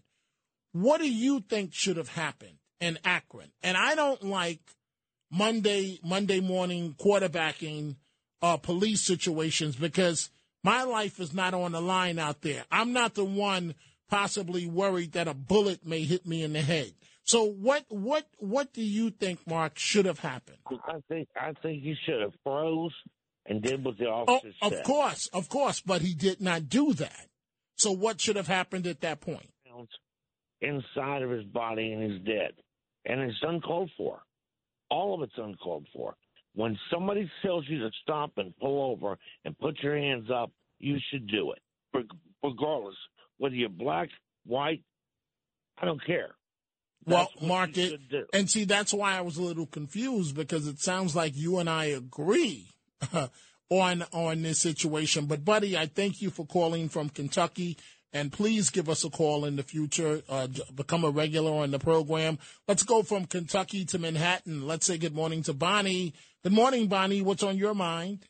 What 0.73 0.99
do 0.99 1.13
you 1.13 1.41
think 1.41 1.75
should 1.75 1.99
have 1.99 2.09
happened 2.09 2.57
in 2.81 2.99
Akron? 3.05 3.53
And 3.63 3.77
I 3.77 3.95
don't 3.95 4.23
like 4.23 4.63
Monday 5.35 5.99
Monday 6.05 6.41
morning 6.41 6.95
quarterbacking 6.99 7.97
uh, 8.43 8.57
police 8.57 9.03
situations 9.03 9.77
because 9.77 10.31
my 10.63 10.83
life 10.85 11.19
is 11.21 11.35
not 11.35 11.55
on 11.55 11.73
the 11.73 11.81
line 11.81 12.19
out 12.19 12.43
there. 12.43 12.65
I'm 12.71 12.93
not 12.93 13.15
the 13.15 13.25
one 13.25 13.75
possibly 14.09 14.67
worried 14.67 15.13
that 15.13 15.29
a 15.29 15.35
bullet 15.35 15.85
may 15.87 16.05
hit 16.05 16.27
me 16.27 16.43
in 16.43 16.53
the 16.53 16.61
head. 16.63 16.93
So 17.25 17.45
what 17.45 17.85
what 17.89 18.27
what 18.39 18.73
do 18.73 18.83
you 18.83 19.11
think, 19.11 19.47
Mark, 19.47 19.79
should 19.79 20.05
have 20.07 20.21
happened? 20.21 20.59
I 20.71 21.01
think 21.09 21.29
I 21.35 21.53
think 21.63 21.83
you 21.83 21.95
should 22.07 22.21
have 22.21 22.33
froze 22.45 22.93
and 23.47 23.63
did 23.63 23.85
what 23.85 23.99
the 23.99 24.07
Oh, 24.07 24.25
officer 24.27 24.53
of 24.63 24.73
said. 24.73 24.85
course, 24.85 25.29
of 25.33 25.49
course, 25.49 25.81
but 25.81 26.01
he 26.03 26.15
did 26.15 26.41
not 26.41 26.69
do 26.69 26.93
that. 26.95 27.27
So 27.77 27.93
what 27.93 28.21
should 28.21 28.37
have 28.37 28.47
happened 28.47 28.87
at 28.87 29.01
that 29.01 29.21
point? 29.21 29.51
Inside 30.61 31.23
of 31.23 31.31
his 31.31 31.45
body 31.45 31.93
and 31.93 32.03
he's 32.11 32.23
dead, 32.25 32.53
and 33.05 33.21
it's 33.21 33.37
uncalled 33.43 33.91
for. 33.99 34.21
All 34.91 35.15
of 35.15 35.23
it's 35.23 35.33
uncalled 35.37 35.87
for. 35.93 36.15
When 36.55 36.79
somebody 36.93 37.29
tells 37.43 37.69
you 37.69 37.81
to 37.81 37.91
stop 38.03 38.33
and 38.37 38.57
pull 38.59 38.93
over 38.93 39.19
and 39.45 39.59
put 39.59 39.83
your 39.83 39.97
hands 39.97 40.31
up, 40.33 40.53
you 40.79 40.99
should 41.11 41.27
do 41.27 41.53
it, 41.53 42.07
regardless 42.43 42.95
whether 43.39 43.55
you're 43.55 43.69
black, 43.69 44.09
white. 44.47 44.83
I 45.81 45.87
don't 45.87 46.05
care. 46.05 46.35
Well, 47.07 47.25
That's 47.25 47.35
what 47.35 47.49
Mark, 47.49 47.71
it, 47.77 48.01
and 48.33 48.49
see, 48.49 48.65
that's 48.65 48.95
why 48.95 49.17
I 49.17 49.21
was 49.21 49.37
a 49.37 49.43
little 49.43 49.67
confused 49.67 50.35
because 50.35 50.67
it 50.67 50.79
sounds 50.79 51.15
like 51.15 51.37
you 51.37 51.59
and 51.59 51.69
I 51.69 51.87
agree 51.87 52.69
on 53.71 54.05
on 54.13 54.43
this 54.43 54.61
situation. 54.61 55.27
But, 55.27 55.45
buddy, 55.45 55.77
I 55.77 55.87
thank 55.87 56.23
you 56.23 56.31
for 56.31 56.47
calling 56.47 56.89
from 56.89 57.11
Kentucky, 57.11 57.77
and 58.15 58.33
please 58.33 58.71
give 58.71 58.89
us 58.89 59.05
a 59.05 59.11
call 59.11 59.45
in 59.45 59.57
the 59.57 59.63
future. 59.63 60.23
Uh, 60.29 60.47
become 60.75 61.05
a 61.05 61.11
regular 61.11 61.53
on 61.53 61.73
the 61.73 61.79
program. 61.81 62.39
Let's 62.67 62.85
go 62.85 63.03
from 63.03 63.27
Kentucky 63.27 63.85
to 63.87 63.99
Manhattan. 63.99 64.67
Let's 64.67 64.87
say 64.87 64.97
good 64.97 65.15
morning 65.15 65.43
to 65.43 65.53
Bonnie. 65.53 66.15
Good 66.45 66.53
morning, 66.53 66.87
Bonnie. 66.87 67.21
What's 67.21 67.43
on 67.43 67.59
your 67.59 67.75
mind? 67.75 68.21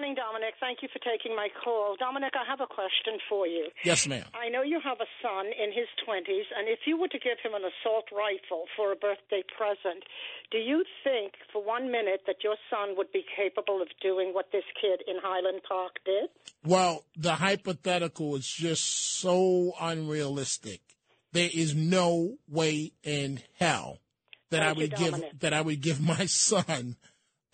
Good 0.00 0.16
morning, 0.16 0.24
Dominic. 0.32 0.54
Thank 0.58 0.80
you 0.80 0.88
for 0.88 0.98
taking 1.04 1.36
my 1.36 1.48
call. 1.62 1.94
Dominic, 1.98 2.32
I 2.32 2.48
have 2.48 2.62
a 2.62 2.66
question 2.66 3.20
for 3.28 3.46
you. 3.46 3.68
Yes, 3.84 4.08
ma'am. 4.08 4.24
I 4.32 4.48
know 4.48 4.62
you 4.62 4.80
have 4.82 4.96
a 4.96 5.10
son 5.20 5.44
in 5.52 5.76
his 5.76 5.88
20s, 6.08 6.48
and 6.56 6.72
if 6.72 6.78
you 6.86 6.98
were 6.98 7.08
to 7.08 7.18
give 7.18 7.36
him 7.44 7.52
an 7.52 7.68
assault 7.68 8.06
rifle 8.08 8.64
for 8.74 8.92
a 8.92 8.96
birthday 8.96 9.44
present, 9.54 10.04
do 10.50 10.56
you 10.56 10.86
think 11.04 11.34
for 11.52 11.62
one 11.62 11.92
minute 11.92 12.22
that 12.26 12.36
your 12.42 12.56
son 12.70 12.96
would 12.96 13.12
be 13.12 13.26
capable 13.36 13.82
of 13.82 13.88
doing 14.00 14.32
what 14.32 14.46
this 14.52 14.64
kid 14.80 15.04
in 15.06 15.16
Highland 15.22 15.60
Park 15.68 16.00
did? 16.06 16.30
Well, 16.64 17.04
the 17.14 17.34
hypothetical 17.34 18.36
is 18.36 18.48
just 18.48 19.20
so 19.20 19.74
unrealistic. 19.78 20.80
There 21.32 21.50
is 21.52 21.74
no 21.74 22.38
way 22.48 22.92
in 23.02 23.42
hell 23.58 23.98
that 24.48 24.62
I 24.62 24.72
Thank 24.72 24.78
you, 24.78 24.82
would 24.82 24.96
give 24.96 25.40
that 25.40 25.52
I 25.52 25.60
would 25.60 25.82
give 25.82 26.00
my 26.00 26.24
son 26.24 26.96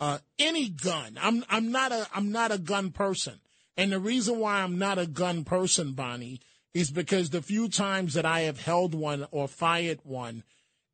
uh, 0.01 0.19
any 0.39 0.69
gun. 0.69 1.19
I'm 1.21 1.45
I'm 1.49 1.71
not 1.71 1.93
a 1.93 2.07
I'm 2.15 2.33
not 2.33 2.53
a 2.53 2.59
gun 2.59 2.91
person, 2.91 3.41
and 3.77 3.93
the 3.93 3.99
reason 3.99 4.39
why 4.39 4.63
I'm 4.63 4.79
not 4.79 4.99
a 4.99 5.07
gun 5.07 5.45
person, 5.45 5.93
Bonnie, 5.93 6.41
is 6.75 6.91
because 6.91 7.31
the 7.31 7.43
few 7.43 7.69
times 7.69 8.15
that 8.15 8.27
I 8.27 8.41
have 8.41 8.61
held 8.61 8.95
one 8.95 9.27
or 9.31 9.49
fired 9.49 10.01
one, 10.03 10.43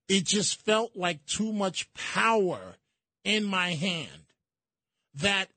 it 0.08 0.24
just 0.24 0.64
felt 0.64 0.96
like 0.96 1.24
too 1.26 1.52
much 1.52 1.92
power 1.94 2.76
in 3.24 3.44
my 3.44 3.74
hand. 3.74 4.26
That 5.14 5.48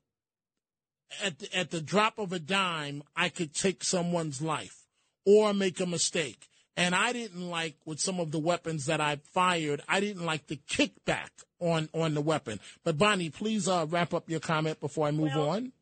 at 1.22 1.38
the, 1.38 1.56
at 1.56 1.70
the 1.70 1.80
drop 1.80 2.18
of 2.18 2.32
a 2.32 2.38
dime, 2.38 3.02
I 3.14 3.28
could 3.28 3.54
take 3.54 3.84
someone's 3.84 4.42
life 4.42 4.86
or 5.24 5.54
make 5.54 5.80
a 5.80 5.86
mistake. 5.86 6.48
And 6.76 6.94
I 6.94 7.12
didn't 7.12 7.48
like 7.48 7.76
with 7.86 8.00
some 8.00 8.20
of 8.20 8.32
the 8.32 8.38
weapons 8.38 8.86
that 8.86 9.00
I 9.00 9.16
fired. 9.32 9.82
I 9.88 10.00
didn't 10.00 10.26
like 10.26 10.46
the 10.46 10.60
kickback 10.68 11.30
on 11.60 11.88
on 11.92 12.14
the 12.14 12.20
weapon. 12.20 12.60
But 12.84 12.98
Bonnie, 12.98 13.30
please 13.30 13.68
uh, 13.68 13.86
wrap 13.88 14.14
up 14.14 14.28
your 14.28 14.40
comment 14.40 14.80
before 14.80 15.06
I 15.06 15.10
move 15.10 15.32
Well, 15.34 15.50
on. 15.50 15.72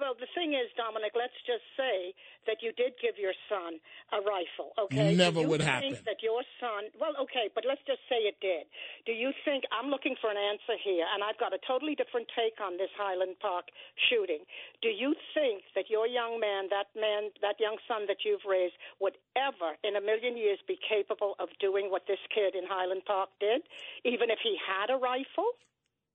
Well, 0.00 0.14
the 0.18 0.26
thing 0.34 0.52
is, 0.54 0.70
Dominic, 0.76 1.12
let's 1.14 1.36
just 1.46 1.64
say 1.76 2.14
that 2.46 2.62
you 2.62 2.72
did 2.72 2.94
give 3.00 3.16
your 3.18 3.34
son 3.48 3.80
a 4.12 4.20
rifle, 4.22 4.72
okay? 4.78 5.14
Never 5.14 5.42
would 5.42 5.60
happen. 5.60 5.96
that 6.04 6.22
your 6.22 6.42
son, 6.60 6.90
well, 6.98 7.14
okay, 7.24 7.50
but 7.54 7.64
let's 7.66 7.82
just 7.86 8.00
say 8.08 8.26
it 8.26 8.38
did. 8.40 8.66
Do 9.06 9.12
you 9.12 9.32
think, 9.44 9.64
I'm 9.72 9.90
looking 9.90 10.16
for 10.20 10.30
an 10.30 10.36
answer 10.38 10.76
here, 10.78 11.04
and 11.12 11.22
I've 11.22 11.38
got 11.38 11.52
a 11.52 11.60
totally 11.66 11.94
different 11.94 12.28
take 12.32 12.60
on 12.60 12.76
this 12.76 12.92
Highland 12.96 13.36
Park 13.40 13.68
shooting. 14.10 14.44
Do 14.82 14.88
you 14.88 15.14
think 15.32 15.64
that 15.74 15.88
your 15.88 16.06
young 16.06 16.40
man, 16.40 16.68
that 16.70 16.92
man, 16.94 17.30
that 17.42 17.56
young 17.58 17.76
son 17.88 18.06
that 18.08 18.24
you've 18.24 18.44
raised, 18.48 18.74
would 19.00 19.16
ever 19.36 19.76
in 19.82 19.96
a 19.96 20.02
million 20.02 20.36
years 20.36 20.58
be 20.66 20.78
capable 20.80 21.34
of 21.38 21.48
doing 21.60 21.90
what 21.90 22.06
this 22.06 22.20
kid 22.34 22.54
in 22.54 22.64
Highland 22.68 23.02
Park 23.06 23.30
did, 23.40 23.62
even 24.04 24.30
if 24.30 24.38
he 24.42 24.56
had 24.60 24.92
a 24.92 24.98
rifle? 24.98 25.56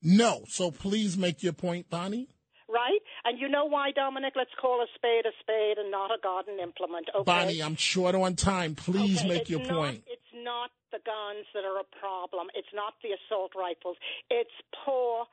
No. 0.01 0.43
So 0.47 0.71
please 0.71 1.17
make 1.17 1.43
your 1.43 1.53
point, 1.53 1.89
Bonnie. 1.89 2.29
Right? 2.69 3.01
And 3.25 3.39
you 3.39 3.49
know 3.49 3.65
why, 3.65 3.91
Dominic? 3.91 4.33
Let's 4.35 4.53
call 4.61 4.81
a 4.81 4.87
spade 4.95 5.25
a 5.25 5.33
spade 5.41 5.77
and 5.77 5.91
not 5.91 6.11
a 6.11 6.21
garden 6.21 6.59
implement. 6.61 7.09
Okay. 7.13 7.23
Bonnie, 7.25 7.61
I'm 7.61 7.75
short 7.75 8.15
on 8.15 8.35
time. 8.35 8.75
Please 8.75 9.19
Okay, 9.19 9.27
make 9.27 9.49
your 9.49 9.59
not, 9.61 9.69
point. 9.69 10.03
It's 10.07 10.33
not 10.33 10.69
the 10.91 10.99
guns 11.05 11.45
that 11.53 11.65
are 11.65 11.79
a 11.79 11.87
problem. 11.99 12.47
It's 12.53 12.71
not 12.73 12.93
the 13.03 13.09
assault 13.17 13.51
rifles. 13.57 13.97
It's 14.29 14.53
poor 14.85 15.25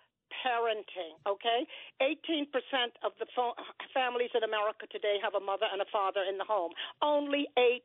parenting, 0.44 1.14
okay? 1.26 1.66
18% 2.02 2.50
of 3.04 3.12
the 3.18 3.26
families 3.94 4.30
in 4.34 4.42
America 4.42 4.86
today 4.90 5.16
have 5.22 5.34
a 5.34 5.40
mother 5.40 5.66
and 5.70 5.80
a 5.80 5.88
father 5.92 6.20
in 6.28 6.38
the 6.38 6.44
home. 6.44 6.72
Only 7.00 7.46
18%. 7.58 7.80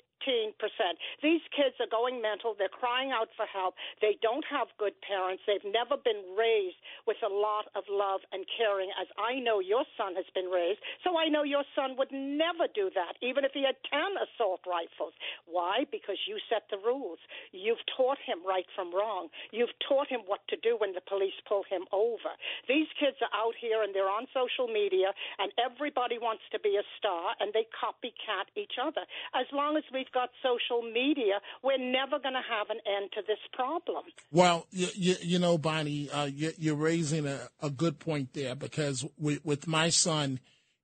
These 1.22 1.41
kids 1.55 1.76
are 1.80 1.89
going 1.89 2.22
mental. 2.22 2.55
They're 2.57 2.72
crying 2.72 3.11
out 3.11 3.30
for 3.36 3.45
help. 3.45 3.76
They 4.01 4.17
don't 4.22 4.45
have 4.49 4.67
good 4.78 4.93
parents. 5.01 5.43
They've 5.45 5.65
never 5.65 5.97
been 5.97 6.22
raised 6.38 6.78
with 7.07 7.17
a 7.26 7.32
lot 7.32 7.69
of 7.76 7.84
love 7.89 8.22
and 8.32 8.45
caring, 8.57 8.89
as 8.99 9.07
I 9.17 9.39
know 9.39 9.59
your 9.59 9.86
son 9.97 10.15
has 10.15 10.30
been 10.34 10.49
raised. 10.49 10.80
So 11.03 11.17
I 11.17 11.28
know 11.28 11.43
your 11.43 11.65
son 11.76 11.97
would 11.97 12.11
never 12.11 12.67
do 12.74 12.89
that, 12.93 13.17
even 13.22 13.45
if 13.45 13.51
he 13.53 13.65
had 13.65 13.78
10 13.89 13.99
assault 14.22 14.61
rifles. 14.67 15.13
Why? 15.49 15.86
Because 15.89 16.17
you 16.28 16.38
set 16.49 16.69
the 16.69 16.78
rules. 16.78 17.19
You've 17.51 17.82
taught 17.97 18.19
him 18.22 18.45
right 18.45 18.67
from 18.76 18.93
wrong. 18.93 19.30
You've 19.51 19.74
taught 19.88 20.07
him 20.07 20.22
what 20.28 20.45
to 20.49 20.57
do 20.61 20.78
when 20.78 20.93
the 20.93 21.01
police 21.01 21.38
pull 21.47 21.63
him 21.69 21.88
over. 21.91 22.36
These 22.67 22.88
kids 22.99 23.17
are 23.22 23.34
out 23.34 23.55
here 23.57 23.82
and 23.82 23.95
they're 23.95 24.11
on 24.11 24.28
social 24.34 24.67
media, 24.67 25.13
and 25.39 25.51
everybody 25.57 26.17
wants 26.17 26.43
to 26.51 26.59
be 26.59 26.78
a 26.78 26.86
star, 26.97 27.34
and 27.39 27.53
they 27.53 27.65
copycat 27.74 28.51
each 28.55 28.78
other. 28.82 29.01
As 29.34 29.47
long 29.51 29.78
as 29.78 29.84
we've 29.93 30.11
got 30.14 30.30
social 30.43 30.82
media, 30.82 31.39
we're 31.64 31.78
never 31.78 32.20
going 32.20 32.34
to 32.34 32.41
have 32.49 32.70
an 32.70 32.80
end 32.86 33.12
to 33.14 33.22
this 33.28 33.39
problem. 33.53 34.03
Well, 34.32 34.68
you, 34.72 34.88
you, 34.95 35.16
you 35.22 35.39
know, 35.39 35.57
Bonnie, 35.57 36.09
uh, 36.09 36.26
you, 36.26 36.51
you're 36.57 36.76
raising 36.76 37.28
a, 37.28 37.47
a 37.62 37.70
good 37.70 37.99
point 37.99 38.34
there 38.34 38.55
because 38.55 39.05
with 39.18 39.68
my 39.68 39.89
son, 39.89 40.39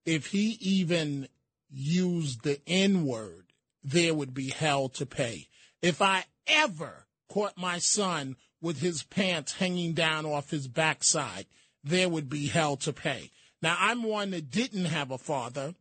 if 0.05 0.27
he 0.27 0.57
even 0.61 1.27
used 1.69 2.43
the 2.43 2.59
N 2.67 3.05
word, 3.05 3.45
there 3.83 4.13
would 4.13 4.33
be 4.33 4.49
hell 4.49 4.89
to 4.89 5.05
pay. 5.05 5.47
If 5.81 6.01
I 6.01 6.25
ever 6.47 7.05
caught 7.29 7.57
my 7.57 7.79
son 7.79 8.35
with 8.61 8.79
his 8.79 9.03
pants 9.03 9.53
hanging 9.53 9.93
down 9.93 10.25
off 10.25 10.49
his 10.49 10.67
backside, 10.67 11.45
there 11.83 12.09
would 12.09 12.29
be 12.29 12.47
hell 12.47 12.77
to 12.77 12.93
pay. 12.93 13.31
Now, 13.61 13.75
I'm 13.79 14.03
one 14.03 14.31
that 14.31 14.51
didn't 14.51 14.85
have 14.85 15.11
a 15.11 15.17
father. 15.17 15.75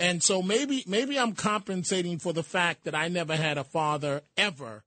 And 0.00 0.22
so 0.22 0.42
maybe 0.42 0.84
maybe 0.86 1.18
I'm 1.18 1.34
compensating 1.34 2.18
for 2.18 2.32
the 2.32 2.42
fact 2.42 2.84
that 2.84 2.94
I 2.94 3.08
never 3.08 3.36
had 3.36 3.58
a 3.58 3.64
father 3.64 4.22
ever 4.36 4.84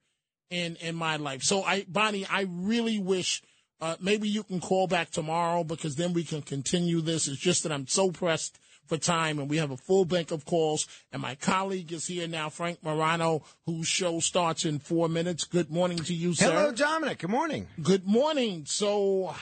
in 0.49 0.77
in 0.77 0.95
my 0.95 1.17
life. 1.17 1.43
So 1.43 1.63
I 1.63 1.85
Bonnie, 1.87 2.25
I 2.25 2.47
really 2.49 2.97
wish 2.97 3.41
uh, 3.81 3.95
maybe 3.99 4.29
you 4.29 4.43
can 4.43 4.59
call 4.61 4.87
back 4.87 5.09
tomorrow 5.09 5.63
because 5.63 5.95
then 5.95 6.13
we 6.13 6.23
can 6.23 6.41
continue 6.41 7.01
this. 7.01 7.27
It's 7.27 7.39
just 7.39 7.63
that 7.63 7.71
I'm 7.71 7.87
so 7.87 8.11
pressed 8.11 8.59
for 8.85 8.97
time 8.97 9.39
and 9.39 9.49
we 9.49 9.57
have 9.57 9.71
a 9.71 9.77
full 9.77 10.05
bank 10.05 10.31
of 10.31 10.45
calls 10.45 10.87
and 11.11 11.21
my 11.21 11.35
colleague 11.35 11.91
is 11.91 12.07
here 12.07 12.27
now, 12.27 12.49
Frank 12.49 12.83
Morano, 12.83 13.43
whose 13.65 13.87
show 13.87 14.19
starts 14.19 14.65
in 14.65 14.79
four 14.79 15.09
minutes. 15.09 15.45
Good 15.45 15.71
morning 15.71 15.97
to 15.99 16.13
you, 16.13 16.33
sir. 16.33 16.51
Hello, 16.51 16.71
Dominic. 16.71 17.19
Good 17.19 17.29
morning. 17.29 17.67
Good 17.81 18.05
morning. 18.05 18.65
So 18.65 19.33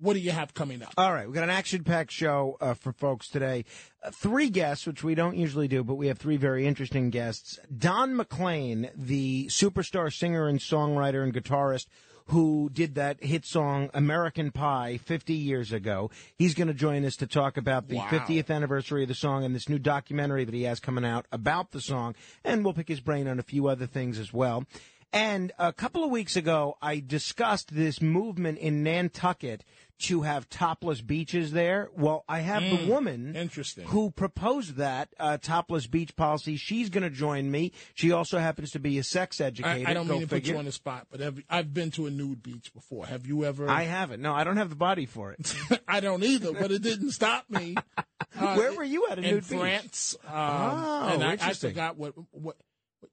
what 0.00 0.14
do 0.14 0.20
you 0.20 0.30
have 0.30 0.54
coming 0.54 0.82
up? 0.82 0.92
All 0.96 1.12
right, 1.12 1.26
we've 1.26 1.34
got 1.34 1.44
an 1.44 1.50
action-packed 1.50 2.10
show 2.10 2.56
uh, 2.60 2.74
for 2.74 2.92
folks 2.92 3.28
today. 3.28 3.64
Uh, 4.02 4.10
three 4.10 4.50
guests, 4.50 4.86
which 4.86 5.02
we 5.02 5.14
don't 5.14 5.36
usually 5.36 5.68
do, 5.68 5.82
but 5.84 5.94
we 5.94 6.08
have 6.08 6.18
three 6.18 6.36
very 6.36 6.66
interesting 6.66 7.10
guests. 7.10 7.58
Don 7.76 8.16
McLean, 8.16 8.90
the 8.94 9.46
superstar 9.48 10.12
singer 10.12 10.46
and 10.48 10.58
songwriter 10.60 11.22
and 11.22 11.34
guitarist 11.34 11.86
who 12.28 12.68
did 12.72 12.94
that 12.94 13.22
hit 13.24 13.46
song 13.46 13.88
American 13.94 14.50
Pie 14.50 14.98
50 14.98 15.32
years 15.32 15.72
ago. 15.72 16.10
He's 16.36 16.54
going 16.54 16.68
to 16.68 16.74
join 16.74 17.04
us 17.06 17.16
to 17.16 17.26
talk 17.26 17.56
about 17.56 17.88
the 17.88 17.96
Wow. 17.96 18.08
50th 18.10 18.50
anniversary 18.50 19.02
of 19.02 19.08
the 19.08 19.14
song 19.14 19.44
and 19.44 19.54
this 19.54 19.68
new 19.68 19.78
documentary 19.78 20.44
that 20.44 20.54
he 20.54 20.64
has 20.64 20.78
coming 20.78 21.06
out 21.06 21.24
about 21.32 21.70
the 21.70 21.80
song. 21.80 22.14
And 22.44 22.64
we'll 22.64 22.74
pick 22.74 22.88
his 22.88 23.00
brain 23.00 23.28
on 23.28 23.38
a 23.38 23.42
few 23.42 23.66
other 23.66 23.86
things 23.86 24.18
as 24.18 24.30
well. 24.30 24.64
And 25.10 25.52
a 25.58 25.72
couple 25.72 26.04
of 26.04 26.10
weeks 26.10 26.36
ago, 26.36 26.76
I 26.82 27.00
discussed 27.00 27.74
this 27.74 28.02
movement 28.02 28.58
in 28.58 28.82
Nantucket 28.82 29.64
to 30.00 30.22
have 30.22 30.48
topless 30.48 31.00
beaches 31.00 31.52
there. 31.52 31.90
Well, 31.96 32.24
I 32.28 32.40
have 32.40 32.62
Mm, 32.62 32.70
the 32.84 32.88
woman 32.88 33.36
interesting. 33.36 33.86
who 33.88 34.10
proposed 34.10 34.76
that 34.76 35.08
uh, 35.18 35.38
topless 35.38 35.86
beach 35.86 36.14
policy. 36.16 36.56
She's 36.56 36.88
going 36.88 37.02
to 37.02 37.10
join 37.10 37.50
me. 37.50 37.72
She 37.94 38.12
also 38.12 38.38
happens 38.38 38.70
to 38.72 38.78
be 38.78 38.98
a 38.98 39.02
sex 39.02 39.40
educator. 39.40 39.88
I 39.88 39.94
don't 39.94 40.06
Go 40.06 40.14
mean 40.14 40.22
to 40.22 40.28
put 40.28 40.46
you 40.46 40.56
on 40.56 40.64
the 40.66 40.72
spot, 40.72 41.06
but 41.10 41.20
have, 41.20 41.38
I've 41.50 41.74
been 41.74 41.90
to 41.92 42.06
a 42.06 42.10
nude 42.10 42.42
beach 42.42 42.72
before. 42.72 43.06
Have 43.06 43.26
you 43.26 43.44
ever? 43.44 43.68
I 43.68 43.82
haven't. 43.82 44.22
No, 44.22 44.34
I 44.34 44.44
don't 44.44 44.56
have 44.56 44.70
the 44.70 44.76
body 44.76 45.06
for 45.06 45.32
it. 45.32 45.54
I 45.88 46.00
don't 46.00 46.22
either, 46.22 46.52
but 46.52 46.70
it 46.70 46.82
didn't 46.82 47.10
stop 47.12 47.44
me. 47.50 47.76
Uh, 48.38 48.54
Where 48.56 48.72
were 48.74 48.84
you 48.84 49.06
at 49.08 49.18
a 49.18 49.22
in 49.22 49.34
nude 49.36 49.48
beach? 49.48 49.58
France. 49.58 50.16
Um, 50.26 50.32
Oh, 50.34 51.08
and 51.14 51.24
I, 51.24 51.28
I 51.28 51.32
interesting. 51.32 51.70
forgot 51.70 51.96
what 51.96 52.12
what. 52.30 52.56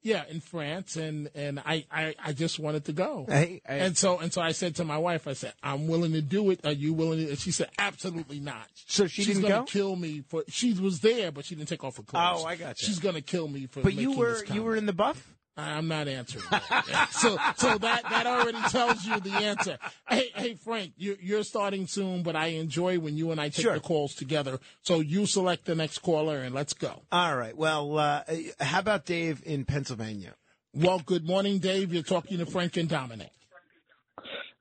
Yeah, 0.02 0.24
in 0.28 0.40
France, 0.40 0.96
and 0.96 1.30
and 1.34 1.60
I, 1.60 1.84
I, 1.90 2.14
I 2.22 2.32
just 2.32 2.58
wanted 2.58 2.84
to 2.86 2.92
go. 2.92 3.24
Hey, 3.28 3.60
hey. 3.66 3.80
And 3.80 3.96
so 3.96 4.18
and 4.18 4.32
so 4.32 4.40
I 4.40 4.52
said 4.52 4.76
to 4.76 4.84
my 4.84 4.98
wife, 4.98 5.28
I 5.28 5.32
said, 5.32 5.52
I'm 5.62 5.86
willing 5.86 6.12
to 6.12 6.22
do 6.22 6.50
it. 6.50 6.64
Are 6.64 6.72
you 6.72 6.92
willing? 6.92 7.18
to? 7.24 7.30
And 7.30 7.38
she 7.38 7.52
said, 7.52 7.70
absolutely 7.78 8.40
not. 8.40 8.66
So 8.86 9.06
she 9.06 9.22
She's 9.22 9.38
gonna 9.38 9.48
go? 9.48 9.64
kill 9.64 9.94
me 9.96 10.22
for. 10.28 10.44
She 10.48 10.72
was 10.74 11.00
there, 11.00 11.30
but 11.30 11.44
she 11.44 11.54
didn't 11.54 11.68
take 11.68 11.84
off 11.84 11.96
her 11.98 12.02
clothes. 12.02 12.42
Oh, 12.42 12.46
I 12.46 12.56
got 12.56 12.68
gotcha. 12.68 12.84
She's 12.84 12.98
gonna 12.98 13.20
kill 13.20 13.48
me 13.48 13.66
for. 13.66 13.82
But 13.82 13.94
you 13.94 14.12
were 14.16 14.44
you 14.46 14.62
were 14.62 14.76
in 14.76 14.86
the 14.86 14.92
buff. 14.92 15.35
I'm 15.56 15.88
not 15.88 16.06
answering. 16.06 16.44
That. 16.50 17.08
so, 17.12 17.38
so 17.56 17.78
that 17.78 18.02
that 18.10 18.26
already 18.26 18.60
tells 18.68 19.04
you 19.06 19.18
the 19.20 19.30
answer. 19.30 19.78
Hey, 20.08 20.30
hey, 20.34 20.54
Frank, 20.54 20.92
you, 20.96 21.16
you're 21.20 21.44
starting 21.44 21.86
soon, 21.86 22.22
but 22.22 22.36
I 22.36 22.48
enjoy 22.48 22.98
when 22.98 23.16
you 23.16 23.30
and 23.30 23.40
I 23.40 23.48
take 23.48 23.62
Sure. 23.64 23.74
the 23.74 23.80
calls 23.80 24.14
together. 24.14 24.58
So 24.82 25.00
you 25.00 25.24
select 25.24 25.64
the 25.64 25.74
next 25.74 25.98
caller 26.00 26.38
and 26.38 26.54
let's 26.54 26.74
go. 26.74 27.02
All 27.10 27.36
right. 27.36 27.56
Well, 27.56 27.98
uh, 27.98 28.22
how 28.60 28.80
about 28.80 29.06
Dave 29.06 29.42
in 29.46 29.64
Pennsylvania? 29.64 30.34
Well, 30.74 30.98
good 30.98 31.26
morning, 31.26 31.58
Dave. 31.58 31.94
You're 31.94 32.02
talking 32.02 32.36
to 32.38 32.46
Frank 32.46 32.76
and 32.76 32.88
Dominic. 32.88 33.30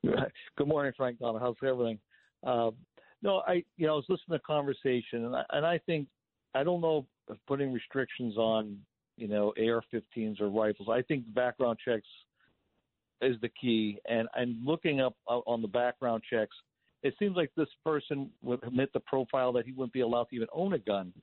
Good 0.56 0.68
morning, 0.68 0.94
Frank 0.96 1.20
Donald. 1.20 1.42
How's 1.42 1.56
everything? 1.68 2.00
Uh, 2.46 2.72
no, 3.22 3.42
I 3.46 3.64
you 3.76 3.88
know 3.88 3.94
I 3.94 3.96
was 3.96 4.06
listening 4.08 4.38
to 4.38 4.44
the 4.44 4.54
conversation, 4.54 5.26
and 5.26 5.36
I, 5.36 5.44
and 5.50 5.66
I 5.66 5.80
think 5.80 6.08
I 6.54 6.64
don't 6.64 6.80
know 6.80 7.08
if 7.30 7.38
putting 7.48 7.74
restrictions 7.74 8.38
on 8.38 8.78
you 9.18 9.28
know 9.28 9.54
AR-15s 9.58 10.42
or 10.42 10.50
rifles. 10.50 10.90
I 10.92 11.02
think 11.02 11.32
background 11.34 11.80
checks 11.84 12.08
is 13.22 13.36
the 13.42 13.50
key, 13.50 14.00
and 14.08 14.28
and 14.36 14.66
looking 14.66 15.02
up 15.02 15.16
uh, 15.28 15.40
on 15.46 15.62
the 15.62 15.68
background 15.68 16.24
checks, 16.30 16.56
it 17.04 17.14
seems 17.20 17.36
like 17.36 17.52
this 17.56 17.70
person 17.84 18.30
would 18.42 18.64
admit 18.64 18.92
the 18.94 19.00
profile 19.02 19.52
that 19.54 19.66
he 19.66 19.72
wouldn't 19.72 19.94
be 19.94 20.02
allowed 20.02 20.26
to 20.30 20.36
even 20.36 20.48
own 20.54 20.74
a 20.74 20.80
gun, 20.80 21.14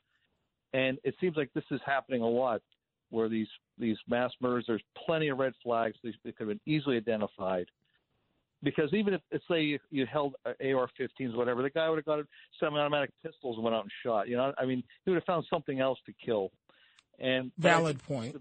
and 0.72 0.98
it 1.04 1.14
seems 1.20 1.36
like 1.36 1.52
this 1.54 1.64
is 1.70 1.80
happening 1.84 2.22
a 2.22 2.28
lot 2.28 2.62
where 3.10 3.28
these 3.28 3.48
these 3.78 3.98
mass 4.08 4.32
murders. 4.40 4.64
There's 4.66 4.82
plenty 5.06 5.28
of 5.28 5.38
red 5.38 5.52
flags. 5.62 5.96
They 6.02 6.12
could 6.24 6.34
have 6.38 6.48
been 6.48 6.60
easily 6.66 6.96
identified 6.96 7.66
because 8.62 8.92
even 8.92 9.14
if, 9.14 9.20
let's 9.32 9.44
say 9.50 9.78
you, 9.90 10.06
held 10.06 10.34
uh, 10.46 10.50
AR-15s, 10.60 11.34
whatever, 11.34 11.62
the 11.62 11.70
guy 11.70 11.88
would 11.88 11.96
have 11.96 12.04
got 12.04 12.20
semi-automatic 12.60 13.10
pistols 13.22 13.56
and 13.56 13.64
went 13.64 13.74
out 13.74 13.82
and 13.82 13.92
shot. 14.04 14.28
You 14.28 14.36
know, 14.36 14.52
I 14.56 14.64
mean, 14.64 14.82
he 15.04 15.10
would 15.10 15.16
have 15.16 15.24
found 15.24 15.44
something 15.50 15.80
else 15.80 15.98
to 16.06 16.12
kill. 16.24 16.50
And 17.22 17.52
Valid 17.56 18.02
think, 18.02 18.08
point. 18.08 18.36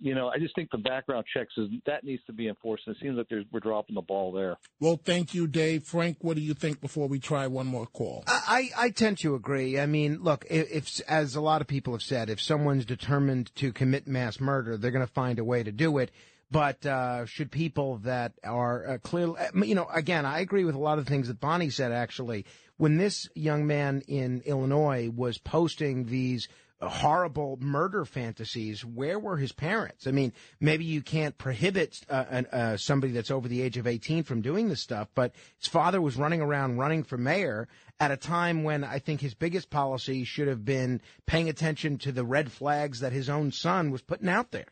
You 0.00 0.14
know, 0.14 0.28
I 0.28 0.38
just 0.38 0.54
think 0.54 0.70
the 0.70 0.78
background 0.78 1.24
checks 1.34 1.52
is 1.56 1.68
that 1.86 2.04
needs 2.04 2.22
to 2.26 2.32
be 2.32 2.48
enforced. 2.48 2.84
And 2.86 2.96
it 2.96 3.02
seems 3.02 3.16
like 3.16 3.28
there's, 3.28 3.44
we're 3.52 3.60
dropping 3.60 3.94
the 3.94 4.00
ball 4.00 4.32
there. 4.32 4.56
Well, 4.80 4.98
thank 5.02 5.34
you, 5.34 5.46
Dave. 5.46 5.84
Frank, 5.84 6.18
what 6.20 6.36
do 6.36 6.42
you 6.42 6.54
think 6.54 6.80
before 6.80 7.08
we 7.08 7.18
try 7.18 7.46
one 7.48 7.66
more 7.66 7.86
call? 7.86 8.24
I, 8.26 8.70
I 8.76 8.90
tend 8.90 9.18
to 9.18 9.34
agree. 9.34 9.78
I 9.78 9.86
mean, 9.86 10.22
look, 10.22 10.46
if, 10.48 10.70
if, 10.70 11.00
as 11.08 11.34
a 11.34 11.40
lot 11.40 11.60
of 11.60 11.66
people 11.66 11.92
have 11.94 12.02
said, 12.02 12.30
if 12.30 12.40
someone's 12.40 12.84
determined 12.84 13.54
to 13.56 13.72
commit 13.72 14.06
mass 14.06 14.40
murder, 14.40 14.76
they're 14.76 14.92
going 14.92 15.06
to 15.06 15.12
find 15.12 15.38
a 15.38 15.44
way 15.44 15.62
to 15.62 15.72
do 15.72 15.98
it. 15.98 16.10
But 16.50 16.84
uh, 16.86 17.24
should 17.26 17.50
people 17.50 17.96
that 17.98 18.34
are 18.44 18.86
uh, 18.86 18.98
clearly, 18.98 19.40
you 19.64 19.74
know, 19.74 19.88
again, 19.92 20.26
I 20.26 20.40
agree 20.40 20.64
with 20.64 20.74
a 20.74 20.78
lot 20.78 20.98
of 20.98 21.06
the 21.06 21.10
things 21.10 21.28
that 21.28 21.40
Bonnie 21.40 21.70
said. 21.70 21.92
Actually, 21.92 22.44
when 22.76 22.98
this 22.98 23.28
young 23.34 23.66
man 23.66 24.02
in 24.06 24.42
Illinois 24.44 25.08
was 25.08 25.38
posting 25.38 26.04
these 26.04 26.48
horrible 26.88 27.58
murder 27.60 28.04
fantasies, 28.04 28.84
where 28.84 29.18
were 29.18 29.36
his 29.36 29.52
parents? 29.52 30.06
I 30.06 30.10
mean, 30.10 30.32
maybe 30.60 30.84
you 30.84 31.02
can't 31.02 31.36
prohibit 31.38 32.00
uh, 32.08 32.24
an, 32.30 32.46
uh, 32.46 32.76
somebody 32.76 33.12
that's 33.12 33.30
over 33.30 33.48
the 33.48 33.62
age 33.62 33.76
of 33.76 33.86
18 33.86 34.24
from 34.24 34.42
doing 34.42 34.68
this 34.68 34.80
stuff, 34.80 35.08
but 35.14 35.34
his 35.58 35.68
father 35.68 36.00
was 36.00 36.16
running 36.16 36.40
around 36.40 36.78
running 36.78 37.04
for 37.04 37.16
mayor 37.16 37.68
at 38.00 38.10
a 38.10 38.16
time 38.16 38.64
when 38.64 38.82
I 38.82 38.98
think 38.98 39.20
his 39.20 39.34
biggest 39.34 39.70
policy 39.70 40.24
should 40.24 40.48
have 40.48 40.64
been 40.64 41.00
paying 41.26 41.48
attention 41.48 41.98
to 41.98 42.12
the 42.12 42.24
red 42.24 42.50
flags 42.50 43.00
that 43.00 43.12
his 43.12 43.28
own 43.28 43.52
son 43.52 43.90
was 43.90 44.02
putting 44.02 44.28
out 44.28 44.50
there. 44.50 44.66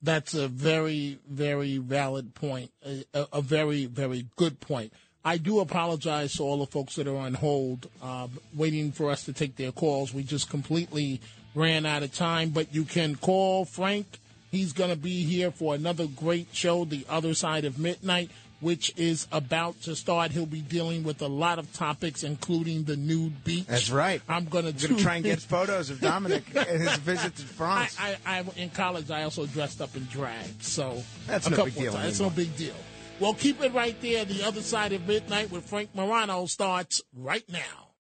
That's 0.00 0.34
a 0.34 0.48
very, 0.48 1.18
very 1.28 1.78
valid 1.78 2.34
point. 2.34 2.72
A, 2.84 3.04
a, 3.32 3.40
very, 3.40 3.86
very 3.86 4.26
good 4.36 4.58
point. 4.58 4.92
I 5.24 5.36
do 5.36 5.60
apologize 5.60 6.34
to 6.34 6.42
all 6.42 6.58
the 6.58 6.66
folks 6.66 6.96
that 6.96 7.06
are 7.06 7.16
on 7.16 7.34
hold, 7.34 7.88
uh, 8.02 8.26
waiting 8.54 8.90
for 8.90 9.10
us 9.10 9.24
to 9.26 9.32
take 9.32 9.54
their 9.54 9.70
calls. 9.70 10.12
We 10.12 10.24
just 10.24 10.50
completely 10.50 11.20
ran 11.54 11.86
out 11.86 12.02
of 12.02 12.14
time, 12.14 12.50
but 12.50 12.74
you 12.74 12.84
can 12.84 13.16
call 13.16 13.64
Frank. 13.64 14.06
He's 14.50 14.72
going 14.72 14.90
to 14.90 14.96
be 14.96 15.24
here 15.24 15.50
for 15.50 15.74
another 15.74 16.06
great 16.06 16.48
show, 16.52 16.84
The 16.84 17.06
Other 17.08 17.34
Side 17.34 17.64
of 17.64 17.78
Midnight. 17.78 18.30
which 18.60 18.92
is 18.96 19.26
about 19.32 19.82
to 19.82 19.96
start. 19.96 20.30
He'll 20.30 20.46
be 20.46 20.60
dealing 20.60 21.02
with 21.02 21.20
a 21.20 21.26
lot 21.26 21.58
of 21.58 21.72
topics, 21.72 22.22
including 22.22 22.84
the 22.84 22.96
nude 22.96 23.42
beach. 23.42 23.66
That's 23.66 23.90
right. 23.90 24.22
I'm 24.28 24.44
going 24.44 24.70
gonna 24.70 24.98
try 24.98 25.16
and 25.16 25.24
get 25.24 25.40
photos 25.40 25.90
of 25.90 26.00
Dominic 26.00 26.44
and 26.54 26.80
his 26.80 26.96
visit 26.98 27.34
to 27.34 27.42
France. 27.42 27.96
I, 27.98 28.16
I, 28.24 28.38
I, 28.38 28.44
in 28.56 28.70
college, 28.70 29.10
I 29.10 29.24
also 29.24 29.46
dressed 29.46 29.80
up 29.80 29.96
in 29.96 30.04
drag, 30.04 30.62
so 30.62 31.02
That's 31.26 31.48
a 31.48 31.50
no 31.50 31.64
big 31.64 31.74
deal. 31.74 31.96
It's 31.96 32.20
no 32.20 32.30
big 32.30 32.56
deal. 32.56 32.76
Well, 33.18 33.34
keep 33.34 33.60
it 33.62 33.72
right 33.74 34.00
there. 34.00 34.24
The 34.24 34.44
other 34.44 34.62
side 34.62 34.92
of 34.92 35.08
midnight 35.08 35.50
with 35.50 35.64
Frank 35.64 35.90
Morano 35.94 36.46
starts 36.46 37.02
right 37.16 37.44
now. 37.48 37.81